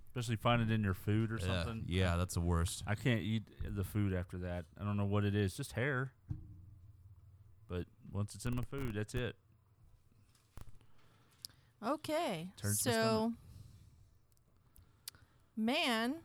especially 0.10 0.36
find 0.36 0.62
it 0.62 0.72
in 0.72 0.84
your 0.84 0.94
food 0.94 1.32
or 1.32 1.38
Yeah, 1.40 1.64
something. 1.64 1.86
yeah, 1.88 2.16
that's 2.18 2.34
the 2.36 2.42
worst. 2.42 2.84
I 2.86 2.96
can't 2.96 3.22
eat 3.22 3.44
the 3.66 3.84
food 3.84 4.14
after 4.14 4.38
that. 4.40 4.66
I 4.80 4.84
don't 4.84 4.98
know 4.98 5.06
what 5.06 5.24
it 5.26 5.34
is. 5.36 5.56
Just 5.56 5.72
hair. 5.74 6.12
But 7.68 7.86
once 8.12 8.36
it's 8.36 8.46
in 8.46 8.56
my 8.56 8.64
food, 8.64 8.94
that's 8.96 9.16
it. 9.16 9.36
okay. 11.86 12.50
Turns 12.58 12.82
so, 12.82 13.34
man 15.56 16.16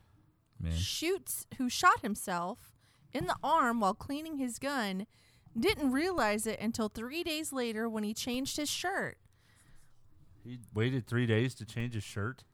Man. 0.60 0.72
shoots 0.76 1.46
who 1.58 1.68
shot 1.68 2.00
himself 2.00 2.72
in 3.14 3.26
the 3.26 3.36
arm 3.42 3.80
while 3.80 3.94
cleaning 3.94 4.36
his 4.36 4.58
gun 4.58 5.06
didn't 5.58 5.92
realize 5.92 6.46
it 6.46 6.60
until 6.60 6.88
three 6.88 7.22
days 7.22 7.52
later 7.52 7.88
when 7.88 8.04
he 8.04 8.12
changed 8.12 8.56
his 8.56 8.68
shirt. 8.68 9.16
He 10.42 10.58
waited 10.74 11.06
three 11.06 11.26
days 11.26 11.54
to 11.54 11.64
change 11.64 11.94
his 11.94 12.04
shirt. 12.04 12.44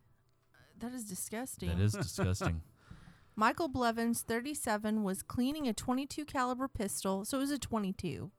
That 0.78 0.92
is 0.92 1.04
disgusting. 1.04 1.70
That 1.70 1.80
is 1.80 1.92
disgusting. 1.92 2.62
Michael 3.36 3.68
Blevins, 3.68 4.22
37, 4.22 5.02
was 5.02 5.22
cleaning 5.22 5.66
a 5.66 5.72
22 5.72 6.24
caliber 6.24 6.68
pistol, 6.68 7.24
so 7.24 7.38
it 7.38 7.40
was 7.40 7.50
a 7.50 7.58
22, 7.58 8.30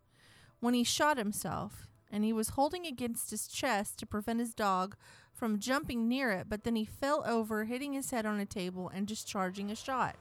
when 0.59 0.73
he 0.73 0.83
shot 0.83 1.17
himself, 1.17 1.87
and 2.11 2.23
he 2.23 2.31
was 2.31 2.49
holding 2.49 2.85
against 2.85 3.31
his 3.31 3.47
chest 3.47 3.97
to 3.97 4.05
prevent 4.05 4.39
his 4.39 4.53
dog 4.53 4.95
from 5.33 5.59
jumping 5.59 6.07
near 6.07 6.29
it, 6.31 6.47
but 6.49 6.63
then 6.63 6.75
he 6.75 6.85
fell 6.85 7.23
over, 7.25 7.65
hitting 7.65 7.93
his 7.93 8.11
head 8.11 8.25
on 8.25 8.39
a 8.39 8.45
table 8.45 8.91
and 8.93 9.07
discharging 9.07 9.71
a 9.71 9.75
shot. 9.75 10.15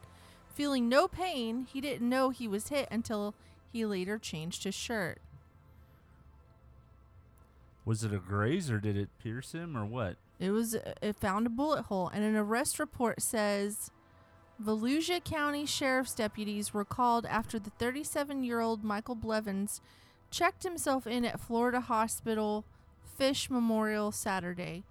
Feeling 0.55 0.88
no 0.88 1.09
pain, 1.09 1.66
he 1.72 1.80
didn't 1.80 2.09
know 2.09 2.30
he 2.30 2.48
was 2.48 2.68
hit 2.68 2.88
until 2.90 3.34
he 3.72 3.86
later 3.86 4.18
changed 4.18 4.64
his 4.64 4.74
shirt. 4.74 5.18
Was 7.84 8.05
it 8.05 8.12
a 8.12 8.18
graze 8.18 8.70
or 8.70 8.78
did 8.78 8.96
it 8.96 9.09
pierce 9.22 9.53
him 9.53 9.76
or 9.76 9.84
what? 9.84 10.16
It 10.38 10.51
was 10.51 10.74
uh, 10.74 10.94
it 11.03 11.16
found 11.16 11.46
a 11.46 11.51
bullet 11.51 11.82
hole, 11.84 12.09
and 12.09 12.24
an 12.24 12.36
arrest 12.36 12.78
report 12.78 13.20
says 13.20 13.90
Volusia 14.62 15.22
County 15.22 15.66
Sheriff's 15.66 16.14
deputies 16.14 16.74
were 16.74 16.84
called 16.84 17.26
after 17.26 17.59
the 17.59 17.70
37-year-old 17.70 18.84
Michael 18.84 19.14
Blevins 19.14 19.80
checked 20.30 20.62
himself 20.62 21.07
in 21.07 21.24
at 21.24 21.40
Florida 21.40 21.80
Hospital 21.80 22.64
Fish 23.05 23.51
Memorial 23.51 24.12
Saturday. 24.12 24.84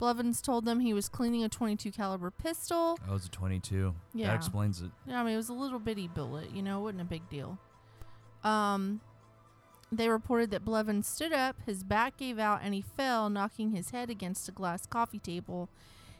Blevins 0.00 0.40
told 0.40 0.64
them 0.64 0.80
he 0.80 0.94
was 0.94 1.08
cleaning 1.08 1.44
a 1.44 1.48
22 1.48 1.92
caliber 1.92 2.30
pistol. 2.30 2.98
That 3.06 3.12
was 3.12 3.26
a 3.26 3.30
22. 3.30 3.94
Yeah. 4.14 4.28
That 4.28 4.36
explains 4.36 4.80
it. 4.80 4.90
Yeah, 5.06 5.20
I 5.20 5.24
mean 5.24 5.34
it 5.34 5.36
was 5.36 5.50
a 5.50 5.54
little 5.54 5.78
bitty 5.78 6.08
bullet, 6.08 6.50
you 6.52 6.62
know, 6.62 6.80
it 6.80 6.82
wasn't 6.82 7.02
a 7.02 7.04
big 7.04 7.28
deal. 7.28 7.58
Um 8.42 9.00
they 9.92 10.08
reported 10.08 10.50
that 10.52 10.64
Blevins 10.64 11.06
stood 11.06 11.32
up, 11.32 11.56
his 11.66 11.82
back 11.82 12.16
gave 12.16 12.38
out, 12.38 12.60
and 12.62 12.74
he 12.74 12.80
fell, 12.80 13.28
knocking 13.28 13.72
his 13.72 13.90
head 13.90 14.08
against 14.08 14.48
a 14.48 14.52
glass 14.52 14.86
coffee 14.86 15.18
table. 15.18 15.68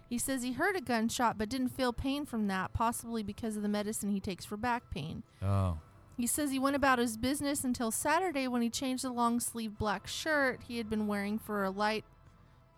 He 0.09 0.19
says 0.19 0.43
he 0.43 0.53
heard 0.53 0.75
a 0.75 0.81
gunshot 0.81 1.39
but 1.39 1.49
didn't 1.49 1.69
feel 1.69 1.93
pain 1.93 2.27
from 2.27 2.49
that, 2.49 2.73
possibly 2.73 3.23
because 3.23 3.57
of 3.57 3.63
the 3.63 3.69
medicine 3.69 4.11
he 4.11 4.19
takes 4.19 4.45
for 4.45 4.57
back 4.57 4.91
pain. 4.91 5.23
Oh. 5.41 5.79
He 6.17 6.27
says 6.27 6.51
he 6.51 6.59
went 6.59 6.77
about 6.77 6.99
his 6.99 7.17
business 7.17 7.65
until 7.65 7.91
Saturday 7.91 8.49
when 8.49 8.61
he 8.61 8.69
changed 8.69 9.05
the 9.05 9.11
long 9.11 9.41
sleeve 9.41 9.79
black 9.79 10.07
shirt 10.07 10.63
he 10.67 10.77
had 10.77 10.91
been 10.91 11.07
wearing 11.07 11.39
for 11.39 11.65
a 11.65 11.71
light 11.71 12.05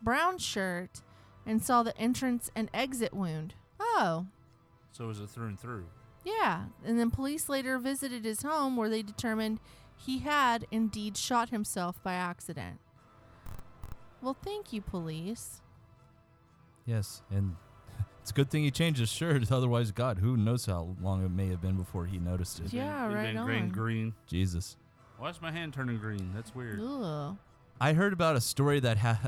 brown 0.03 0.39
shirt 0.39 1.03
and 1.47 1.63
saw 1.63 1.83
the 1.83 1.97
entrance 1.99 2.51
and 2.55 2.69
exit 2.75 3.13
wound. 3.15 3.55
Oh, 3.81 4.27
So 4.93 5.07
was 5.07 5.21
it 5.21 5.29
through 5.31 5.49
and 5.49 5.61
through? 5.61 5.87
yeah, 6.25 6.67
and 6.85 6.99
then 6.99 7.11
police 7.11 7.49
later 7.49 7.79
visited 7.79 8.25
his 8.25 8.43
home 8.43 8.77
where 8.77 8.89
they 8.89 9.03
determined 9.03 9.59
he 9.97 10.21
had 10.21 10.67
indeed 10.71 11.17
shot 11.17 11.51
himself 11.51 12.03
by 12.03 12.15
accident. 12.15 12.79
Well, 14.21 14.37
thank 14.41 14.73
you, 14.73 14.81
police. 14.81 15.61
Yes, 16.87 17.23
and 17.31 17.57
it's 18.21 18.31
a 18.31 18.35
good 18.35 18.51
thing 18.51 18.63
he 18.65 18.71
changed 18.71 19.01
his 19.01 19.09
shirt. 19.11 19.51
Otherwise, 19.53 19.91
God, 19.91 20.19
who 20.19 20.37
knows 20.37 20.67
how 20.67 20.95
long 21.01 21.25
it 21.25 21.31
may 21.31 21.49
have 21.49 21.61
been 21.61 21.77
before 21.77 22.07
he 22.07 22.19
noticed 22.19 22.61
it. 22.61 22.73
Yeah, 22.73 23.09
It 23.11 23.15
right 23.15 23.27
been 23.29 23.37
on. 23.39 23.47
green, 23.47 23.69
green. 23.69 24.15
Jesus. 24.27 24.77
Why 25.19 25.31
is 25.31 25.41
my 25.41 25.51
hand 25.53 25.73
turning 25.75 25.99
green? 25.99 26.31
That's 26.35 26.55
weird. 26.55 26.81
Ugh. 26.83 27.37
I 27.83 27.95
heard 27.95 28.13
about 28.13 28.37
a 28.37 28.41
story 28.41 28.79
that 28.79 28.99
ha- 28.99 29.19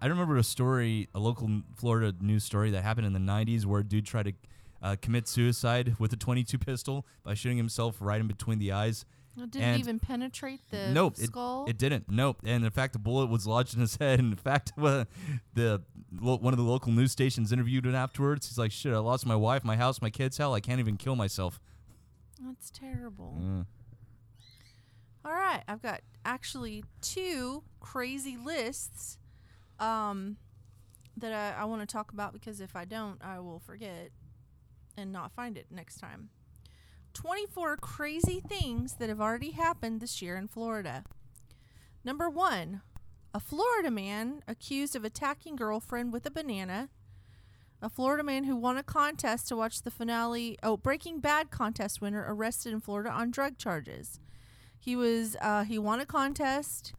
I 0.00 0.06
remember 0.06 0.36
a 0.36 0.44
story, 0.44 1.08
a 1.14 1.18
local 1.18 1.62
Florida 1.74 2.14
news 2.20 2.44
story 2.44 2.70
that 2.70 2.82
happened 2.84 3.08
in 3.08 3.12
the 3.12 3.18
90s 3.18 3.66
where 3.66 3.80
a 3.80 3.84
dude 3.84 4.06
tried 4.06 4.26
to 4.26 4.32
uh, 4.82 4.96
commit 5.02 5.26
suicide 5.26 5.96
with 5.98 6.12
a 6.12 6.16
22 6.16 6.56
pistol 6.58 7.04
by 7.24 7.34
shooting 7.34 7.56
himself 7.56 7.96
right 8.00 8.20
in 8.20 8.28
between 8.28 8.60
the 8.60 8.70
eyes. 8.70 9.04
It 9.36 9.50
didn't 9.50 9.66
And- 9.68 9.80
even 9.80 9.98
penetrate 9.98 10.60
the 10.70 10.90
nope, 10.92 11.14
it, 11.18 11.26
skull. 11.26 11.64
it 11.66 11.76
didn't. 11.76 12.08
Nope. 12.08 12.36
And 12.44 12.64
in 12.64 12.70
fact, 12.70 12.92
the 12.92 13.00
bullet 13.00 13.26
was 13.30 13.48
lodged 13.48 13.74
in 13.74 13.80
his 13.80 13.96
head. 14.00 14.20
And 14.20 14.30
in 14.32 14.38
fact, 14.38 14.70
uh, 14.78 15.06
the 15.54 15.82
lo- 16.12 16.36
one 16.36 16.52
of 16.54 16.58
the 16.58 16.64
local 16.64 16.92
news 16.92 17.10
stations 17.10 17.50
interviewed 17.50 17.84
him 17.84 17.96
afterwards. 17.96 18.46
He's 18.46 18.58
like, 18.58 18.70
"Shit, 18.70 18.92
I 18.94 18.98
lost 18.98 19.26
my 19.26 19.34
wife, 19.34 19.64
my 19.64 19.74
house, 19.74 20.00
my 20.00 20.10
kids. 20.10 20.36
Hell, 20.38 20.54
I 20.54 20.60
can't 20.60 20.78
even 20.78 20.96
kill 20.96 21.16
myself." 21.16 21.58
That's 22.40 22.70
terrible. 22.70 23.40
Mm. 23.42 23.66
All 25.24 25.32
right, 25.32 25.62
I've 25.66 25.80
got 25.80 26.02
actually 26.24 26.84
two 27.00 27.62
crazy 27.80 28.36
lists 28.36 29.18
um, 29.80 30.36
that 31.16 31.32
I, 31.32 31.62
I 31.62 31.64
want 31.64 31.80
to 31.80 31.86
talk 31.86 32.12
about 32.12 32.34
because 32.34 32.60
if 32.60 32.76
I 32.76 32.84
don't, 32.84 33.24
I 33.24 33.40
will 33.40 33.58
forget 33.58 34.10
and 34.96 35.12
not 35.12 35.32
find 35.32 35.56
it 35.56 35.66
next 35.70 35.96
time. 35.96 36.28
24 37.14 37.78
crazy 37.78 38.40
things 38.40 38.94
that 38.94 39.08
have 39.08 39.20
already 39.20 39.52
happened 39.52 40.00
this 40.00 40.20
year 40.20 40.36
in 40.36 40.46
Florida. 40.46 41.04
Number 42.04 42.28
one, 42.28 42.82
a 43.32 43.40
Florida 43.40 43.90
man 43.90 44.42
accused 44.46 44.94
of 44.94 45.04
attacking 45.04 45.56
girlfriend 45.56 46.12
with 46.12 46.26
a 46.26 46.30
banana. 46.30 46.90
A 47.80 47.88
Florida 47.88 48.22
man 48.22 48.44
who 48.44 48.56
won 48.56 48.76
a 48.76 48.82
contest 48.82 49.48
to 49.48 49.56
watch 49.56 49.82
the 49.82 49.90
finale, 49.90 50.58
oh, 50.62 50.76
Breaking 50.76 51.20
Bad 51.20 51.50
contest 51.50 52.00
winner 52.00 52.24
arrested 52.28 52.72
in 52.72 52.80
Florida 52.80 53.10
on 53.10 53.30
drug 53.30 53.56
charges. 53.58 54.20
He 54.84 54.96
was 54.96 55.36
uh, 55.40 55.64
he 55.64 55.78
won 55.78 56.00
a 56.00 56.06
contest 56.06 56.92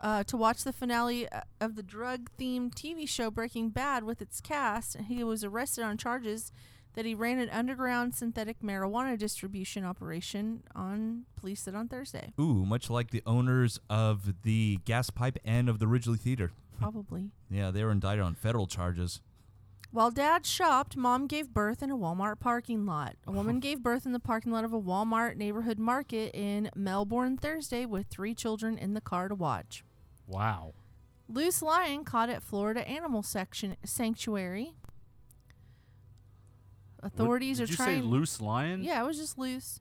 uh, 0.00 0.24
to 0.24 0.36
watch 0.38 0.64
the 0.64 0.72
finale 0.72 1.28
uh, 1.28 1.40
of 1.60 1.76
the 1.76 1.82
drug-themed 1.82 2.74
TV 2.74 3.06
show 3.06 3.30
Breaking 3.30 3.68
Bad 3.68 4.04
with 4.04 4.22
its 4.22 4.40
cast, 4.40 4.94
and 4.94 5.06
he 5.06 5.22
was 5.22 5.44
arrested 5.44 5.84
on 5.84 5.98
charges 5.98 6.50
that 6.94 7.04
he 7.04 7.14
ran 7.14 7.38
an 7.38 7.50
underground 7.50 8.14
synthetic 8.14 8.60
marijuana 8.62 9.18
distribution 9.18 9.84
operation 9.84 10.62
on 10.74 11.24
police 11.36 11.60
said 11.60 11.74
on 11.74 11.88
Thursday. 11.88 12.32
Ooh, 12.40 12.64
much 12.64 12.88
like 12.88 13.10
the 13.10 13.22
owners 13.26 13.78
of 13.90 14.42
the 14.42 14.78
gas 14.86 15.10
pipe 15.10 15.38
and 15.44 15.68
of 15.68 15.78
the 15.78 15.86
Ridgely 15.86 16.16
Theater. 16.16 16.52
Probably. 16.80 17.30
Yeah, 17.50 17.70
they 17.70 17.84
were 17.84 17.92
indicted 17.92 18.24
on 18.24 18.34
federal 18.34 18.66
charges. 18.66 19.20
While 19.90 20.10
dad 20.10 20.44
shopped, 20.44 20.96
mom 20.96 21.26
gave 21.26 21.54
birth 21.54 21.82
in 21.82 21.90
a 21.90 21.96
Walmart 21.96 22.38
parking 22.38 22.84
lot. 22.84 23.16
A 23.26 23.32
woman 23.32 23.60
gave 23.60 23.82
birth 23.82 24.04
in 24.04 24.12
the 24.12 24.20
parking 24.20 24.52
lot 24.52 24.64
of 24.64 24.72
a 24.72 24.80
Walmart 24.80 25.36
neighborhood 25.36 25.78
market 25.78 26.34
in 26.34 26.70
Melbourne 26.74 27.36
Thursday 27.38 27.86
with 27.86 28.06
three 28.08 28.34
children 28.34 28.76
in 28.76 28.92
the 28.94 29.00
car 29.00 29.28
to 29.28 29.34
watch. 29.34 29.84
Wow. 30.26 30.74
Loose 31.28 31.62
lion 31.62 32.04
caught 32.04 32.28
at 32.28 32.42
Florida 32.42 32.86
Animal 32.86 33.22
Section 33.22 33.76
Sanctuary. 33.84 34.74
Authorities 37.02 37.58
What- 37.60 37.68
did 37.68 37.70
are 37.70 37.72
you 37.72 37.76
trying. 37.76 38.02
say 38.02 38.06
loose 38.06 38.40
lion? 38.40 38.82
Yeah, 38.82 39.02
it 39.02 39.06
was 39.06 39.16
just 39.18 39.38
loose. 39.38 39.80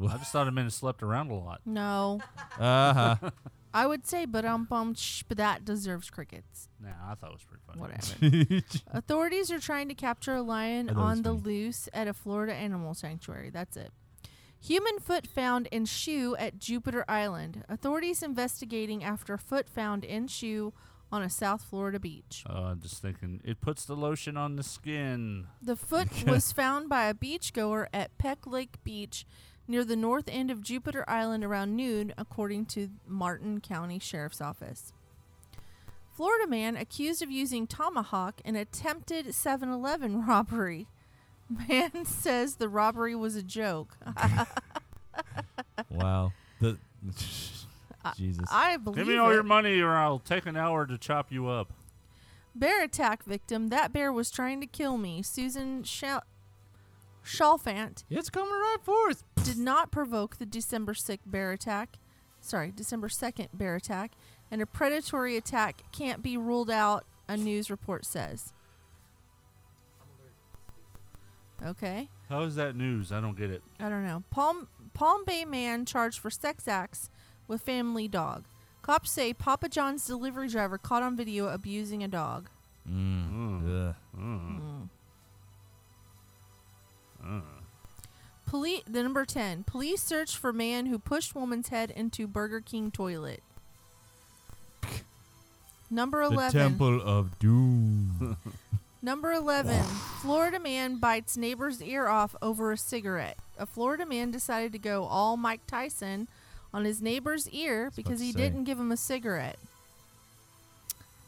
I 0.00 0.16
just 0.18 0.30
thought 0.30 0.46
it 0.46 0.52
meant 0.52 0.68
it 0.68 0.70
slept 0.70 1.02
around 1.02 1.30
a 1.30 1.34
lot. 1.34 1.60
No, 1.66 2.20
Uh 2.58 2.94
huh. 2.94 3.16
I 3.72 3.86
would 3.86 4.06
say, 4.06 4.24
but 4.24 4.44
um, 4.44 4.64
bum, 4.64 4.94
but 5.28 5.36
that 5.36 5.64
deserves 5.64 6.10
crickets. 6.10 6.68
Nah, 6.80 6.90
I 7.10 7.14
thought 7.14 7.30
it 7.30 7.34
was 7.34 7.44
pretty 7.44 7.62
funny. 7.66 7.80
Whatever. 7.80 8.64
Authorities 8.98 9.50
are 9.50 9.58
trying 9.58 9.88
to 9.88 9.94
capture 9.94 10.34
a 10.34 10.42
lion 10.42 10.88
I 10.88 10.94
thought 10.94 11.00
it 11.00 11.02
was 11.02 11.18
on 11.18 11.22
the 11.22 11.32
loose 11.32 11.88
at 11.92 12.08
a 12.08 12.14
Florida 12.14 12.54
animal 12.54 12.94
sanctuary. 12.94 13.50
That's 13.50 13.76
it. 13.76 13.92
Human 14.60 14.98
foot 14.98 15.26
found 15.26 15.68
in 15.68 15.84
shoe 15.84 16.34
at 16.36 16.58
Jupiter 16.58 17.04
Island. 17.08 17.64
Authorities 17.68 18.22
investigating 18.22 19.04
after 19.04 19.36
foot 19.38 19.68
found 19.68 20.04
in 20.04 20.26
shoe 20.26 20.72
on 21.12 21.22
a 21.22 21.30
South 21.30 21.62
Florida 21.62 21.98
beach. 22.00 22.44
Uh, 22.48 22.64
I'm 22.64 22.80
just 22.80 23.00
thinking, 23.00 23.40
it 23.44 23.60
puts 23.60 23.84
the 23.84 23.94
lotion 23.94 24.36
on 24.36 24.56
the 24.56 24.62
skin. 24.62 25.46
The 25.62 25.76
foot 25.76 26.08
was 26.26 26.52
found 26.52 26.88
by 26.88 27.04
a 27.06 27.14
beachgoer 27.14 27.86
at 27.94 28.16
Peck 28.18 28.46
Lake 28.46 28.82
Beach 28.84 29.24
near 29.68 29.84
the 29.84 29.94
north 29.96 30.28
end 30.28 30.50
of 30.50 30.62
Jupiter 30.62 31.04
Island 31.08 31.44
around 31.44 31.76
noon, 31.76 32.12
according 32.18 32.66
to 32.66 32.88
Martin 33.06 33.60
County 33.60 33.98
Sheriff's 33.98 34.40
Office. 34.40 34.92
Florida 36.16 36.48
man 36.48 36.76
accused 36.76 37.22
of 37.22 37.30
using 37.30 37.66
tomahawk 37.68 38.40
in 38.44 38.56
attempted 38.56 39.34
7 39.34 39.68
Eleven 39.68 40.26
robbery. 40.26 40.88
Man 41.68 42.04
says 42.04 42.56
the 42.56 42.68
robbery 42.68 43.14
was 43.14 43.36
a 43.36 43.42
joke. 43.42 43.96
wow. 45.90 46.32
The 46.60 46.76
Jesus. 48.16 48.46
I 48.50 48.76
believe 48.78 48.96
Give 48.98 49.06
me 49.08 49.16
all 49.16 49.30
it. 49.30 49.34
your 49.34 49.42
money 49.42 49.80
or 49.80 49.90
I'll 49.94 50.18
take 50.18 50.46
an 50.46 50.56
hour 50.56 50.86
to 50.86 50.96
chop 50.98 51.30
you 51.30 51.46
up. 51.48 51.72
Bear 52.54 52.82
attack 52.82 53.24
victim. 53.24 53.68
That 53.68 53.92
bear 53.92 54.12
was 54.12 54.30
trying 54.30 54.60
to 54.60 54.66
kill 54.66 54.98
me. 54.98 55.22
Susan 55.22 55.84
Shal- 55.84 56.24
Chalfant 57.28 58.04
it's 58.10 58.30
coming 58.30 58.50
right 58.50 58.78
for 58.82 59.10
us. 59.10 59.22
did 59.44 59.58
not 59.58 59.90
provoke 59.90 60.36
the 60.36 60.46
December 60.46 60.94
6th 60.94 61.18
bear 61.26 61.52
attack. 61.52 61.98
Sorry, 62.40 62.72
December 62.74 63.08
2nd 63.08 63.48
bear 63.52 63.76
attack, 63.76 64.12
and 64.50 64.62
a 64.62 64.66
predatory 64.66 65.36
attack 65.36 65.82
can't 65.92 66.22
be 66.22 66.36
ruled 66.36 66.70
out, 66.70 67.04
a 67.28 67.36
news 67.36 67.70
report 67.70 68.04
says. 68.04 68.52
Okay. 71.64 72.08
How 72.28 72.42
is 72.42 72.54
that 72.54 72.76
news? 72.76 73.10
I 73.10 73.20
don't 73.20 73.36
get 73.36 73.50
it. 73.50 73.62
I 73.80 73.88
don't 73.88 74.06
know. 74.06 74.22
Palm 74.30 74.68
Palm 74.94 75.24
Bay 75.24 75.44
man 75.44 75.84
charged 75.84 76.18
for 76.18 76.30
sex 76.30 76.68
acts 76.68 77.10
with 77.46 77.62
family 77.62 78.06
dog. 78.08 78.44
Cops 78.82 79.10
say 79.10 79.32
Papa 79.34 79.68
John's 79.68 80.06
delivery 80.06 80.48
driver 80.48 80.78
caught 80.78 81.02
on 81.02 81.16
video 81.16 81.48
abusing 81.48 82.02
a 82.02 82.08
dog. 82.08 82.48
Mm. 82.88 83.88
Ugh. 83.88 83.94
Mm. 84.16 84.88
Mm. 87.28 87.42
Police. 88.46 88.82
The 88.88 89.02
number 89.02 89.24
ten. 89.24 89.64
Police 89.64 90.02
search 90.02 90.36
for 90.36 90.52
man 90.52 90.86
who 90.86 90.98
pushed 90.98 91.34
woman's 91.34 91.68
head 91.68 91.90
into 91.90 92.26
Burger 92.26 92.60
King 92.60 92.90
toilet. 92.90 93.42
Number 95.90 96.22
eleven. 96.22 96.58
The. 96.58 96.68
Temple 96.68 97.02
of 97.02 97.38
Doom. 97.38 98.36
Number 99.00 99.32
11. 99.32 99.80
Florida 100.20 100.58
man 100.58 100.96
bites 100.96 101.36
neighbor's 101.36 101.80
ear 101.80 102.08
off 102.08 102.34
over 102.42 102.72
a 102.72 102.76
cigarette. 102.76 103.38
A 103.56 103.64
Florida 103.64 104.04
man 104.04 104.32
decided 104.32 104.72
to 104.72 104.78
go 104.78 105.04
all 105.04 105.36
Mike 105.36 105.66
Tyson 105.68 106.26
on 106.74 106.84
his 106.84 107.00
neighbor's 107.00 107.48
ear 107.50 107.92
because 107.94 108.20
he 108.20 108.32
say. 108.32 108.38
didn't 108.38 108.64
give 108.64 108.78
him 108.78 108.90
a 108.90 108.96
cigarette. 108.96 109.58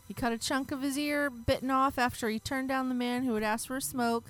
He 0.08 0.14
cut 0.14 0.32
a 0.32 0.38
chunk 0.38 0.72
of 0.72 0.82
his 0.82 0.98
ear, 0.98 1.30
bitten 1.30 1.70
off 1.70 1.96
after 1.96 2.28
he 2.28 2.40
turned 2.40 2.66
down 2.68 2.88
the 2.88 2.94
man 2.96 3.22
who 3.22 3.34
had 3.34 3.44
asked 3.44 3.68
for 3.68 3.76
a 3.76 3.80
smoke. 3.80 4.24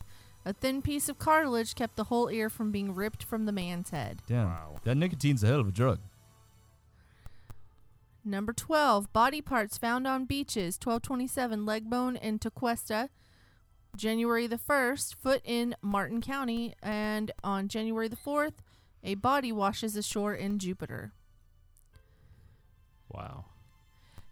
A 0.45 0.53
thin 0.55 0.81
piece 0.81 1.09
of 1.09 1.19
cartilage 1.19 1.75
kept 1.75 1.97
the 1.97 2.05
whole 2.05 2.29
ear 2.29 2.49
from 2.49 2.71
being 2.71 2.95
ripped 2.95 3.23
from 3.23 3.45
the 3.45 3.53
man's 3.53 3.91
head. 3.91 4.23
Damn. 4.27 4.47
Wow. 4.47 4.81
That 4.85 4.97
nicotine's 4.97 5.45
a 5.45 5.49
hell 5.49 5.61
of 5.61 5.69
a 5.69 5.73
drug. 5.73 5.99
Number 8.25 8.53
12. 8.53 9.13
Body 9.13 9.43
parts 9.43 9.77
found 9.77 10.07
on 10.07 10.25
beaches. 10.25 10.77
1227 10.77 11.67
leg 11.67 11.91
bone 11.91 12.17
in 12.17 12.39
Tequesta. 12.39 13.09
January 13.97 14.47
the 14.47 14.57
1st, 14.59 15.17
foot 15.17 15.43
in 15.45 15.75
Martin 15.83 16.21
County. 16.21 16.75
And 16.83 17.33
on 17.45 17.69
January 17.69 18.09
the 18.09 18.17
4th, 18.17 18.55
a 19.05 19.17
body 19.17 19.53
washes 19.53 19.97
ashore 19.97 20.35
in 20.35 20.59
Jupiter. 20.59 21.13
Wow. 23.11 23.47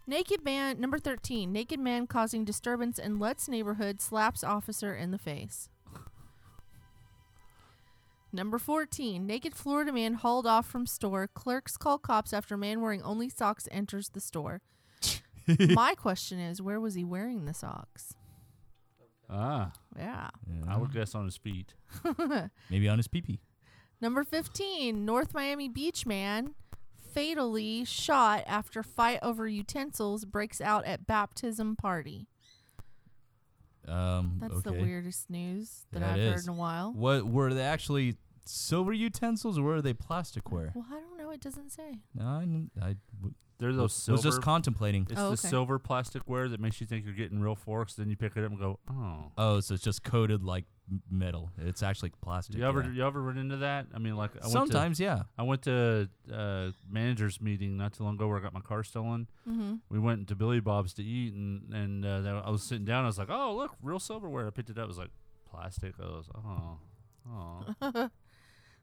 Naked 0.07 0.43
man, 0.43 0.79
number 0.79 0.97
13. 0.97 1.51
Naked 1.51 1.79
man 1.79 2.07
causing 2.07 2.45
disturbance 2.45 2.97
in 2.97 3.19
Lutz 3.19 3.47
neighborhood 3.47 4.01
slaps 4.01 4.43
officer 4.43 4.95
in 4.95 5.11
the 5.11 5.19
face. 5.19 5.69
Number 8.31 8.59
14. 8.59 9.25
Naked 9.25 9.55
Florida 9.55 9.91
man 9.91 10.13
hauled 10.15 10.45
off 10.45 10.67
from 10.67 10.85
store. 10.85 11.27
Clerks 11.27 11.77
call 11.77 11.97
cops 11.97 12.31
after 12.33 12.55
man 12.57 12.81
wearing 12.81 13.01
only 13.01 13.29
socks 13.29 13.67
enters 13.71 14.09
the 14.09 14.19
store. 14.21 14.61
My 15.69 15.95
question 15.95 16.39
is, 16.39 16.61
where 16.61 16.79
was 16.79 16.93
he 16.93 17.03
wearing 17.03 17.45
the 17.45 17.53
socks? 17.53 18.13
Ah, 19.29 19.71
Yeah. 19.97 20.29
I 20.67 20.77
would 20.77 20.93
guess 20.93 21.13
on 21.15 21.25
his 21.25 21.37
feet. 21.37 21.73
Maybe 22.69 22.87
on 22.87 22.97
his 22.97 23.07
pee-pee. 23.07 23.39
Number 24.01 24.23
15. 24.23 25.05
North 25.05 25.33
Miami 25.33 25.67
Beach 25.69 26.05
man 26.05 26.53
fatally 27.13 27.83
shot 27.85 28.43
after 28.47 28.83
fight 28.83 29.19
over 29.23 29.47
utensils 29.47 30.25
breaks 30.25 30.61
out 30.61 30.85
at 30.85 31.05
baptism 31.07 31.75
party. 31.75 32.27
Um, 33.87 34.37
That's 34.39 34.61
the 34.61 34.73
weirdest 34.73 35.29
news 35.29 35.85
that 35.91 36.01
Yeah, 36.01 36.13
I've 36.13 36.19
it 36.19 36.33
heard 36.33 36.43
in 36.43 36.49
a 36.49 36.53
while. 36.53 36.93
What 36.93 37.25
were 37.25 37.53
they 37.53 37.63
actually 37.63 38.17
silver 38.49 38.93
utensils 38.93 39.57
or 39.57 39.63
were 39.63 39.81
they 39.81 39.93
plasticware? 39.93 40.73
Well, 40.75 40.85
I 40.91 40.99
don't 40.99 41.17
know. 41.17 41.29
It 41.31 41.41
doesn't 41.41 41.71
say. 41.71 41.99
No, 42.15 42.25
I, 42.25 42.39
kn- 42.45 42.71
I 42.81 42.95
w- 43.17 43.35
They're 43.59 43.69
was 43.69 43.77
those 43.77 43.93
silver. 43.93 44.15
Was 44.17 44.23
just 44.23 44.41
contemplating. 44.41 45.03
it's 45.09 45.19
Oh, 45.19 45.27
the 45.27 45.33
okay. 45.33 45.47
silver 45.47 45.79
plasticware 45.79 46.49
that 46.49 46.59
makes 46.59 46.81
you 46.81 46.87
think 46.87 47.05
you're 47.05 47.13
getting 47.13 47.39
real 47.39 47.55
forks. 47.55 47.93
Then 47.93 48.09
you 48.09 48.15
pick 48.17 48.35
it 48.35 48.43
up 48.43 48.51
and 48.51 48.59
go, 48.59 48.79
oh. 48.89 49.31
Oh, 49.37 49.59
so 49.59 49.73
it's 49.75 49.83
just 49.83 50.03
coated 50.03 50.43
like 50.43 50.65
m- 50.91 51.01
metal. 51.11 51.51
It's 51.59 51.83
actually 51.83 52.11
plastic. 52.21 52.55
You 52.57 52.65
ever 52.65 52.81
yeah. 52.83 52.91
you 52.91 53.05
ever 53.05 53.21
run 53.21 53.37
into 53.37 53.57
that? 53.57 53.85
I 53.93 53.99
mean, 53.99 54.15
like 54.17 54.31
I 54.37 54.39
went 54.39 54.45
to, 54.45 54.51
Sometimes, 54.51 54.99
yeah. 54.99 55.23
I 55.37 55.43
went 55.43 55.61
to 55.63 56.09
uh, 56.33 56.71
managers 56.89 57.39
meeting 57.39 57.77
not 57.77 57.93
too 57.93 58.03
long 58.03 58.15
ago 58.15 58.27
where 58.27 58.37
I 58.37 58.41
got 58.41 58.53
my 58.53 58.61
car 58.61 58.83
stolen. 58.83 59.27
Mm-hmm. 59.47 59.75
We 59.89 59.99
went 59.99 60.27
to 60.29 60.35
Billy 60.35 60.59
Bob's 60.61 60.93
to 60.95 61.03
eat, 61.03 61.33
and 61.35 61.71
and 61.73 62.03
uh, 62.05 62.21
then 62.21 62.35
I 62.43 62.49
was 62.49 62.63
sitting 62.63 62.85
down. 62.85 63.03
I 63.03 63.07
was 63.07 63.19
like, 63.19 63.29
"Oh, 63.29 63.55
look, 63.55 63.75
real 63.83 63.99
silverware." 63.99 64.47
I 64.47 64.49
picked 64.49 64.69
it 64.71 64.77
up. 64.79 64.85
It 64.85 64.87
was 64.87 64.97
like 64.97 65.11
plastic. 65.49 65.93
I 66.01 66.05
was, 66.05 66.29
"Oh, 66.33 66.77
oh." 67.29 68.09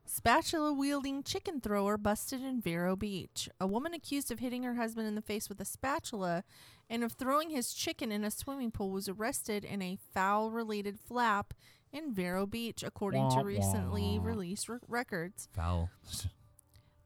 Spatula 0.07 0.73
wielding 0.73 1.23
chicken 1.23 1.61
thrower 1.61 1.99
busted 1.99 2.43
in 2.43 2.61
Vero 2.61 2.95
Beach. 2.95 3.49
A 3.61 3.67
woman 3.67 3.93
accused 3.93 4.31
of 4.31 4.39
hitting 4.39 4.63
her 4.63 4.75
husband 4.77 5.09
in 5.09 5.17
the 5.17 5.23
face 5.23 5.49
with 5.49 5.61
a 5.61 5.65
spatula 5.65 6.45
and 6.89 7.03
of 7.03 7.13
throwing 7.13 7.51
his 7.51 7.75
chicken 7.75 8.13
in 8.13 8.25
a 8.25 8.31
swimming 8.31 8.71
pool 8.71 8.91
was 8.91 9.09
arrested 9.09 9.65
in 9.65 9.83
a 9.83 9.99
foul 10.15 10.53
related 10.53 10.99
flap 11.01 11.53
in 11.93 12.15
Vero 12.15 12.47
Beach, 12.47 12.83
according 12.85 13.31
to 13.31 13.43
recently 13.43 14.19
wah. 14.19 14.25
released 14.25 14.69
re- 14.69 14.79
records. 14.87 15.49
Foul. 15.53 15.91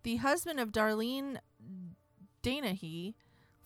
The 0.02 0.16
husband 0.16 0.60
of 0.60 0.72
Darlene 0.72 1.38
Danahy, 2.42 3.14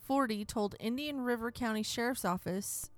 40, 0.07 0.45
told 0.45 0.77
Indian 0.79 1.23
River 1.23 1.51
County 1.51 1.83
Sheriff's 1.83 2.25
Office 2.25 2.91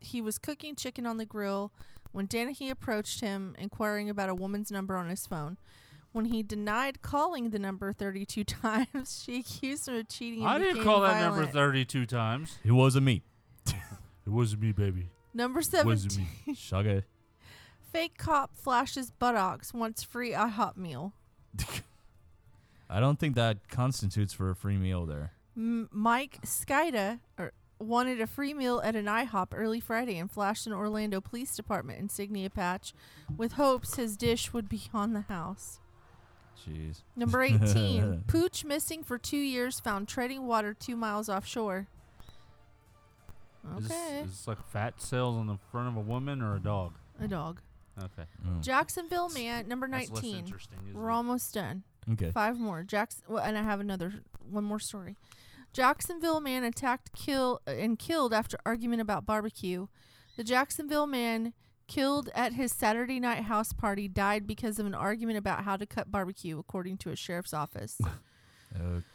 he 0.00 0.20
was 0.20 0.38
cooking 0.38 0.76
chicken 0.76 1.06
on 1.06 1.16
the 1.16 1.26
grill 1.26 1.72
when 2.14 2.26
Danahy 2.28 2.70
approached 2.70 3.20
him 3.20 3.54
inquiring 3.58 4.08
about 4.08 4.28
a 4.30 4.34
woman's 4.34 4.70
number 4.70 4.96
on 4.96 5.08
his 5.08 5.26
phone. 5.26 5.58
When 6.12 6.26
he 6.26 6.44
denied 6.44 7.02
calling 7.02 7.50
the 7.50 7.58
number 7.58 7.92
32 7.92 8.44
times, 8.62 9.22
she 9.24 9.40
accused 9.40 9.88
him 9.88 9.96
of 9.96 10.08
cheating 10.08 10.40
and 10.40 10.48
I 10.48 10.58
didn't 10.58 10.74
became 10.74 10.84
call 10.84 11.00
that 11.00 11.20
number 11.20 11.44
thirty-two 11.44 12.06
times. 12.06 12.56
it 12.64 12.72
wasn't 12.72 13.04
me. 13.06 13.22
It 14.26 14.30
wasn't 14.30 14.62
me, 14.62 14.72
baby. 14.72 15.10
Number 15.34 15.58
It 15.60 15.66
17. 15.66 15.86
wasn't 15.86 16.18
me. 16.18 16.28
Shugga. 16.54 17.02
Fake 17.92 18.16
cop 18.16 18.56
flashes 18.56 19.10
buttocks, 19.10 19.74
wants 19.74 20.02
free 20.02 20.32
IHOP 20.32 20.78
meal. 20.78 21.12
I 22.88 23.00
don't 23.00 23.18
think 23.18 23.34
that 23.34 23.68
constitutes 23.68 24.32
for 24.32 24.50
a 24.50 24.54
free 24.56 24.76
meal 24.78 25.04
there. 25.06 25.32
M- 25.56 25.88
Mike 25.92 26.38
Skida 26.46 27.20
or, 27.38 27.52
wanted 27.84 28.20
a 28.20 28.26
free 28.26 28.54
meal 28.54 28.80
at 28.84 28.96
an 28.96 29.06
IHOP 29.06 29.48
early 29.52 29.80
Friday 29.80 30.18
and 30.18 30.30
flashed 30.30 30.66
an 30.66 30.72
Orlando 30.72 31.20
Police 31.20 31.54
Department 31.56 31.98
insignia 32.00 32.50
patch 32.50 32.92
with 33.36 33.52
hopes 33.52 33.96
his 33.96 34.16
dish 34.16 34.52
would 34.52 34.68
be 34.68 34.82
on 34.92 35.12
the 35.12 35.22
house. 35.22 35.80
Jeez. 36.66 37.02
Number 37.14 37.42
18. 37.42 38.24
Pooch 38.26 38.64
missing 38.64 39.02
for 39.04 39.18
two 39.18 39.36
years 39.36 39.80
found 39.80 40.08
treading 40.08 40.46
water 40.46 40.72
two 40.74 40.96
miles 40.96 41.28
offshore. 41.28 41.88
Is, 43.78 43.86
Okay. 43.86 44.20
this, 44.22 44.24
is 44.26 44.30
this 44.38 44.48
like 44.48 44.62
fat 44.70 45.00
cells 45.00 45.36
on 45.36 45.46
the 45.46 45.58
front 45.70 45.88
of 45.88 45.96
a 45.96 46.00
woman 46.00 46.42
or 46.42 46.54
a 46.56 46.60
dog? 46.60 46.94
A 47.20 47.28
dog. 47.28 47.60
Okay, 47.98 48.24
Mm. 48.44 48.60
Jacksonville 48.60 49.28
man, 49.30 49.68
number 49.68 49.86
that's 49.88 50.10
less 50.10 50.22
19. 50.22 50.36
interesting. 50.38 50.78
Isn't 50.88 50.94
We're 51.00 51.10
it? 51.10 51.14
almost 51.14 51.54
done. 51.54 51.84
Okay. 52.12 52.30
Five 52.32 52.58
more. 52.58 52.82
Jackson, 52.82 53.22
well, 53.28 53.42
and 53.42 53.56
I 53.56 53.62
have 53.62 53.78
another 53.80 54.14
one 54.50 54.64
more 54.64 54.80
story. 54.80 55.16
Jacksonville 55.74 56.40
man 56.40 56.62
attacked, 56.62 57.12
kill, 57.12 57.60
uh, 57.66 57.72
and 57.72 57.98
killed 57.98 58.32
after 58.32 58.56
argument 58.64 59.02
about 59.02 59.26
barbecue. 59.26 59.88
The 60.36 60.44
Jacksonville 60.44 61.06
man 61.06 61.52
killed 61.88 62.30
at 62.34 62.54
his 62.54 62.72
Saturday 62.72 63.20
night 63.20 63.42
house 63.42 63.72
party 63.72 64.08
died 64.08 64.46
because 64.46 64.78
of 64.78 64.86
an 64.86 64.94
argument 64.94 65.36
about 65.36 65.64
how 65.64 65.76
to 65.76 65.84
cut 65.84 66.10
barbecue, 66.10 66.58
according 66.58 66.98
to 66.98 67.10
a 67.10 67.16
sheriff's 67.16 67.52
office. 67.52 68.00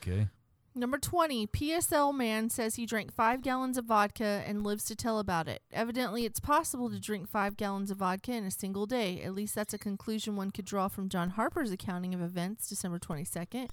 Okay. 0.02 0.30
Number 0.74 0.98
20, 0.98 1.48
PSL 1.48 2.16
man 2.16 2.50
says 2.50 2.76
he 2.76 2.86
drank 2.86 3.12
five 3.12 3.42
gallons 3.42 3.78
of 3.78 3.84
vodka 3.84 4.42
and 4.48 4.64
lives 4.64 4.86
to 4.86 4.96
tell 4.96 5.20
about 5.20 5.50
it. 5.50 5.62
Evidently, 5.74 6.24
it's 6.24 6.40
possible 6.40 6.90
to 6.90 6.98
drink 6.98 7.28
five 7.28 7.58
gallons 7.58 7.92
of 7.92 7.98
vodka 7.98 8.32
in 8.32 8.46
a 8.46 8.52
single 8.52 8.86
day. 8.86 9.22
At 9.22 9.36
least 9.36 9.54
that's 9.54 9.74
a 9.74 9.78
conclusion 9.78 10.38
one 10.38 10.52
could 10.52 10.64
draw 10.64 10.88
from 10.88 11.10
John 11.10 11.32
Harper's 11.32 11.72
accounting 11.72 12.14
of 12.14 12.22
events, 12.22 12.70
December 12.70 13.00
22nd. 13.00 13.68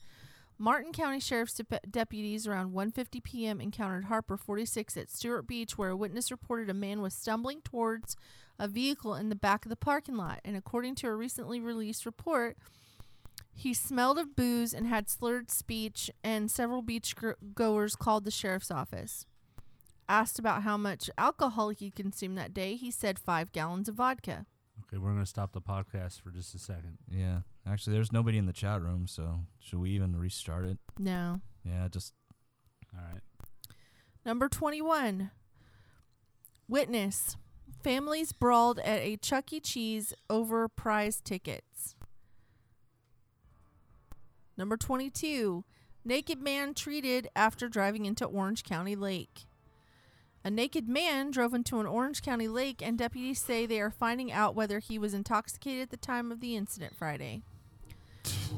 Martin 0.59 0.92
County 0.92 1.20
Sheriff's 1.20 1.54
dep- 1.54 1.90
deputies 1.90 2.46
around 2.46 2.72
1:50 2.72 3.22
p.m. 3.22 3.61
encountered 3.61 4.04
Harper 4.04 4.36
46 4.36 4.96
at 4.96 5.11
Stuart 5.11 5.42
Beach 5.42 5.76
where 5.76 5.90
a 5.90 5.96
witness 5.96 6.30
reported 6.30 6.70
a 6.70 6.74
man 6.74 7.02
was 7.02 7.14
stumbling 7.14 7.61
towards 7.62 8.16
a 8.59 8.66
vehicle 8.66 9.14
in 9.14 9.28
the 9.28 9.36
back 9.36 9.64
of 9.64 9.68
the 9.68 9.76
parking 9.76 10.16
lot 10.16 10.40
and 10.44 10.57
according 10.57 10.94
to 10.96 11.09
a 11.09 11.14
recently 11.14 11.61
released 11.61 12.07
report 12.07 12.57
he 13.59 13.72
smelled 13.72 14.18
of 14.18 14.36
booze 14.36 14.74
and 14.74 14.86
had 14.86 15.09
slurred 15.09 15.50
speech, 15.50 16.11
and 16.22 16.50
several 16.50 16.82
beach 16.82 17.16
gr- 17.16 17.32
goers 17.54 17.96
called 17.96 18.24
the 18.24 18.30
sheriff's 18.30 18.70
office. 18.70 19.24
Asked 20.09 20.38
about 20.38 20.62
how 20.62 20.76
much 20.76 21.09
alcohol 21.16 21.70
he 21.70 21.90
consumed 21.90 22.36
that 22.36 22.52
day, 22.52 22.76
he 22.76 22.90
said 22.90 23.18
five 23.18 23.52
gallons 23.52 23.88
of 23.88 23.94
vodka. 23.94 24.44
Okay, 24.89 24.99
we're 24.99 25.11
gonna 25.11 25.26
stop 25.26 25.53
the 25.53 25.61
podcast 25.61 26.20
for 26.20 26.30
just 26.30 26.55
a 26.55 26.59
second. 26.59 26.99
Yeah. 27.11 27.41
Actually, 27.66 27.95
there's 27.95 28.12
nobody 28.12 28.39
in 28.39 28.47
the 28.47 28.53
chat 28.53 28.80
room, 28.82 29.07
so 29.09 29.41
should 29.59 29.80
we 29.80 29.91
even 29.91 30.14
restart 30.16 30.64
it? 30.64 30.78
No. 30.99 31.41
Yeah, 31.64 31.89
just 31.89 32.12
All 32.95 33.03
right. 33.12 33.22
Number 34.24 34.49
21. 34.49 35.30
Witness. 36.68 37.37
Families 37.82 38.32
brawled 38.32 38.78
at 38.80 39.01
a 39.01 39.16
Chuck 39.16 39.53
E. 39.53 39.61
Cheese 39.61 40.14
over 40.30 40.68
prize 40.68 41.20
tickets. 41.20 41.95
Number 44.57 44.76
22. 44.76 45.64
Naked 46.05 46.41
man 46.41 46.74
treated 46.74 47.28
after 47.37 47.68
driving 47.68 48.07
into 48.07 48.24
Orange 48.24 48.62
County 48.64 48.97
Lake. 48.97 49.47
A 50.47 50.51
naked 50.51 50.88
man 50.88 51.32
drove 51.32 51.55
into 51.55 51.80
an 51.80 51.86
Orange 51.86 52.22
County 52.22 52.47
lake, 52.47 52.80
and 52.80 52.97
deputies 52.97 53.40
say 53.40 53.66
they 53.66 53.80
are 53.80 53.90
finding 53.90 54.30
out 54.30 54.55
whether 54.55 54.78
he 54.78 54.97
was 54.97 55.12
intoxicated 55.12 55.82
at 55.82 55.90
the 55.90 55.97
time 55.97 56.30
of 56.30 56.38
the 56.38 56.55
incident 56.55 56.94
Friday. 56.94 57.42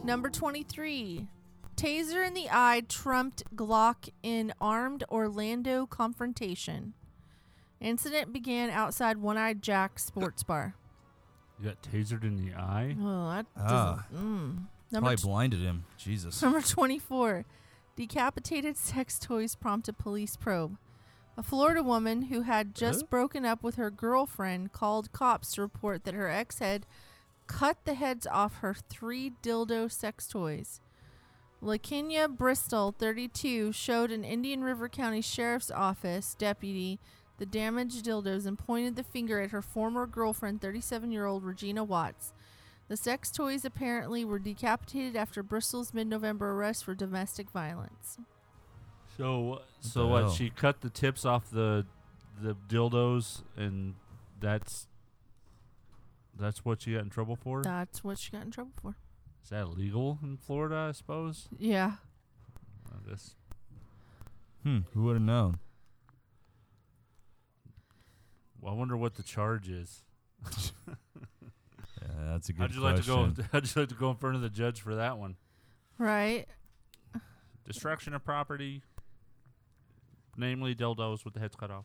Number 0.04 0.28
23. 0.28 1.28
Taser 1.76 2.26
in 2.26 2.34
the 2.34 2.48
eye 2.50 2.82
trumped 2.90 3.42
Glock 3.56 4.10
in 4.22 4.52
armed 4.60 5.02
Orlando 5.10 5.86
confrontation. 5.86 6.92
Incident 7.80 8.34
began 8.34 8.68
outside 8.68 9.16
One 9.16 9.38
Eyed 9.38 9.62
Jack 9.62 9.98
Sports 9.98 10.42
Bar. 10.42 10.74
You 11.58 11.70
got 11.70 11.80
tasered 11.80 12.22
in 12.22 12.36
the 12.36 12.52
eye. 12.54 12.96
Oh, 13.00 13.30
that 13.30 13.46
Ah. 13.56 14.04
doesn't. 14.10 14.26
Mm. 14.26 14.56
Number 14.90 15.06
Probably 15.06 15.16
t- 15.16 15.22
blinded 15.26 15.60
him. 15.60 15.84
Jesus. 15.96 16.42
Number 16.42 16.60
24. 16.60 17.46
Decapitated 17.96 18.76
sex 18.76 19.18
toys 19.18 19.54
prompted 19.56 19.96
police 19.96 20.36
probe. 20.36 20.76
A 21.38 21.42
Florida 21.44 21.84
woman 21.84 22.22
who 22.22 22.42
had 22.42 22.74
just 22.74 23.02
Huh? 23.02 23.06
broken 23.10 23.44
up 23.44 23.62
with 23.62 23.76
her 23.76 23.92
girlfriend 23.92 24.72
called 24.72 25.12
cops 25.12 25.52
to 25.54 25.60
report 25.62 26.02
that 26.02 26.14
her 26.14 26.28
ex 26.28 26.58
had 26.58 26.84
cut 27.46 27.84
the 27.84 27.94
heads 27.94 28.26
off 28.26 28.56
her 28.56 28.74
three 28.74 29.30
dildo 29.40 29.88
sex 29.90 30.26
toys. 30.26 30.80
LaKenya 31.62 32.36
Bristol, 32.36 32.90
32, 32.90 33.70
showed 33.70 34.10
an 34.10 34.24
Indian 34.24 34.64
River 34.64 34.88
County 34.88 35.20
Sheriff's 35.20 35.70
Office 35.70 36.34
deputy 36.34 36.98
the 37.38 37.46
damaged 37.46 38.04
dildos 38.04 38.44
and 38.44 38.58
pointed 38.58 38.96
the 38.96 39.04
finger 39.04 39.38
at 39.40 39.52
her 39.52 39.62
former 39.62 40.08
girlfriend, 40.08 40.60
37 40.60 41.12
year 41.12 41.24
old 41.24 41.44
Regina 41.44 41.84
Watts. 41.84 42.32
The 42.88 42.96
sex 42.96 43.30
toys 43.30 43.64
apparently 43.64 44.24
were 44.24 44.40
decapitated 44.40 45.14
after 45.14 45.44
Bristol's 45.44 45.94
mid 45.94 46.08
November 46.08 46.50
arrest 46.50 46.84
for 46.84 46.96
domestic 46.96 47.48
violence. 47.50 48.18
So 49.18 49.60
so 49.80 50.06
what? 50.06 50.22
hell? 50.22 50.32
She 50.32 50.48
cut 50.50 50.80
the 50.80 50.88
tips 50.90 51.24
off 51.24 51.50
the 51.50 51.84
the 52.40 52.56
dildos, 52.68 53.42
and 53.56 53.94
that's 54.40 54.86
that's 56.38 56.64
what 56.64 56.82
she 56.82 56.92
got 56.94 57.02
in 57.02 57.10
trouble 57.10 57.36
for. 57.36 57.62
That's 57.62 58.02
what 58.04 58.18
she 58.18 58.30
got 58.30 58.42
in 58.44 58.50
trouble 58.52 58.72
for. 58.80 58.96
Is 59.42 59.50
that 59.50 59.62
illegal 59.62 60.18
in 60.22 60.36
Florida? 60.36 60.86
I 60.88 60.92
suppose. 60.92 61.48
Yeah. 61.58 61.92
I 62.90 63.10
guess. 63.10 63.34
Hmm. 64.62 64.78
Who 64.94 65.02
would 65.04 65.14
have 65.14 65.22
known? 65.22 65.58
Well, 68.60 68.72
I 68.72 68.76
wonder 68.76 68.96
what 68.96 69.14
the 69.14 69.22
charge 69.22 69.68
is. 69.68 70.02
Yeah, 72.00 72.32
that's 72.32 72.48
a 72.48 72.52
good 72.52 72.60
How'd 72.60 72.74
you 72.74 72.80
question. 72.80 73.14
like 73.16 73.34
to 73.34 73.42
go? 73.42 73.48
How'd 73.52 73.64
you 73.66 73.82
like 73.82 73.88
to 73.90 73.94
go 73.94 74.10
in 74.10 74.16
front 74.16 74.36
of 74.36 74.42
the 74.42 74.48
judge 74.48 74.80
for 74.80 74.94
that 74.94 75.18
one? 75.18 75.36
Right. 75.98 76.46
Destruction 77.66 78.14
of 78.14 78.24
property, 78.24 78.82
namely 80.38 80.74
dildos 80.74 81.24
with 81.24 81.34
the 81.34 81.40
heads 81.40 81.56
cut 81.56 81.70
off. 81.70 81.84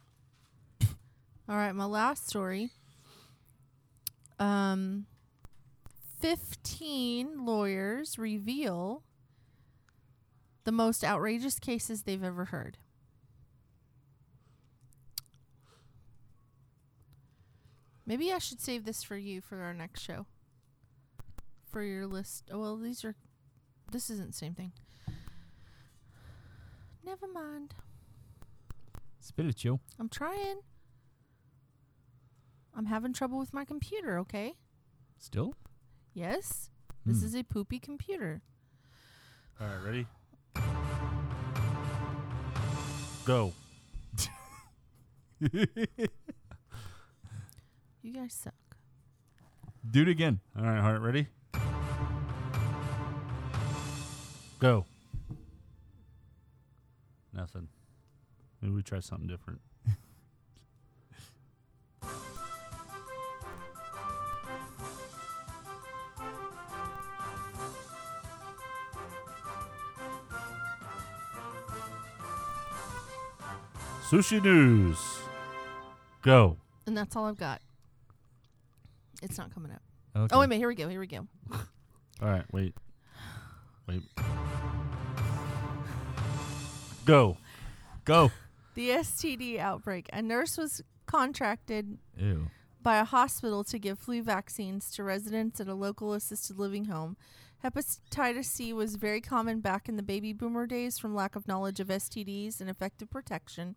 All 1.50 1.56
right, 1.58 1.74
my 1.74 1.86
last 1.86 2.30
story. 2.30 2.70
Um 4.40 5.08
15 6.22 7.46
lawyers 7.46 8.18
reveal 8.18 9.04
the 10.64 10.72
most 10.72 11.04
outrageous 11.04 11.60
cases 11.60 12.04
they've 12.04 12.24
ever 12.24 12.46
heard. 12.46 12.78
Maybe 18.06 18.32
I 18.32 18.38
should 18.38 18.62
save 18.62 18.86
this 18.86 19.04
for 19.04 19.18
you 19.18 19.42
for 19.42 19.62
our 19.62 19.74
next 19.74 20.02
show. 20.02 20.26
For 21.70 21.84
your 21.84 22.06
list. 22.06 22.50
Oh, 22.52 22.60
well, 22.60 22.78
these 22.78 23.04
are 23.04 23.16
this 23.92 24.10
isn't 24.10 24.28
the 24.28 24.38
same 24.38 24.54
thing. 24.54 24.72
Never 27.06 27.28
mind. 27.28 27.76
Spit 29.24 29.46
it, 29.46 29.56
Joe. 29.56 29.80
I'm 29.98 30.10
trying. 30.10 30.60
I'm 32.76 32.88
having 32.88 33.14
trouble 33.14 33.40
with 33.40 33.54
my 33.54 33.64
computer, 33.64 34.20
okay? 34.20 34.56
Still? 35.18 35.56
Yes. 36.14 36.70
This 37.06 37.22
Hmm. 37.22 37.26
is 37.28 37.36
a 37.36 37.44
poopy 37.44 37.80
computer. 37.80 38.42
All 39.62 39.68
right, 39.68 39.78
ready? 39.86 40.08
Go. 43.24 43.54
You 48.02 48.12
guys 48.14 48.34
suck. 48.34 48.54
Do 49.90 50.02
it 50.02 50.10
again. 50.10 50.42
All 50.58 50.64
right, 50.66 50.80
all 50.84 50.92
right, 50.92 51.02
ready? 51.02 51.28
Go. 54.60 54.86
Nothing. 57.32 57.70
Maybe 58.64 58.76
we 58.76 58.82
try 58.82 59.02
something 59.02 59.28
different. 59.28 59.60
Sushi 74.10 74.42
news. 74.42 74.98
Go. 76.22 76.56
And 76.88 76.96
that's 76.96 77.18
all 77.18 77.26
I've 77.26 77.38
got. 77.38 77.60
It's 79.22 79.38
not 79.38 79.54
coming 79.54 79.74
up. 79.74 79.82
Okay. 80.16 80.34
Oh, 80.34 80.40
wait 80.40 80.46
a 80.46 80.48
minute. 80.48 80.60
Here 80.60 80.70
we 80.70 80.76
go. 80.76 80.88
Here 80.88 81.02
we 81.02 81.08
go. 81.08 81.28
All 81.52 82.30
right, 82.30 82.46
wait. 82.54 82.74
Wait. 83.88 84.04
Go. 87.04 87.36
Go. 88.06 88.32
The 88.76 88.90
STD 88.90 89.60
outbreak. 89.60 90.10
A 90.12 90.22
nurse 90.22 90.58
was 90.58 90.84
contracted 91.06 91.98
Ew. 92.18 92.48
by 92.82 92.98
a 92.98 93.04
hospital 93.04 93.64
to 93.66 93.78
give 93.78 94.00
flu 94.00 94.24
vaccines 94.24 94.92
to 94.92 95.04
residents 95.04 95.60
at 95.60 95.68
a 95.68 95.74
local 95.76 96.14
assisted 96.14 96.58
living 96.58 96.86
home. 96.86 97.18
Hepatitis 97.64 98.46
C 98.46 98.74
was 98.74 98.96
very 98.96 99.22
common 99.22 99.62
back 99.62 99.88
in 99.88 99.96
the 99.96 100.04
baby 100.04 100.34
boomer 100.34 100.68
days 100.68 100.98
from 100.98 101.16
lack 101.16 101.36
of 101.36 101.48
knowledge 101.48 101.80
of 101.80 101.88
STDs 101.88 102.60
and 102.60 102.70
effective 102.70 103.10
protection. 103.10 103.76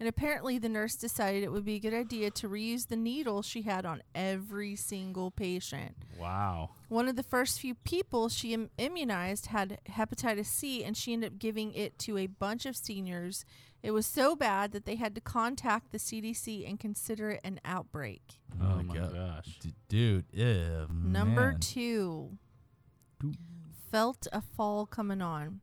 And 0.00 0.08
apparently, 0.08 0.58
the 0.58 0.68
nurse 0.68 0.96
decided 0.96 1.44
it 1.44 1.52
would 1.52 1.64
be 1.64 1.76
a 1.76 1.78
good 1.80 1.94
idea 1.94 2.30
to 2.32 2.48
reuse 2.48 2.88
the 2.88 2.96
needle 2.96 3.42
she 3.42 3.62
had 3.62 3.86
on 3.86 4.02
every 4.14 4.74
single 4.74 5.30
patient. 5.30 5.94
Wow. 6.18 6.70
One 6.88 7.08
of 7.08 7.14
the 7.14 7.22
first 7.22 7.60
few 7.60 7.74
people 7.76 8.28
she 8.28 8.52
Im- 8.52 8.70
immunized 8.76 9.46
had 9.46 9.78
hepatitis 9.88 10.46
C, 10.46 10.82
and 10.84 10.96
she 10.96 11.12
ended 11.12 11.32
up 11.34 11.38
giving 11.38 11.72
it 11.74 11.96
to 12.00 12.18
a 12.18 12.26
bunch 12.26 12.66
of 12.66 12.76
seniors. 12.76 13.44
It 13.84 13.92
was 13.92 14.04
so 14.06 14.34
bad 14.34 14.72
that 14.72 14.84
they 14.84 14.96
had 14.96 15.14
to 15.14 15.20
contact 15.20 15.92
the 15.92 15.98
CDC 15.98 16.68
and 16.68 16.80
consider 16.80 17.30
it 17.30 17.40
an 17.44 17.60
outbreak. 17.64 18.22
Oh, 18.60 18.64
oh, 18.64 18.76
my 18.76 18.82
my 18.82 18.96
God. 18.96 19.14
gosh. 19.14 19.58
D- 19.60 19.74
dude. 19.88 20.24
Ew, 20.32 20.88
Number 20.90 21.52
man. 21.52 21.60
two, 21.60 22.38
Two. 23.20 23.32
felt 23.90 24.26
a 24.32 24.40
fall 24.40 24.86
coming 24.86 25.22
on. 25.22 25.60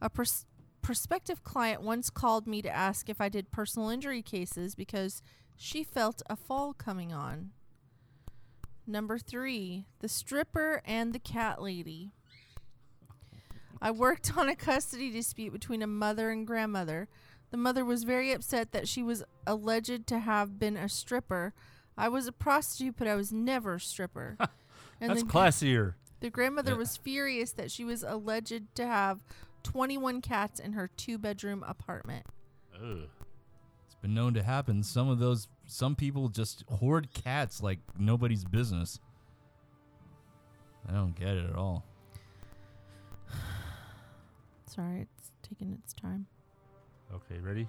A 0.00 0.10
pros- 0.10 0.44
prospective 0.86 1.42
client 1.42 1.82
once 1.82 2.10
called 2.10 2.46
me 2.46 2.62
to 2.62 2.70
ask 2.70 3.08
if 3.08 3.20
I 3.20 3.28
did 3.28 3.50
personal 3.50 3.88
injury 3.90 4.22
cases 4.22 4.76
because 4.76 5.20
she 5.56 5.82
felt 5.82 6.22
a 6.30 6.36
fall 6.36 6.72
coming 6.72 7.12
on. 7.12 7.50
Number 8.86 9.18
three, 9.18 9.86
the 9.98 10.08
stripper 10.08 10.80
and 10.84 11.12
the 11.12 11.18
cat 11.18 11.60
lady. 11.60 12.12
I 13.82 13.90
worked 13.90 14.36
on 14.38 14.48
a 14.48 14.54
custody 14.54 15.10
dispute 15.10 15.52
between 15.52 15.82
a 15.82 15.88
mother 15.88 16.30
and 16.30 16.46
grandmother. 16.46 17.08
The 17.50 17.56
mother 17.56 17.84
was 17.84 18.04
very 18.04 18.30
upset 18.30 18.70
that 18.70 18.86
she 18.86 19.02
was 19.02 19.24
alleged 19.44 20.06
to 20.06 20.20
have 20.20 20.56
been 20.60 20.76
a 20.76 20.88
stripper. 20.88 21.52
I 21.98 22.08
was 22.08 22.28
a 22.28 22.32
prostitute, 22.32 22.94
but 22.96 23.08
I 23.08 23.16
was 23.16 23.32
never 23.32 23.74
a 23.74 23.80
stripper. 23.80 24.36
and 25.00 25.10
That's 25.10 25.24
the, 25.24 25.28
classier. 25.28 25.94
the 26.20 26.30
grandmother 26.30 26.72
Yeah. 26.72 26.78
was 26.78 26.96
furious 26.96 27.50
that 27.54 27.72
she 27.72 27.84
was 27.84 28.04
alleged 28.04 28.72
to 28.76 28.86
have 28.86 29.24
21 29.66 30.20
cats 30.20 30.60
in 30.60 30.72
her 30.74 30.88
two 30.96 31.18
bedroom 31.18 31.64
apartment. 31.66 32.24
Ugh. 32.76 33.08
It's 33.84 33.94
been 34.00 34.14
known 34.14 34.34
to 34.34 34.42
happen. 34.42 34.82
Some 34.84 35.08
of 35.08 35.18
those, 35.18 35.48
some 35.66 35.96
people 35.96 36.28
just 36.28 36.64
hoard 36.68 37.08
cats 37.12 37.62
like 37.62 37.80
nobody's 37.98 38.44
business. 38.44 39.00
I 40.88 40.92
don't 40.92 41.18
get 41.18 41.30
it 41.30 41.50
at 41.50 41.56
all. 41.56 41.84
Sorry, 44.66 45.08
it's 45.18 45.32
taking 45.42 45.76
its 45.82 45.92
time. 45.92 46.26
Okay, 47.12 47.40
ready? 47.40 47.66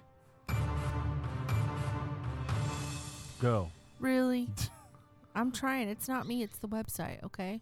Go. 3.41 3.72
Really? 4.00 4.50
I'm 5.36 5.52
trying. 5.52 5.89
It's 5.89 6.08
not 6.08 6.28
me, 6.28 6.43
it's 6.43 6.60
the 6.60 6.68
website, 6.68 7.24
okay? 7.24 7.62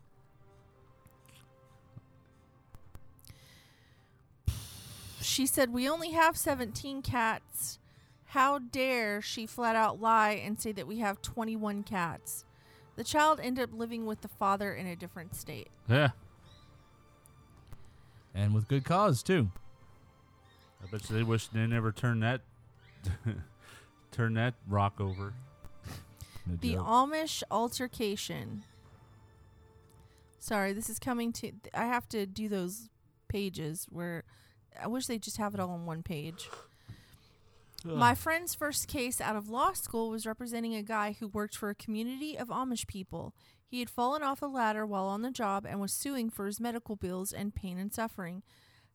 She 5.36 5.46
said, 5.46 5.74
We 5.74 5.90
only 5.90 6.12
have 6.12 6.38
17 6.38 7.02
cats. 7.02 7.78
How 8.28 8.58
dare 8.58 9.22
she 9.22 9.46
flat 9.46 9.76
out 9.76 10.00
lie 10.00 10.32
and 10.32 10.58
say 10.58 10.72
that 10.72 10.88
we 10.88 11.00
have 11.00 11.22
21 11.22 11.84
cats? 11.84 12.46
The 12.96 13.04
child 13.04 13.42
ended 13.44 13.66
up 13.66 13.78
living 13.78 14.06
with 14.06 14.22
the 14.22 14.30
father 14.30 14.74
in 14.74 14.88
a 14.88 14.96
different 14.96 15.36
state. 15.36 15.68
Yeah. 15.90 16.12
and 18.34 18.56
with 18.56 18.70
good 18.70 18.86
cause 18.86 19.22
too. 19.22 19.52
I 20.82 20.90
bet 20.90 21.10
you 21.10 21.18
they 21.18 21.24
wish 21.24 21.50
they 21.50 21.68
never 21.68 21.92
turned 21.92 22.24
that 22.24 22.40
turn 24.14 24.36
that 24.36 24.54
rock 24.70 25.02
over. 25.02 25.34
No 26.48 26.56
The 26.62 26.76
joke. 26.76 26.86
Amish 26.86 27.44
altercation. 27.52 28.64
Sorry, 30.40 30.72
this 30.72 30.90
is 30.90 30.98
coming 30.98 31.34
to. 31.34 31.52
I 31.74 31.88
have 31.88 32.08
to 32.10 32.26
do 32.26 32.48
those 32.48 32.88
pages 33.28 33.86
where 33.90 34.24
I 34.82 34.88
wish 34.88 35.08
they 35.08 35.18
just 35.18 35.38
have 35.38 35.54
it 35.54 35.60
all 35.60 35.72
on 35.72 35.86
one 35.86 36.04
page. 36.04 36.50
My 37.84 38.16
friend's 38.16 38.56
first 38.56 38.88
case 38.88 39.22
out 39.22 39.36
of 39.36 39.48
law 39.48 39.74
school 39.74 40.10
was 40.10 40.26
representing 40.26 40.74
a 40.74 40.82
guy 40.82 41.16
who 41.20 41.28
worked 41.28 41.56
for 41.56 41.70
a 41.70 41.76
community 41.76 42.36
of 42.36 42.48
Amish 42.48 42.88
people. 42.88 43.36
He 43.68 43.80
had 43.80 43.92
fallen 43.92 44.24
off 44.24 44.42
a 44.42 44.48
ladder 44.48 44.86
while 44.88 45.06
on 45.06 45.22
the 45.22 45.30
job 45.30 45.66
and 45.70 45.80
was 45.80 45.92
suing 45.94 46.32
for 46.32 46.48
his 46.48 46.60
medical 46.60 46.96
bills 46.96 47.32
and 47.32 47.54
pain 47.54 47.78
and 47.78 47.94
suffering. 47.94 48.42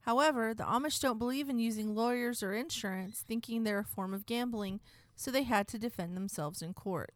However, 0.00 0.54
the 0.54 0.64
Amish 0.64 1.00
don't 1.00 1.18
believe 1.18 1.48
in 1.48 1.58
using 1.58 1.94
lawyers 1.94 2.42
or 2.42 2.52
insurance, 2.52 3.24
thinking 3.26 3.62
they're 3.62 3.78
a 3.78 3.84
form 3.84 4.12
of 4.12 4.26
gambling, 4.26 4.80
so 5.14 5.30
they 5.30 5.44
had 5.44 5.68
to 5.68 5.78
defend 5.78 6.16
themselves 6.16 6.60
in 6.62 6.74
court. 6.74 7.12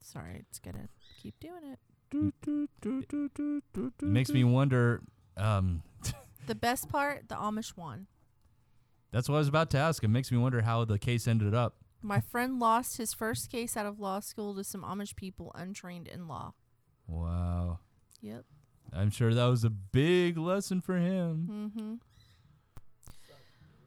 Sorry, 0.00 0.44
it's 0.48 0.58
gonna 0.58 0.88
keep 1.20 1.38
doing 1.38 1.62
it. 1.64 1.78
It 2.12 4.02
makes 4.02 4.30
me 4.30 4.44
wonder. 4.44 5.02
Um, 5.36 5.82
The 6.46 6.54
best 6.54 6.88
part, 6.88 7.28
the 7.28 7.34
Amish 7.34 7.76
won. 7.76 8.06
that's 9.10 9.28
what 9.28 9.34
I 9.34 9.38
was 9.38 9.48
about 9.48 9.70
to 9.70 9.78
ask. 9.78 10.04
It 10.04 10.08
makes 10.08 10.30
me 10.30 10.38
wonder 10.38 10.62
how 10.62 10.84
the 10.84 10.98
case 10.98 11.26
ended 11.26 11.54
up. 11.54 11.76
My 12.02 12.20
friend 12.20 12.60
lost 12.60 12.98
his 12.98 13.12
first 13.12 13.50
case 13.50 13.76
out 13.76 13.84
of 13.86 13.98
law 13.98 14.20
school 14.20 14.54
to 14.54 14.62
some 14.62 14.82
Amish 14.82 15.16
people 15.16 15.50
untrained 15.56 16.06
in 16.06 16.28
law. 16.28 16.52
Wow. 17.08 17.80
Yep. 18.20 18.44
I'm 18.92 19.10
sure 19.10 19.34
that 19.34 19.44
was 19.46 19.64
a 19.64 19.70
big 19.70 20.38
lesson 20.38 20.80
for 20.80 20.96
him. 20.98 21.48
Mm-hmm. 21.74 21.94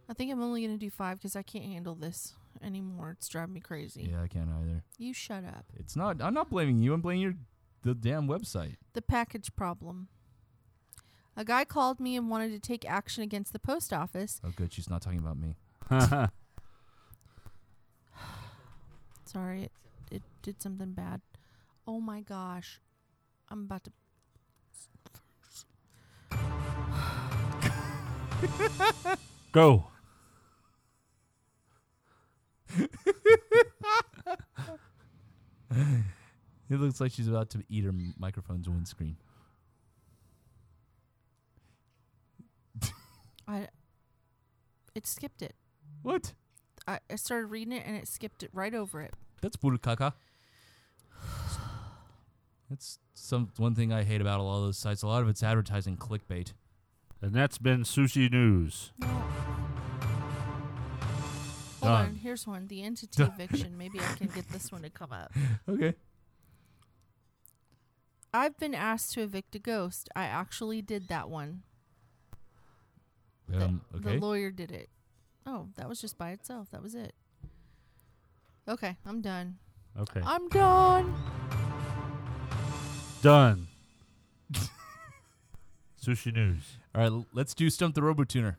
I 0.09 0.13
think 0.13 0.31
I'm 0.31 0.41
only 0.41 0.65
gonna 0.65 0.77
do 0.77 0.89
five 0.89 1.17
because 1.17 1.35
I 1.35 1.43
can't 1.43 1.65
handle 1.65 1.95
this 1.95 2.33
anymore. 2.61 3.11
It's 3.17 3.27
driving 3.29 3.53
me 3.53 3.59
crazy. 3.61 4.09
Yeah, 4.11 4.23
I 4.23 4.27
can't 4.27 4.49
either. 4.49 4.83
You 4.97 5.13
shut 5.13 5.45
up. 5.45 5.65
It's 5.77 5.95
not. 5.95 6.21
I'm 6.21 6.33
not 6.33 6.49
blaming 6.49 6.79
you. 6.79 6.93
I'm 6.93 7.01
blaming 7.01 7.21
your 7.21 7.35
the 7.83 7.93
damn 7.93 8.27
website. 8.27 8.77
The 8.93 9.01
package 9.01 9.55
problem. 9.55 10.07
A 11.37 11.45
guy 11.45 11.63
called 11.63 11.99
me 11.99 12.15
and 12.15 12.29
wanted 12.29 12.51
to 12.51 12.59
take 12.59 12.89
action 12.89 13.23
against 13.23 13.53
the 13.53 13.59
post 13.59 13.93
office. 13.93 14.41
Oh, 14.43 14.51
good. 14.55 14.73
She's 14.73 14.89
not 14.89 15.01
talking 15.01 15.19
about 15.19 15.37
me. 15.37 15.55
Sorry, 19.25 19.63
it, 19.63 19.71
it 20.11 20.23
did 20.41 20.61
something 20.61 20.91
bad. 20.91 21.21
Oh 21.87 22.01
my 22.01 22.21
gosh. 22.21 22.81
I'm 23.49 23.63
about 23.63 23.83
to. 23.85 23.91
Go. 29.51 29.85
It 36.69 36.79
looks 36.79 37.01
like 37.01 37.11
she's 37.11 37.27
about 37.27 37.49
to 37.51 37.63
eat 37.69 37.83
her 37.83 37.89
m- 37.89 38.13
microphone's 38.19 38.69
windscreen. 38.69 39.17
I. 43.47 43.67
It 44.93 45.07
skipped 45.07 45.41
it. 45.41 45.55
What? 46.03 46.33
I, 46.87 46.99
I 47.09 47.15
started 47.15 47.47
reading 47.47 47.73
it 47.73 47.83
and 47.85 47.95
it 47.95 48.07
skipped 48.07 48.43
it 48.43 48.49
right 48.53 48.73
over 48.73 49.01
it. 49.01 49.13
That's 49.41 49.57
burukaka. 49.57 50.13
That's 52.69 52.99
some 53.15 53.49
one 53.57 53.73
thing 53.73 53.91
I 53.91 54.03
hate 54.03 54.21
about 54.21 54.39
a 54.39 54.43
lot 54.43 54.57
of 54.57 54.63
those 54.65 54.77
sites. 54.77 55.01
A 55.01 55.07
lot 55.07 55.23
of 55.23 55.29
it's 55.29 55.41
advertising 55.41 55.97
clickbait. 55.97 56.53
And 57.21 57.33
that's 57.33 57.57
been 57.57 57.81
Sushi 57.81 58.31
News. 58.31 58.91
No. 58.99 59.07
Hold 59.07 59.23
Done. 61.93 62.05
on, 62.07 62.15
here's 62.15 62.45
one. 62.45 62.67
The 62.67 62.83
entity 62.83 63.23
eviction. 63.23 63.77
Maybe 63.77 63.99
I 63.99 64.13
can 64.15 64.27
get 64.27 64.47
this 64.49 64.71
one 64.71 64.83
to 64.83 64.89
come 64.89 65.11
up. 65.11 65.31
Okay. 65.69 65.95
I've 68.33 68.57
been 68.57 68.75
asked 68.75 69.13
to 69.13 69.21
evict 69.21 69.55
a 69.55 69.59
ghost. 69.59 70.09
I 70.15 70.23
actually 70.23 70.81
did 70.81 71.07
that 71.07 71.29
one. 71.29 71.63
The- 73.47 73.65
Um, 73.65 73.81
The 73.91 74.09
okay. 74.09 74.19
lawyer 74.19 74.51
did 74.51 74.71
it. 74.71 74.89
Oh, 75.45 75.69
that 75.75 75.89
was 75.89 75.99
just 75.99 76.17
by 76.17 76.31
itself. 76.31 76.69
That 76.71 76.83
was 76.83 76.93
it. 76.93 77.15
Okay, 78.67 78.97
I'm 79.05 79.21
done. 79.21 79.57
Okay. 79.97 80.21
I'm 80.23 80.47
done. 80.49 81.15
Done. 83.23 83.67
Sushi 86.01 86.33
News. 86.33 86.77
All 86.93 87.01
right, 87.01 87.11
l- 87.11 87.25
let's 87.33 87.53
do 87.53 87.69
Stump 87.69 87.95
the 87.95 88.01
RoboTuner. 88.01 88.55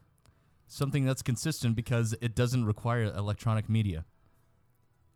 Something 0.67 1.05
that's 1.05 1.23
consistent 1.23 1.75
because 1.77 2.15
it 2.21 2.35
doesn't 2.35 2.65
require 2.65 3.05
electronic 3.05 3.69
media. 3.69 4.05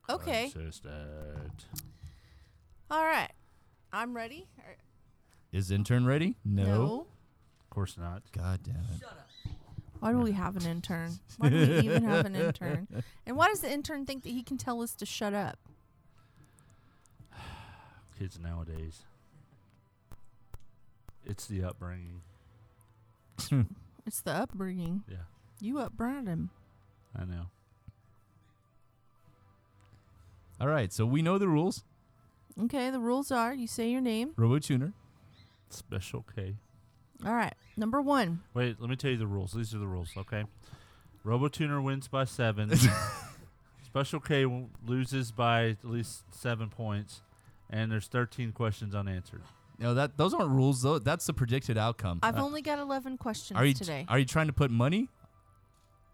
Okay. 0.09 0.51
Consistent. 0.51 1.67
All 2.91 3.05
right. 3.05 3.31
I'm 3.95 4.15
ready. 4.17 4.49
Are- 4.59 4.77
Is 5.53 5.71
intern 5.71 6.05
ready? 6.05 6.37
No. 6.45 7.07
Of 7.63 7.71
course 7.71 7.97
not. 7.97 8.23
God 8.33 8.61
damn 8.65 8.75
it. 8.75 9.03
Why 10.01 10.11
do 10.13 10.19
we 10.19 10.33
have 10.33 10.57
an 10.57 10.67
intern? 10.67 11.13
Why 11.39 11.49
do 11.49 11.57
we 11.57 11.79
even 11.79 12.03
have 12.03 12.27
an 12.27 12.35
intern? 12.37 12.89
And 13.27 13.37
why 13.39 13.49
does 13.49 13.61
the 13.61 13.73
intern 13.73 14.05
think 14.05 14.23
that 14.25 14.31
he 14.31 14.43
can 14.43 14.59
tell 14.59 14.83
us 14.83 14.93
to 14.97 15.07
shut 15.07 15.33
up? 15.33 15.59
Kids 18.19 18.39
nowadays. 18.39 19.03
It's 21.25 21.47
the 21.47 21.63
upbringing. 21.65 22.21
It's 24.07 24.21
the 24.21 24.33
upbringing. 24.33 25.03
Yeah, 25.09 25.17
You 25.61 25.77
upbrought 25.77 26.27
him. 26.27 26.51
I 27.19 27.25
know. 27.25 27.47
All 30.61 30.69
right, 30.69 30.93
so 30.93 31.07
we 31.07 31.23
know 31.23 31.39
the 31.39 31.49
rules. 31.49 31.85
Okay, 32.63 32.91
the 32.91 33.01
rules 33.01 33.31
are 33.33 33.53
you 33.55 33.67
say 33.67 33.91
your 33.91 34.01
name. 34.01 34.31
RoboTuner. 34.37 34.93
Special 35.71 36.25
K. 36.35 36.55
All 37.27 37.35
right. 37.35 37.55
Number 37.77 38.01
one. 38.01 38.43
Wait, 38.55 38.77
let 38.81 38.89
me 38.89 38.97
tell 38.97 39.11
you 39.11 39.17
the 39.17 39.27
rules. 39.27 39.53
These 39.53 39.75
are 39.75 39.79
the 39.79 39.87
rules, 39.87 40.11
okay? 40.17 40.45
RoboTuner 41.25 41.83
wins 41.83 42.07
by 42.07 42.25
seven. 42.25 42.71
Special 43.85 44.21
K 44.21 44.43
w- 44.43 44.69
loses 44.87 45.33
by 45.33 45.69
at 45.71 45.85
least 45.85 46.25
seven 46.31 46.69
points, 46.69 47.23
and 47.71 47.91
there's 47.91 48.07
13 48.09 48.53
questions 48.53 48.95
unanswered. 48.95 49.43
No, 49.79 49.95
that 49.95 50.17
those 50.17 50.33
aren't 50.35 50.51
rules 50.51 50.83
though. 50.83 50.99
That's 51.01 51.27
the 51.27 51.33
predicted 51.33 51.77
outcome. 51.79 52.21
I've 52.23 52.37
Uh, 52.37 52.45
only 52.45 52.63
got 52.63 52.79
11 52.79 53.19
questions 53.19 53.59
are 53.59 53.65
you 53.65 53.75
today. 53.75 54.05
are 54.09 54.19
you 54.19 54.25
trying 54.25 54.47
to 54.47 54.53
put 54.53 54.71
money 54.71 55.09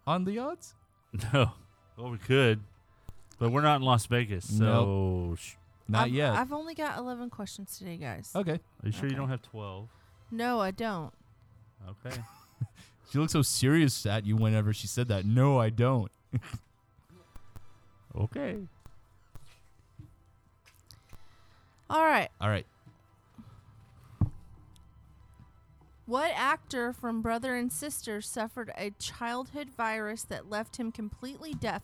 on 0.07 0.25
the 0.25 0.39
odds? 0.39 0.73
No, 1.33 1.51
well 1.97 2.09
we 2.11 2.17
could, 2.17 2.61
but 3.37 3.51
we're 3.51 3.61
not 3.61 3.75
in 3.77 3.81
Las 3.81 4.05
Vegas, 4.07 4.45
so 4.57 4.63
Nope. 5.29 5.37
sh- 5.39 5.55
Not 5.91 6.05
I've, 6.05 6.11
yet. 6.13 6.33
I've 6.33 6.53
only 6.53 6.73
got 6.73 6.97
11 6.97 7.29
questions 7.29 7.77
today, 7.77 7.97
guys. 7.97 8.31
okay. 8.35 8.53
are 8.53 8.59
you 8.85 8.91
sure 8.91 9.01
you 9.03 9.07
Okay. 9.09 9.15
don't 9.15 9.29
have 9.29 9.41
12? 9.41 9.89
No, 10.31 10.59
I 10.59 10.71
don't. 10.71 11.13
Okay. 12.05 12.15
She 13.11 13.17
looked 13.19 13.31
so 13.31 13.41
serious 13.41 14.05
at 14.05 14.25
you 14.25 14.37
whenever 14.37 14.71
she 14.71 14.87
said 14.87 15.09
that. 15.09 15.25
No, 15.25 15.59
I 15.59 15.69
don't. 15.69 16.09
okay. 18.15 18.57
All 21.89 22.01
right. 22.05 22.29
All 22.39 22.47
right. 22.47 22.65
What 26.05 26.31
actor 26.35 26.93
from 26.93 27.21
Brother 27.21 27.55
and 27.55 27.69
Sister 27.69 28.21
suffered 28.21 28.71
a 28.77 28.91
childhood 28.91 29.69
virus 29.75 30.23
that 30.23 30.49
left 30.49 30.77
him 30.77 30.93
completely 30.93 31.53
deaf 31.53 31.83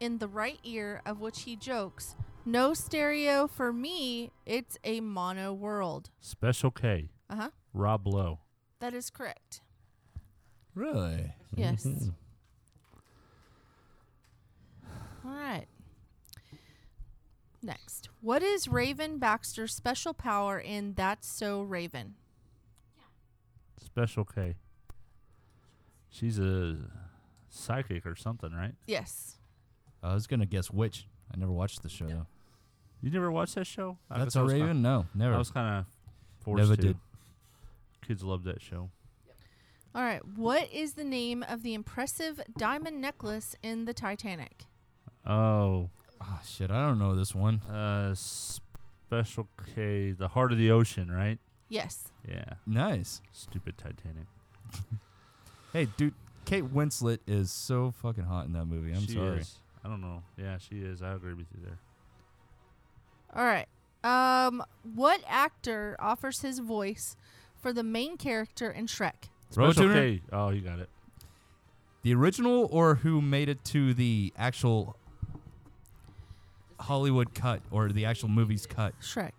in 0.00 0.18
the 0.18 0.26
right 0.26 0.58
ear, 0.64 1.02
of 1.06 1.20
which 1.20 1.42
he 1.42 1.54
jokes, 1.54 2.16
No 2.48 2.72
stereo 2.72 3.46
for 3.46 3.74
me, 3.74 4.30
it's 4.46 4.78
a 4.82 5.00
mono 5.00 5.52
world. 5.52 6.08
Special 6.18 6.70
K. 6.70 7.10
Uh 7.28 7.36
huh. 7.36 7.50
Rob 7.74 8.06
Lowe. 8.06 8.38
That 8.80 8.94
is 8.94 9.10
correct. 9.10 9.60
Really? 10.74 11.34
Yes. 11.54 11.84
Mhm. 11.84 12.14
All 15.26 15.30
right. 15.30 15.66
Next. 17.62 18.08
What 18.22 18.42
is 18.42 18.66
Raven 18.66 19.18
Baxter's 19.18 19.74
special 19.74 20.14
power 20.14 20.58
in 20.58 20.94
That's 20.94 21.28
So 21.28 21.60
Raven? 21.60 22.14
Special 23.76 24.24
K. 24.24 24.54
She's 26.08 26.38
a 26.38 26.78
psychic 27.50 28.06
or 28.06 28.16
something, 28.16 28.52
right? 28.52 28.74
Yes. 28.86 29.36
I 30.02 30.14
was 30.14 30.26
gonna 30.26 30.46
guess 30.46 30.70
which. 30.70 31.06
I 31.30 31.36
never 31.36 31.52
watched 31.52 31.82
the 31.82 31.90
show 31.90 32.06
though. 32.06 32.26
You 33.02 33.10
never 33.10 33.30
watched 33.30 33.54
that 33.54 33.66
show? 33.66 33.98
That's 34.10 34.34
a 34.34 34.38
I 34.38 34.42
a 34.42 34.44
was 34.44 34.52
Raven? 34.54 34.82
No, 34.82 35.06
never. 35.14 35.34
I 35.34 35.38
was 35.38 35.50
kind 35.50 35.78
of 35.80 35.84
forced 36.44 36.58
Never 36.62 36.76
to. 36.76 36.82
did. 36.82 36.96
Kids 38.06 38.22
love 38.24 38.44
that 38.44 38.60
show. 38.60 38.90
All 39.94 40.02
right. 40.02 40.20
What 40.36 40.70
is 40.72 40.94
the 40.94 41.04
name 41.04 41.44
of 41.48 41.62
the 41.62 41.74
impressive 41.74 42.40
diamond 42.56 43.00
necklace 43.00 43.54
in 43.62 43.84
the 43.84 43.94
Titanic? 43.94 44.64
Oh, 45.26 45.90
Ah, 46.20 46.40
shit. 46.44 46.70
I 46.72 46.84
don't 46.86 46.98
know 46.98 47.14
this 47.14 47.32
one. 47.34 47.60
uh, 47.62 48.12
Special 48.14 49.48
K. 49.74 50.10
The 50.12 50.28
Heart 50.28 50.50
of 50.52 50.58
the 50.58 50.70
Ocean, 50.72 51.10
right? 51.12 51.38
Yes. 51.68 52.08
Yeah. 52.28 52.54
Nice. 52.66 53.20
Stupid 53.32 53.78
Titanic. 53.78 54.26
Hey, 55.72 55.86
dude, 55.98 56.14
Kate 56.46 56.64
Winslet 56.64 57.18
is 57.26 57.50
so 57.52 57.90
fucking 57.90 58.24
hot 58.24 58.46
in 58.46 58.54
that 58.54 58.64
movie. 58.64 58.92
I'm 58.94 59.06
she 59.06 59.12
sorry. 59.14 59.40
Is. 59.40 59.58
I 59.84 59.88
don't 59.88 60.00
know. 60.00 60.22
Yeah, 60.38 60.56
she 60.56 60.76
is. 60.76 61.02
I 61.02 61.12
agree 61.12 61.34
with 61.34 61.46
you 61.54 61.60
there. 61.62 61.78
All 63.34 63.44
right. 63.44 63.66
Um, 64.04 64.62
what 64.94 65.20
actor 65.28 65.96
offers 65.98 66.40
his 66.40 66.60
voice 66.60 67.16
for 67.60 67.72
the 67.72 67.82
main 67.82 68.16
character 68.16 68.70
in 68.70 68.86
Shrek? 68.86 69.28
Robo 69.56 69.72
Special 69.72 69.88
Tuner? 69.88 70.00
K. 70.00 70.22
Oh, 70.32 70.50
you 70.50 70.60
got 70.60 70.78
it. 70.78 70.88
The 72.02 72.14
original 72.14 72.68
or 72.70 72.96
who 72.96 73.20
made 73.20 73.48
it 73.48 73.64
to 73.66 73.92
the 73.92 74.32
actual 74.36 74.96
Hollywood 76.80 77.34
cut 77.34 77.60
or 77.70 77.88
the 77.88 78.04
actual 78.04 78.28
movie's 78.28 78.66
cut? 78.66 78.94
Shrek. 79.00 79.32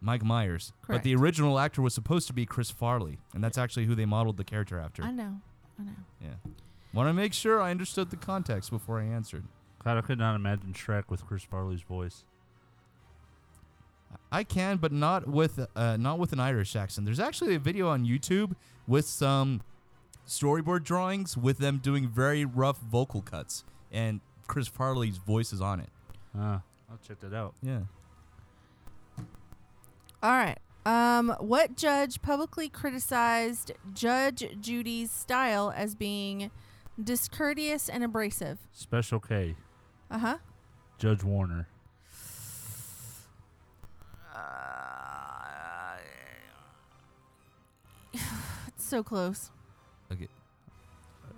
Mike 0.00 0.24
Myers. 0.24 0.72
Correct. 0.82 0.98
But 0.98 1.04
the 1.04 1.14
original 1.14 1.58
actor 1.58 1.80
was 1.80 1.94
supposed 1.94 2.26
to 2.26 2.34
be 2.34 2.44
Chris 2.44 2.70
Farley, 2.70 3.18
and 3.32 3.42
that's 3.42 3.56
actually 3.56 3.86
who 3.86 3.94
they 3.94 4.04
modeled 4.04 4.36
the 4.36 4.44
character 4.44 4.78
after. 4.78 5.02
I 5.02 5.10
know. 5.10 5.40
I 5.78 5.84
know. 5.84 5.92
Yeah. 6.20 6.52
Want 6.92 7.08
to 7.08 7.14
make 7.14 7.32
sure 7.32 7.60
I 7.60 7.70
understood 7.70 8.10
the 8.10 8.16
context 8.16 8.70
before 8.70 9.00
I 9.00 9.04
answered. 9.04 9.44
God, 9.82 9.96
I 9.96 10.00
could 10.02 10.18
not 10.18 10.34
imagine 10.36 10.72
Shrek 10.74 11.04
with 11.08 11.24
Chris 11.26 11.42
Farley's 11.42 11.82
voice. 11.82 12.24
I 14.32 14.44
can, 14.44 14.76
but 14.78 14.92
not 14.92 15.28
with 15.28 15.66
uh, 15.76 15.96
not 15.96 16.18
with 16.18 16.32
an 16.32 16.40
Irish 16.40 16.74
accent. 16.76 17.04
There's 17.04 17.20
actually 17.20 17.54
a 17.54 17.58
video 17.58 17.88
on 17.88 18.04
YouTube 18.04 18.54
with 18.86 19.06
some 19.06 19.62
storyboard 20.26 20.82
drawings 20.84 21.36
with 21.36 21.58
them 21.58 21.78
doing 21.78 22.08
very 22.08 22.44
rough 22.44 22.78
vocal 22.78 23.22
cuts, 23.22 23.64
and 23.92 24.20
Chris 24.46 24.68
Farley's 24.68 25.18
voice 25.18 25.52
is 25.52 25.60
on 25.60 25.80
it. 25.80 25.88
Ah, 26.36 26.62
I'll 26.90 26.98
check 27.06 27.20
that 27.20 27.34
out. 27.34 27.54
Yeah. 27.62 27.80
All 30.22 30.32
right. 30.32 30.58
Um, 30.86 31.34
what 31.38 31.76
judge 31.76 32.20
publicly 32.20 32.68
criticized 32.68 33.72
Judge 33.94 34.44
Judy's 34.60 35.10
style 35.10 35.72
as 35.74 35.94
being 35.94 36.50
discourteous 37.02 37.88
and 37.88 38.04
abrasive? 38.04 38.58
Special 38.72 39.18
K. 39.20 39.56
Uh 40.10 40.18
huh. 40.18 40.38
Judge 40.98 41.22
Warner. 41.24 41.68
So 48.94 49.02
close. 49.02 49.50
Okay. 50.12 50.28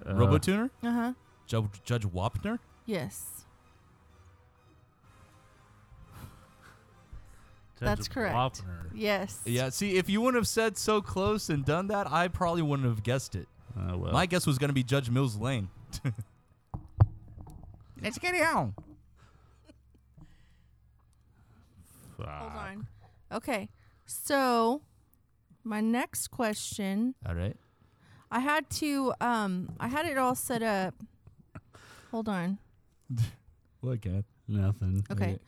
Uh, 0.05 0.13
RoboTuner? 0.13 0.69
Uh 0.83 0.93
huh. 0.93 1.13
Judge, 1.47 1.65
Judge 1.85 2.03
Wapner? 2.03 2.59
Yes. 2.85 3.47
Judge 7.81 7.87
That's 7.87 8.09
correct. 8.09 8.35
Wapner. 8.37 8.91
Yes. 8.95 9.41
Yeah, 9.47 9.71
see, 9.71 9.97
if 9.97 10.11
you 10.11 10.21
wouldn't 10.21 10.39
have 10.39 10.49
said 10.49 10.77
so 10.77 11.01
close 11.01 11.49
and 11.49 11.65
done 11.65 11.87
that, 11.87 12.13
I 12.13 12.29
probably 12.29 12.61
wouldn't 12.61 12.87
have 12.87 13.03
guessed 13.03 13.35
it. 13.35 13.49
Uh, 13.75 13.97
well, 13.97 14.13
My 14.13 14.27
guess 14.27 14.47
was 14.47 14.59
going 14.59 14.69
to 14.69 14.75
be 14.75 14.83
Judge 14.83 15.09
Mills 15.09 15.37
Lane. 15.37 15.71
Let's 18.03 18.19
get 18.19 18.35
it 18.35 18.47
on. 18.47 18.75
Hold 22.19 22.53
on. 22.53 22.87
Okay. 23.33 23.71
So, 24.05 24.83
my 25.67 25.81
next 25.81 26.29
question, 26.29 27.15
All 27.27 27.35
right. 27.35 27.57
I 28.31 28.41
had 28.41 28.71
to, 28.71 29.13
um, 29.21 29.71
I 29.79 29.89
had 29.89 30.07
it 30.07 30.17
all 30.17 30.35
set 30.35 30.63
up. 30.63 30.95
Hold 32.11 32.29
on. 32.29 32.59
What, 33.83 34.01
Kath? 34.01 34.25
Nothing. 34.49 35.05
Okay. 35.13 35.39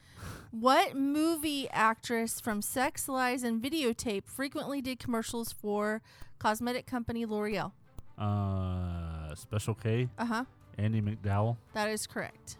What 0.53 0.95
movie 0.95 1.69
actress 1.71 2.41
from 2.41 2.63
Sex, 2.63 3.09
Lies, 3.09 3.43
and 3.43 3.61
Videotape 3.61 4.27
frequently 4.27 4.81
did 4.81 5.01
commercials 5.01 5.51
for 5.53 6.03
cosmetic 6.39 6.87
company 6.87 7.27
L'Oreal? 7.27 7.73
Uh, 8.17 9.35
Special 9.35 9.75
K. 9.75 10.09
Uh 10.19 10.25
huh. 10.25 10.45
Andie 10.79 11.01
MacDowell. 11.01 11.57
That 11.73 11.89
is 11.89 12.07
correct. 12.07 12.59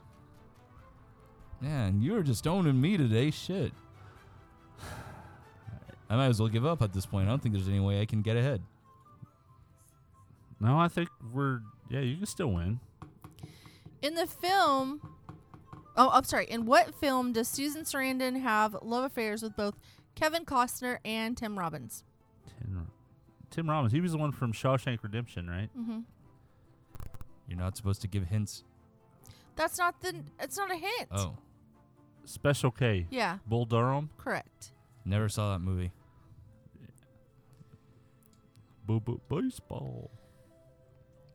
Man, 1.61 2.01
you 2.01 2.17
are 2.17 2.23
just 2.23 2.47
owning 2.47 2.81
me 2.81 2.97
today. 2.97 3.31
Shit. 3.31 3.73
I 6.11 6.17
might 6.17 6.27
as 6.27 6.41
well 6.41 6.49
give 6.49 6.65
up 6.67 6.81
at 6.83 6.93
this 6.93 7.07
point. 7.07 7.27
I 7.29 7.31
don't 7.31 7.43
think 7.43 7.55
there's 7.55 7.69
any 7.69 7.81
way 7.81 8.01
I 8.01 8.07
can 8.07 8.23
get 8.23 8.37
ahead. 8.37 8.63
No, 10.61 10.79
I 10.79 10.89
think 10.89 11.09
we're. 11.33 11.61
Yeah, 11.89 12.01
you 12.01 12.17
can 12.17 12.27
still 12.27 12.49
win. 12.53 12.81
In 14.03 14.15
the 14.15 14.27
film, 14.27 15.01
oh, 15.97 16.11
I'm 16.13 16.25
sorry. 16.25 16.47
In 16.47 16.67
what 16.67 16.95
film 16.95 17.33
does 17.33 17.49
Susan 17.49 17.83
Sarandon 17.83 18.41
have 18.41 18.77
love 18.83 19.05
affairs 19.05 19.43
with 19.43 19.57
both 19.57 19.75
Kevin 20.15 20.45
Costner 20.45 20.99
and 21.05 21.37
Tim 21.37 21.59
Robbins? 21.59 22.05
Tim, 22.59 22.89
Tim 23.51 23.71
Robbins. 23.71 23.93
He 23.93 24.01
was 24.01 24.13
the 24.13 24.19
one 24.19 24.33
from 24.33 24.53
Shawshank 24.53 25.03
Redemption, 25.03 25.49
right? 25.49 25.69
Mm-hmm. 25.79 26.01
You're 27.49 27.59
not 27.59 27.77
supposed 27.77 28.01
to 28.03 28.09
give 28.09 28.25
hints. 28.27 28.65
That's 29.57 29.79
not 29.79 30.01
the. 30.01 30.15
It's 30.41 30.57
not 30.57 30.71
a 30.71 30.77
hint. 30.77 31.09
Oh, 31.13 31.35
Special 32.25 32.71
K. 32.71 33.07
Yeah, 33.11 33.39
Bull 33.47 33.65
Durham. 33.65 34.11
correct. 34.19 34.73
never 35.05 35.29
saw 35.29 35.53
that 35.53 35.61
movie. 35.61 35.93
Boo 38.89 39.01
boo 39.01 39.21
baseball. 39.29 40.11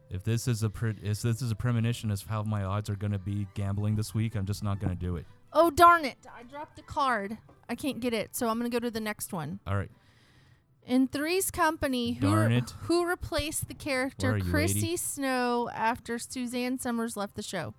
If 0.09 0.23
this 0.23 0.47
is 0.47 0.63
a 0.63 0.69
pre- 0.69 0.97
if 1.03 1.21
this 1.21 1.41
is 1.41 1.51
a 1.51 1.55
premonition 1.55 2.09
as 2.11 2.23
how 2.23 2.41
my 2.43 2.63
odds 2.63 2.89
are 2.89 2.95
going 2.95 3.13
to 3.13 3.19
be 3.19 3.47
gambling 3.53 3.95
this 3.95 4.13
week, 4.13 4.35
I'm 4.35 4.45
just 4.45 4.63
not 4.63 4.79
going 4.79 4.89
to 4.89 4.99
do 4.99 5.15
it. 5.15 5.25
Oh 5.53 5.69
darn 5.69 6.03
it! 6.03 6.17
I 6.35 6.41
dropped 6.43 6.75
the 6.75 6.81
card. 6.81 7.37
I 7.69 7.75
can't 7.75 7.99
get 7.99 8.11
it, 8.11 8.35
so 8.35 8.49
I'm 8.49 8.57
gonna 8.57 8.69
go 8.69 8.79
to 8.79 8.89
the 8.89 8.99
next 8.99 9.31
one. 9.31 9.59
All 9.67 9.77
right. 9.77 9.91
In 10.85 11.07
Three's 11.07 11.51
Company, 11.51 12.13
who 12.13 12.27
Darn 12.27 12.51
it. 12.51 12.73
who 12.81 13.07
replaced 13.07 13.67
the 13.67 13.75
character 13.75 14.31
are 14.31 14.37
you, 14.37 14.43
Chrissy 14.43 14.81
lady? 14.81 14.97
Snow 14.97 15.69
after 15.73 16.17
Suzanne 16.17 16.79
Somers 16.79 17.15
left 17.15 17.35
the 17.35 17.43
show? 17.43 17.75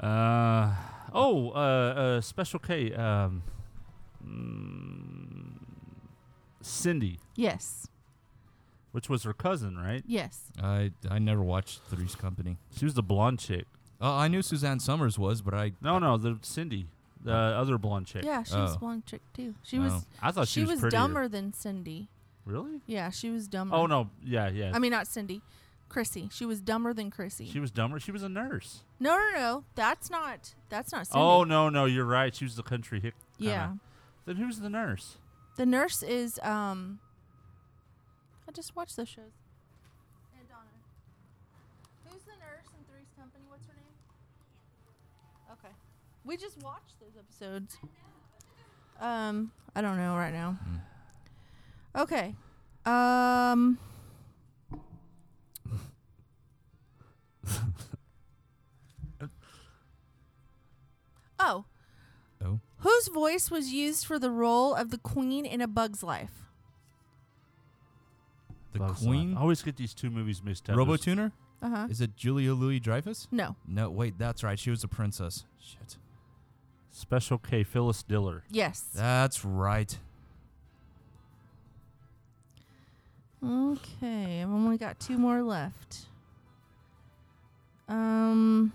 Uh 0.00 0.74
oh. 1.12 1.50
Uh, 1.50 1.54
uh 1.58 2.20
Special 2.22 2.58
K. 2.58 2.92
Um. 2.94 3.42
mm, 4.26 5.25
Cindy, 6.66 7.18
Yes, 7.34 7.88
which 8.92 9.08
was 9.08 9.22
her 9.24 9.32
cousin, 9.32 9.76
right? 9.78 10.02
yes. 10.06 10.50
I 10.62 10.92
I 11.08 11.18
never 11.18 11.42
watched 11.42 11.80
Three's 11.88 12.14
Company. 12.14 12.56
She 12.76 12.84
was 12.84 12.94
the 12.94 13.02
blonde 13.02 13.38
chick. 13.38 13.66
Oh, 14.00 14.12
I 14.12 14.28
knew 14.28 14.42
Suzanne 14.42 14.80
Somers 14.80 15.18
was, 15.18 15.42
but 15.42 15.54
I 15.54 15.72
No, 15.80 15.98
no, 15.98 16.16
the 16.16 16.38
Cindy, 16.42 16.86
the 17.22 17.32
other 17.32 17.78
blonde 17.78 18.06
chick. 18.06 18.24
Yeah, 18.24 18.42
she 18.42 18.54
was 18.56 18.74
Oh. 18.76 18.78
blonde 18.78 19.06
chick 19.06 19.22
too. 19.32 19.54
She 19.62 19.78
Oh. 19.78 19.82
was 19.82 20.06
I 20.20 20.32
thought 20.32 20.48
she, 20.48 20.60
she 20.62 20.66
was 20.66 20.80
prettier. 20.80 20.98
dumber 20.98 21.28
than 21.28 21.52
Cindy. 21.52 22.08
Really? 22.44 22.80
Yeah, 22.86 23.10
she 23.10 23.30
was 23.30 23.48
dumber. 23.48 23.74
Oh 23.74 23.86
no, 23.86 24.10
yeah, 24.22 24.48
yeah. 24.48 24.72
I 24.74 24.78
mean 24.78 24.92
not 24.92 25.06
Cindy, 25.06 25.42
Chrissy. 25.88 26.28
She 26.32 26.44
was 26.46 26.60
dumber 26.60 26.92
than 26.92 27.10
Chrissy. 27.10 27.46
she 27.46 27.58
was 27.60 27.70
dumber. 27.70 27.98
She 28.00 28.12
was 28.12 28.22
a 28.22 28.28
nurse. 28.28 28.82
no, 29.00 29.16
no, 29.16 29.30
no. 29.38 29.64
That's 29.74 30.10
not. 30.10 30.54
That's 30.68 30.92
not 30.92 31.06
Cindy. 31.06 31.20
Oh 31.20 31.44
no, 31.44 31.68
no, 31.68 31.84
you're 31.86 32.04
right. 32.04 32.34
She 32.34 32.44
was 32.44 32.54
the 32.56 32.62
country 32.62 33.00
hick. 33.00 33.14
kinda. 33.38 33.50
yeah. 33.52 33.72
Then 34.26 34.36
who's 34.36 34.58
the 34.60 34.70
nurse? 34.70 35.18
The 35.56 35.66
nurse 35.66 36.02
is 36.02 36.38
um. 36.42 37.00
I 38.46 38.52
just 38.52 38.76
watched 38.76 38.96
those 38.96 39.08
shows. 39.08 39.32
And 40.38 40.46
Donna. 40.48 40.60
Who's 42.04 42.22
the 42.24 42.32
nurse 42.32 42.68
in 42.78 42.84
Three's 42.92 43.08
Company? 43.18 43.44
What's 43.48 43.66
her 43.66 43.72
name? 43.74 43.94
Okay. 45.52 45.74
We 46.24 46.36
just 46.36 46.62
watched 46.62 47.00
those 47.00 47.16
episodes. 47.18 47.78
Um, 49.00 49.50
I 49.74 49.80
don't 49.80 49.96
know 49.96 50.14
right 50.16 50.32
now. 50.32 50.58
Okay. 51.96 52.34
Um. 52.84 53.78
oh, 59.20 59.28
oh 61.40 61.64
whose 62.78 63.08
voice 63.08 63.50
was 63.50 63.72
used 63.72 64.06
for 64.06 64.18
the 64.18 64.30
role 64.30 64.74
of 64.74 64.90
the 64.90 64.98
queen 64.98 65.44
in 65.46 65.60
A 65.60 65.66
Bug's 65.68 66.02
Life? 66.02 66.42
the 68.72 68.78
Bugs 68.80 69.02
Life. 69.02 69.08
Queen 69.08 69.36
I 69.36 69.40
always 69.40 69.62
get 69.62 69.76
these 69.76 69.94
two 69.94 70.10
movies 70.10 70.42
mixed 70.42 70.68
up. 70.68 70.76
Robo 70.76 70.96
Tuner. 70.96 71.32
Uh 71.62 71.68
huh. 71.70 71.86
Is 71.90 72.00
it 72.02 72.16
Julia 72.16 72.52
Louis 72.52 72.78
Dreyfus? 72.80 73.26
No. 73.30 73.56
No, 73.66 73.88
wait, 73.90 74.18
that's 74.18 74.44
right. 74.44 74.58
She 74.58 74.70
was 74.70 74.84
a 74.84 74.88
princess. 74.88 75.44
Shit. 75.60 75.96
Special 76.90 77.38
K. 77.38 77.62
Phyllis 77.64 78.02
Diller. 78.02 78.44
Yes. 78.50 78.84
That's 78.94 79.44
right. 79.44 79.98
Okay, 83.44 84.42
I've 84.42 84.48
only 84.50 84.76
got 84.78 84.98
two 84.98 85.18
more 85.18 85.42
left. 85.42 86.06
Um, 87.88 88.72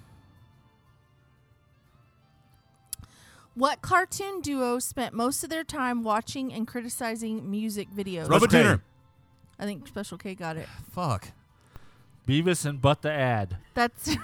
what 3.61 3.79
cartoon 3.83 4.41
duo 4.41 4.79
spent 4.79 5.13
most 5.13 5.43
of 5.43 5.51
their 5.51 5.63
time 5.63 6.01
watching 6.01 6.51
and 6.51 6.65
criticizing 6.65 7.47
music 7.47 7.87
videos? 7.95 8.27
Robo 8.27 8.47
K. 8.47 8.63
Tuner. 8.63 8.81
I 9.59 9.65
think 9.65 9.87
Special 9.87 10.17
K 10.17 10.33
got 10.33 10.57
it. 10.57 10.67
Fuck. 10.91 11.27
Beavis 12.27 12.65
and 12.65 12.81
Butt 12.81 13.03
the 13.03 13.11
Ad. 13.11 13.57
That's 13.75 14.17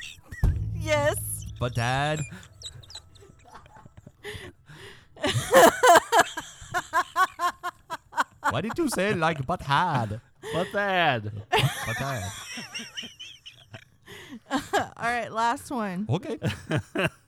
yes. 0.80 1.18
But 1.60 1.74
Dad. 1.74 2.22
Why 8.48 8.62
did 8.62 8.78
you 8.78 8.88
say 8.88 9.12
like 9.12 9.46
but 9.46 9.60
had? 9.60 10.22
But 10.54 10.72
the 10.72 10.80
ad. 10.80 11.32
But 11.50 11.96
had. 11.96 12.32
All 14.96 15.10
right, 15.10 15.30
last 15.30 15.70
one. 15.70 16.06
Okay. 16.08 16.38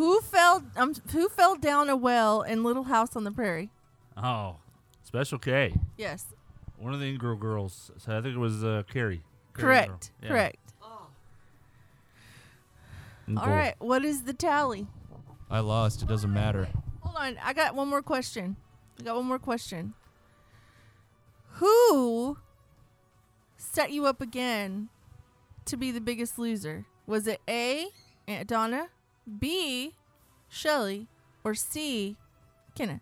Who 0.00 0.22
fell? 0.22 0.64
Um, 0.76 0.94
who 1.12 1.28
fell 1.28 1.56
down 1.56 1.90
a 1.90 1.94
well 1.94 2.40
in 2.40 2.64
Little 2.64 2.84
House 2.84 3.14
on 3.16 3.24
the 3.24 3.30
Prairie? 3.30 3.68
Oh, 4.16 4.56
Special 5.02 5.38
K. 5.38 5.74
Yes, 5.98 6.24
One 6.78 6.94
of 6.94 7.00
the 7.00 7.06
Ingram 7.06 7.38
girls. 7.38 7.90
So 7.98 8.16
I 8.16 8.22
think 8.22 8.34
it 8.34 8.38
was 8.38 8.64
uh, 8.64 8.84
Carrie. 8.90 9.20
Carrie 9.52 9.62
correct. 9.66 9.90
Ingram. 9.90 10.10
Yeah. 10.22 10.28
Correct. 10.28 10.56
In 13.28 13.36
All 13.36 13.44
goal. 13.44 13.54
right, 13.54 13.74
what 13.78 14.02
is 14.02 14.22
the 14.22 14.32
tally? 14.32 14.86
I 15.50 15.60
lost. 15.60 16.00
It 16.00 16.08
doesn't 16.08 16.32
matter. 16.32 16.68
Hold 17.02 17.16
on, 17.18 17.36
I 17.44 17.52
got 17.52 17.74
one 17.74 17.88
more 17.88 18.00
question. 18.00 18.56
I 18.98 19.02
got 19.02 19.16
one 19.16 19.26
more 19.26 19.38
question. 19.38 19.92
Who 21.58 22.38
set 23.58 23.92
you 23.92 24.06
up 24.06 24.22
again 24.22 24.88
to 25.66 25.76
be 25.76 25.90
the 25.90 26.00
biggest 26.00 26.38
loser? 26.38 26.86
Was 27.06 27.26
it 27.26 27.42
A, 27.46 27.88
Aunt 28.26 28.48
Donna, 28.48 28.88
B, 29.38 29.94
Shelly, 30.48 31.06
or 31.44 31.54
C, 31.54 32.16
Kenneth? 32.74 33.00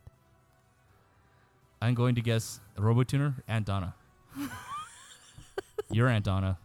I'm 1.80 1.94
going 1.94 2.14
to 2.16 2.20
guess 2.20 2.60
RoboTuner 2.76 3.34
Aunt 3.46 3.66
Donna. 3.66 3.94
You're 5.90 6.08
Aunt 6.08 6.24
Donna. 6.24 6.58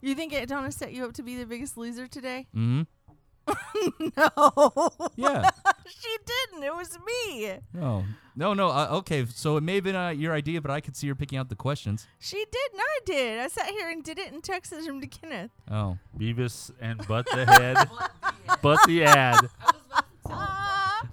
You 0.00 0.14
think 0.14 0.32
Aunt 0.32 0.48
Donna 0.48 0.70
set 0.70 0.92
you 0.92 1.04
up 1.04 1.14
to 1.14 1.22
be 1.22 1.36
the 1.36 1.46
biggest 1.46 1.76
loser 1.76 2.06
today? 2.06 2.46
Mm-hmm. 2.54 2.82
No, 4.16 4.90
Yeah. 5.16 5.50
She 6.00 6.16
didn't. 6.24 6.64
It 6.64 6.74
was 6.74 6.98
me. 7.06 7.58
No. 7.72 8.04
No, 8.34 8.54
no. 8.54 8.68
Uh, 8.68 8.88
okay, 8.92 9.26
so 9.26 9.56
it 9.56 9.62
may 9.62 9.76
have 9.76 9.84
been 9.84 9.96
uh, 9.96 10.08
your 10.08 10.32
idea, 10.32 10.60
but 10.60 10.70
I 10.70 10.80
could 10.80 10.96
see 10.96 11.08
her 11.08 11.14
picking 11.14 11.38
out 11.38 11.48
the 11.48 11.54
questions. 11.54 12.06
She 12.18 12.36
did, 12.36 12.72
and 12.72 12.80
I 12.80 12.98
did. 13.04 13.38
I 13.40 13.48
sat 13.48 13.66
here 13.66 13.90
and 13.90 14.02
did 14.02 14.18
it 14.18 14.32
and 14.32 14.42
texted 14.42 14.86
him 14.86 15.00
to 15.00 15.06
Kenneth. 15.06 15.50
Oh. 15.70 15.98
Beavis 16.18 16.70
and 16.80 17.06
Butt 17.06 17.26
the 17.26 17.46
Head. 17.46 17.88
Butt 18.62 18.80
the 18.86 19.04
ad. 19.04 19.48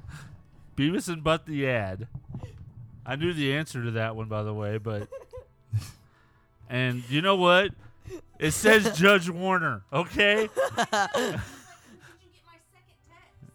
Beavis 0.78 1.10
and 1.10 1.24
Butt 1.24 1.46
the 1.46 1.68
ad. 1.68 2.08
I 3.06 3.16
knew 3.16 3.34
the 3.34 3.54
answer 3.54 3.84
to 3.84 3.92
that 3.92 4.16
one, 4.16 4.28
by 4.28 4.44
the 4.44 4.54
way, 4.54 4.78
but. 4.78 5.08
And 6.72 7.04
you 7.10 7.24
know 7.24 7.36
what? 7.36 7.72
It 8.38 8.52
says 8.52 8.96
Judge 8.96 9.28
Warner, 9.28 9.82
okay? 9.92 10.48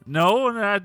No, 0.07 0.49
and 0.49 0.59
I 0.59 0.81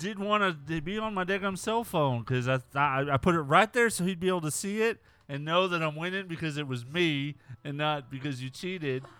didn't 0.00 0.24
want 0.24 0.66
to 0.66 0.80
be 0.80 0.98
on 0.98 1.14
my 1.14 1.24
daggum 1.24 1.56
cell 1.56 1.84
phone 1.84 2.20
because 2.20 2.48
I 2.48 2.58
thought 2.58 3.08
I 3.10 3.16
put 3.16 3.34
it 3.34 3.40
right 3.42 3.72
there 3.72 3.90
so 3.90 4.04
he'd 4.04 4.18
be 4.18 4.28
able 4.28 4.40
to 4.40 4.50
see 4.50 4.82
it 4.82 4.98
and 5.28 5.44
know 5.44 5.68
that 5.68 5.82
I'm 5.82 5.94
winning 5.94 6.26
because 6.26 6.56
it 6.56 6.66
was 6.66 6.84
me 6.86 7.36
and 7.64 7.76
not 7.76 8.10
because 8.10 8.42
you 8.42 8.50
cheated. 8.50 9.04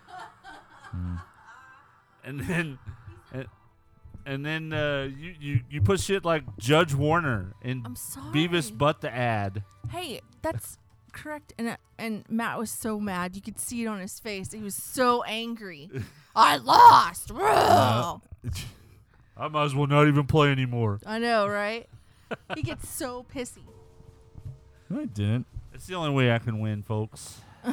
And 2.22 2.40
then, 2.40 2.78
and, 3.32 3.46
and 4.26 4.44
then 4.44 4.72
uh, 4.74 5.08
you, 5.18 5.34
you 5.40 5.60
you 5.70 5.80
put 5.80 6.00
shit 6.00 6.22
like 6.22 6.42
Judge 6.58 6.94
Warner 6.94 7.54
and. 7.62 7.82
Beavis 7.84 8.76
Butt 8.76 9.00
the 9.00 9.10
ad. 9.10 9.62
Hey, 9.88 10.20
that's 10.42 10.76
correct. 11.12 11.54
And 11.56 11.68
uh, 11.68 11.76
and 11.98 12.24
Matt 12.28 12.58
was 12.58 12.70
so 12.70 13.00
mad. 13.00 13.36
You 13.36 13.40
could 13.40 13.58
see 13.58 13.84
it 13.84 13.86
on 13.86 14.00
his 14.00 14.20
face. 14.20 14.52
He 14.52 14.60
was 14.60 14.74
so 14.74 15.22
angry. 15.22 15.88
I 16.36 16.56
lost. 16.58 17.32
Ugh. 17.34 18.20
I 19.40 19.48
might 19.48 19.64
as 19.64 19.74
well 19.74 19.86
not 19.86 20.06
even 20.06 20.26
play 20.26 20.50
anymore. 20.52 21.00
I 21.06 21.18
know, 21.18 21.48
right? 21.48 21.88
he 22.54 22.62
gets 22.62 22.88
so 22.88 23.24
pissy. 23.34 23.62
I 24.94 25.06
didn't. 25.06 25.46
It's 25.72 25.86
the 25.86 25.94
only 25.94 26.10
way 26.10 26.30
I 26.32 26.38
can 26.38 26.60
win, 26.60 26.82
folks. 26.82 27.40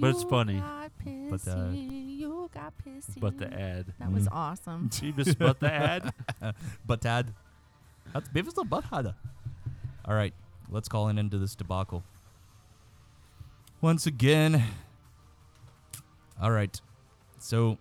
But 0.00 0.10
it's 0.10 0.22
You 0.22 0.28
funny. 0.28 0.60
got 0.60 0.92
pissy. 1.04 1.30
But, 1.44 1.48
uh, 1.50 1.68
you 1.72 2.50
got 2.54 2.72
pissy. 2.86 3.18
But 3.20 3.36
the 3.38 3.52
ad. 3.52 3.86
That 3.98 4.12
was 4.12 4.28
Mm. 4.28 4.32
awesome. 4.32 4.88
Beavis 4.92 5.36
but 5.36 5.58
the 5.58 5.72
ad. 5.72 6.12
But 6.86 7.00
Dad. 7.00 7.34
That's 8.12 8.28
Beavis 8.28 8.54
the 8.54 8.62
Butthead. 8.62 9.14
All 10.04 10.14
right, 10.14 10.32
let's 10.70 10.88
call 10.88 11.08
an 11.08 11.18
end 11.18 11.32
to 11.32 11.38
this 11.38 11.54
debacle. 11.56 12.04
Once 13.80 14.06
again. 14.06 14.62
All 16.40 16.52
right. 16.52 16.80
So, 17.40 17.78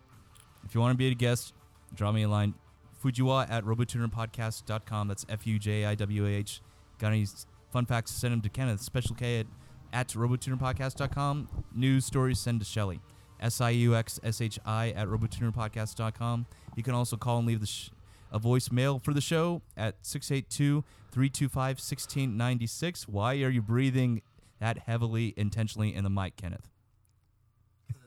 if 0.68 0.76
you 0.76 0.82
want 0.82 0.91
to 0.91 0.97
be 0.97 1.07
a 1.07 1.15
guest, 1.15 1.53
draw 1.93 2.11
me 2.11 2.24
a 2.24 2.30
line. 2.30 2.53
Fujiwa 3.01 3.49
at 3.49 3.63
robotunerpodcast.com. 3.63 5.07
That's 5.07 5.26
F 5.30 5.47
U 5.47 5.57
J 5.57 5.86
I 5.86 5.95
W 5.95 6.26
A 6.26 6.30
H. 6.30 6.61
Got 6.99 7.13
any 7.13 7.26
fun 7.72 7.86
facts? 7.86 8.11
Send 8.11 8.34
them 8.34 8.41
to 8.41 8.49
Kenneth. 8.49 8.82
Special 8.82 9.15
K 9.15 9.39
at, 9.39 9.47
at 9.93 10.09
robotunerpodcast.com. 10.09 11.47
News 11.74 12.05
stories, 12.05 12.39
send 12.39 12.59
to 12.59 12.65
Shelly. 12.65 12.99
S 13.39 13.61
I 13.61 13.70
U 13.70 13.95
X 13.95 14.20
S 14.24 14.41
H 14.41 14.59
I 14.65 14.89
at 14.89 15.07
robotunerpodcast.com. 15.07 16.47
You 16.76 16.84
can 16.84 16.93
also 16.93 17.15
call 17.15 17.38
and 17.38 17.47
leave 17.47 17.61
the 17.61 17.68
sh- 17.68 17.91
a 18.32 18.39
voicemail 18.39 19.01
for 19.01 19.13
the 19.13 19.22
show 19.22 19.61
at 19.78 19.95
682 20.01 20.84
325 21.11 21.78
1696. 21.78 23.07
Why 23.07 23.36
are 23.41 23.49
you 23.49 23.61
breathing 23.61 24.22
that 24.59 24.80
heavily, 24.80 25.34
intentionally 25.38 25.95
in 25.95 26.03
the 26.03 26.09
mic, 26.09 26.36
Kenneth? 26.36 26.70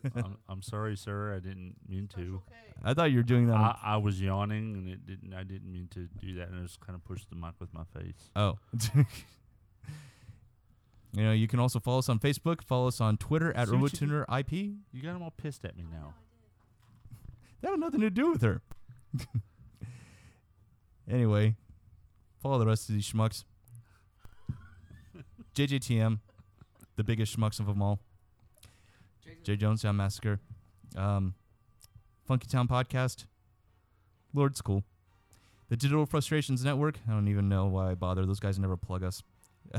I'm, 0.17 0.37
I'm 0.49 0.63
sorry, 0.63 0.97
sir. 0.97 1.35
I 1.35 1.39
didn't 1.39 1.75
mean 1.89 2.09
to. 2.15 2.43
I 2.83 2.95
thought 2.95 3.11
you 3.11 3.19
were 3.19 3.23
doing 3.23 3.47
that. 3.49 3.55
on- 3.55 3.77
I, 3.83 3.95
I 3.95 3.97
was 3.99 4.21
yawning, 4.21 4.75
and 4.75 4.89
it 4.89 5.07
didn't. 5.07 5.35
I 5.35 5.43
didn't 5.43 5.71
mean 5.71 5.89
to 5.93 6.09
do 6.21 6.35
that, 6.37 6.49
and 6.49 6.61
I 6.61 6.63
just 6.63 6.81
kind 6.81 6.97
of 6.97 7.05
pushed 7.05 7.29
the 7.29 7.37
mic 7.37 7.53
with 7.59 7.73
my 7.75 7.85
face. 7.95 8.31
Oh. 8.35 8.59
you 11.13 11.25
know, 11.25 11.33
you 11.33 11.49
can 11.49 11.59
also 11.61 11.81
follow 11.81 11.99
us 11.99 12.09
on 12.09 12.19
Facebook. 12.19 12.63
Follow 12.63 12.89
us 12.89 13.01
on 13.01 13.17
Twitter 13.17 13.55
at 13.57 13.69
See 13.69 13.77
what 13.77 14.01
you 14.01 14.09
RoboTuner 14.09 14.41
IP. 14.41 14.53
You 14.93 15.03
got 15.03 15.13
them 15.13 15.23
all 15.23 15.35
pissed 15.37 15.65
at 15.65 15.77
me 15.77 15.85
now. 15.91 16.15
That 17.61 17.73
had 17.73 17.81
nothing 17.81 18.01
to 18.01 18.11
do 18.11 18.31
with 18.31 18.43
her. 18.43 18.63
anyway, 21.11 21.57
follow 22.43 22.59
the 22.59 22.67
rest 22.67 22.89
of 22.89 22.95
these 22.95 23.11
schmucks. 23.11 23.45
JJTM, 25.55 26.21
the 26.97 27.05
biggest 27.05 27.37
schmucks 27.37 27.61
of 27.61 27.67
them 27.67 27.83
all. 27.83 27.99
J 29.57 29.67
Jonestown 29.67 29.97
Massacre. 29.97 30.41
Um, 30.97 31.35
Funky 32.27 32.47
Town 32.47 32.69
Podcast. 32.69 33.27
Lord 34.35 34.57
School. 34.57 34.85
The 35.69 35.77
Digital 35.77 36.07
Frustrations 36.07 36.65
Network. 36.65 36.99
I 37.09 37.13
don't 37.13 37.29
even 37.29 37.49
know 37.49 37.67
why 37.67 37.91
I 37.91 37.95
bother. 37.95 38.27
Those 38.27 38.41
guys 38.41 38.59
never 38.59 38.77
plug 38.77 39.03
us. 39.05 39.23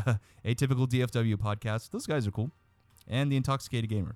Atypical 0.46 0.88
DFW 0.88 1.36
Podcast. 1.36 1.92
Those 1.92 2.06
guys 2.06 2.26
are 2.28 2.32
cool. 2.32 2.52
And 3.08 3.32
The 3.32 3.36
Intoxicated 3.36 3.90
Gamer. 3.90 4.16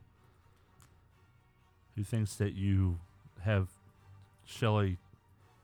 Who 1.96 2.04
thinks 2.04 2.36
that 2.36 2.54
you 2.54 3.00
have 3.42 3.70
Shelly 4.46 4.98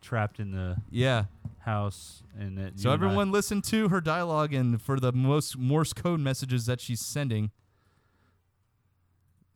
trapped 0.02 0.40
in 0.40 0.52
the 0.52 0.78
Yeah. 0.90 1.26
house 1.60 2.24
and 2.38 2.58
that 2.58 2.80
So 2.80 2.92
everyone 2.92 3.32
listen 3.32 3.62
to 3.64 3.90
her 3.90 4.02
dialogue 4.02 4.54
and 4.54 4.82
for 4.82 5.00
the 5.00 5.12
most 5.12 5.58
Morse 5.58 5.94
code 5.94 6.20
messages 6.20 6.66
that 6.66 6.82
she's 6.82 7.00
sending 7.02 7.52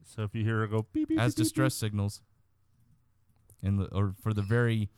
so 0.05 0.23
if 0.23 0.33
you 0.35 0.43
hear 0.43 0.59
her 0.59 0.67
go 0.67 0.85
beep 0.93 1.09
beep 1.09 1.19
as 1.19 1.33
beep, 1.33 1.37
beep, 1.37 1.43
distress 1.43 1.73
signals, 1.75 2.21
and 3.61 3.79
the, 3.79 3.85
or 3.93 4.13
for 4.21 4.33
the 4.33 4.41
very, 4.41 4.89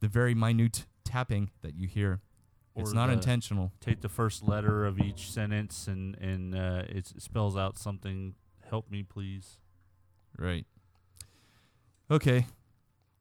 the 0.00 0.08
very 0.08 0.34
minute 0.34 0.86
tapping 1.04 1.50
that 1.62 1.74
you 1.74 1.86
hear, 1.88 2.20
it's 2.76 2.92
not 2.92 3.08
the- 3.08 3.14
intentional. 3.14 3.72
take 3.80 4.00
the 4.00 4.08
first 4.08 4.42
letter 4.46 4.86
of 4.86 4.98
each 4.98 5.30
sentence 5.30 5.86
and 5.88 6.16
and 6.18 6.54
uh, 6.54 6.82
it 6.88 7.12
spells 7.18 7.56
out 7.56 7.78
something. 7.78 8.34
Help 8.68 8.90
me, 8.90 9.02
please. 9.02 9.58
Right. 10.38 10.64
Okay. 12.10 12.46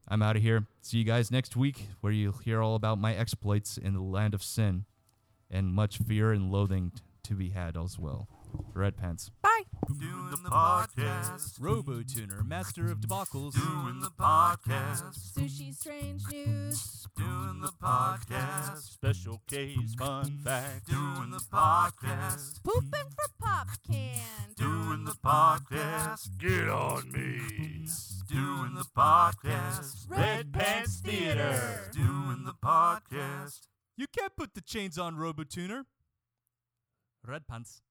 I'm 0.08 0.22
out 0.24 0.36
of 0.36 0.42
here. 0.42 0.66
See 0.82 0.98
you 0.98 1.04
guys 1.04 1.30
next 1.32 1.56
week 1.56 1.88
where 2.02 2.12
you'll 2.14 2.34
hear 2.34 2.62
all 2.62 2.76
about 2.76 2.98
my 3.00 3.14
exploits 3.16 3.78
in 3.78 3.94
the 3.94 4.02
land 4.02 4.34
of 4.34 4.42
sin 4.44 4.86
and 5.52 5.74
much 5.74 5.98
fear 5.98 6.32
and 6.32 6.52
loathing 6.52 6.92
t- 6.96 7.02
to 7.24 7.34
be 7.36 7.50
had 7.50 7.76
as 7.78 8.00
well. 8.00 8.28
Red 8.74 8.98
Pants. 8.98 9.30
Bye. 9.42 9.49
Doing 9.88 10.44
the 10.44 10.50
podcast. 10.50 11.60
RoboTuner, 11.60 12.46
master 12.46 12.92
of 12.92 13.00
debacles. 13.00 13.54
Doing 13.54 14.00
the 14.02 14.12
podcast. 14.12 15.34
Sushi 15.34 15.74
strange 15.74 16.22
news. 16.32 17.08
Doing 17.18 17.62
the 17.62 17.72
podcast. 17.82 18.78
Special 18.78 19.42
case 19.48 19.96
fun 19.98 20.40
fact. 20.44 20.88
Doing 20.90 21.32
the 21.32 21.44
podcast. 21.52 22.64
Pooping 22.64 22.92
for 22.92 23.30
pop 23.40 23.68
can. 23.90 24.54
Doing 24.58 25.06
the 25.06 25.16
podcast. 25.26 26.38
Get 26.38 26.70
on 26.70 27.12
me. 27.12 27.88
Doing 28.30 28.76
the 28.76 28.86
podcast. 28.96 30.10
Red 30.10 30.54
Pants 30.54 30.98
Theater. 30.98 31.90
Doing 31.94 32.44
the 32.46 32.54
podcast. 32.64 33.62
You 33.98 34.06
can't 34.16 34.36
put 34.36 34.54
the 34.54 34.62
chains 34.62 34.98
on 34.98 35.16
RoboTuner. 35.16 35.86
Red 37.26 37.48
Pants. 37.48 37.82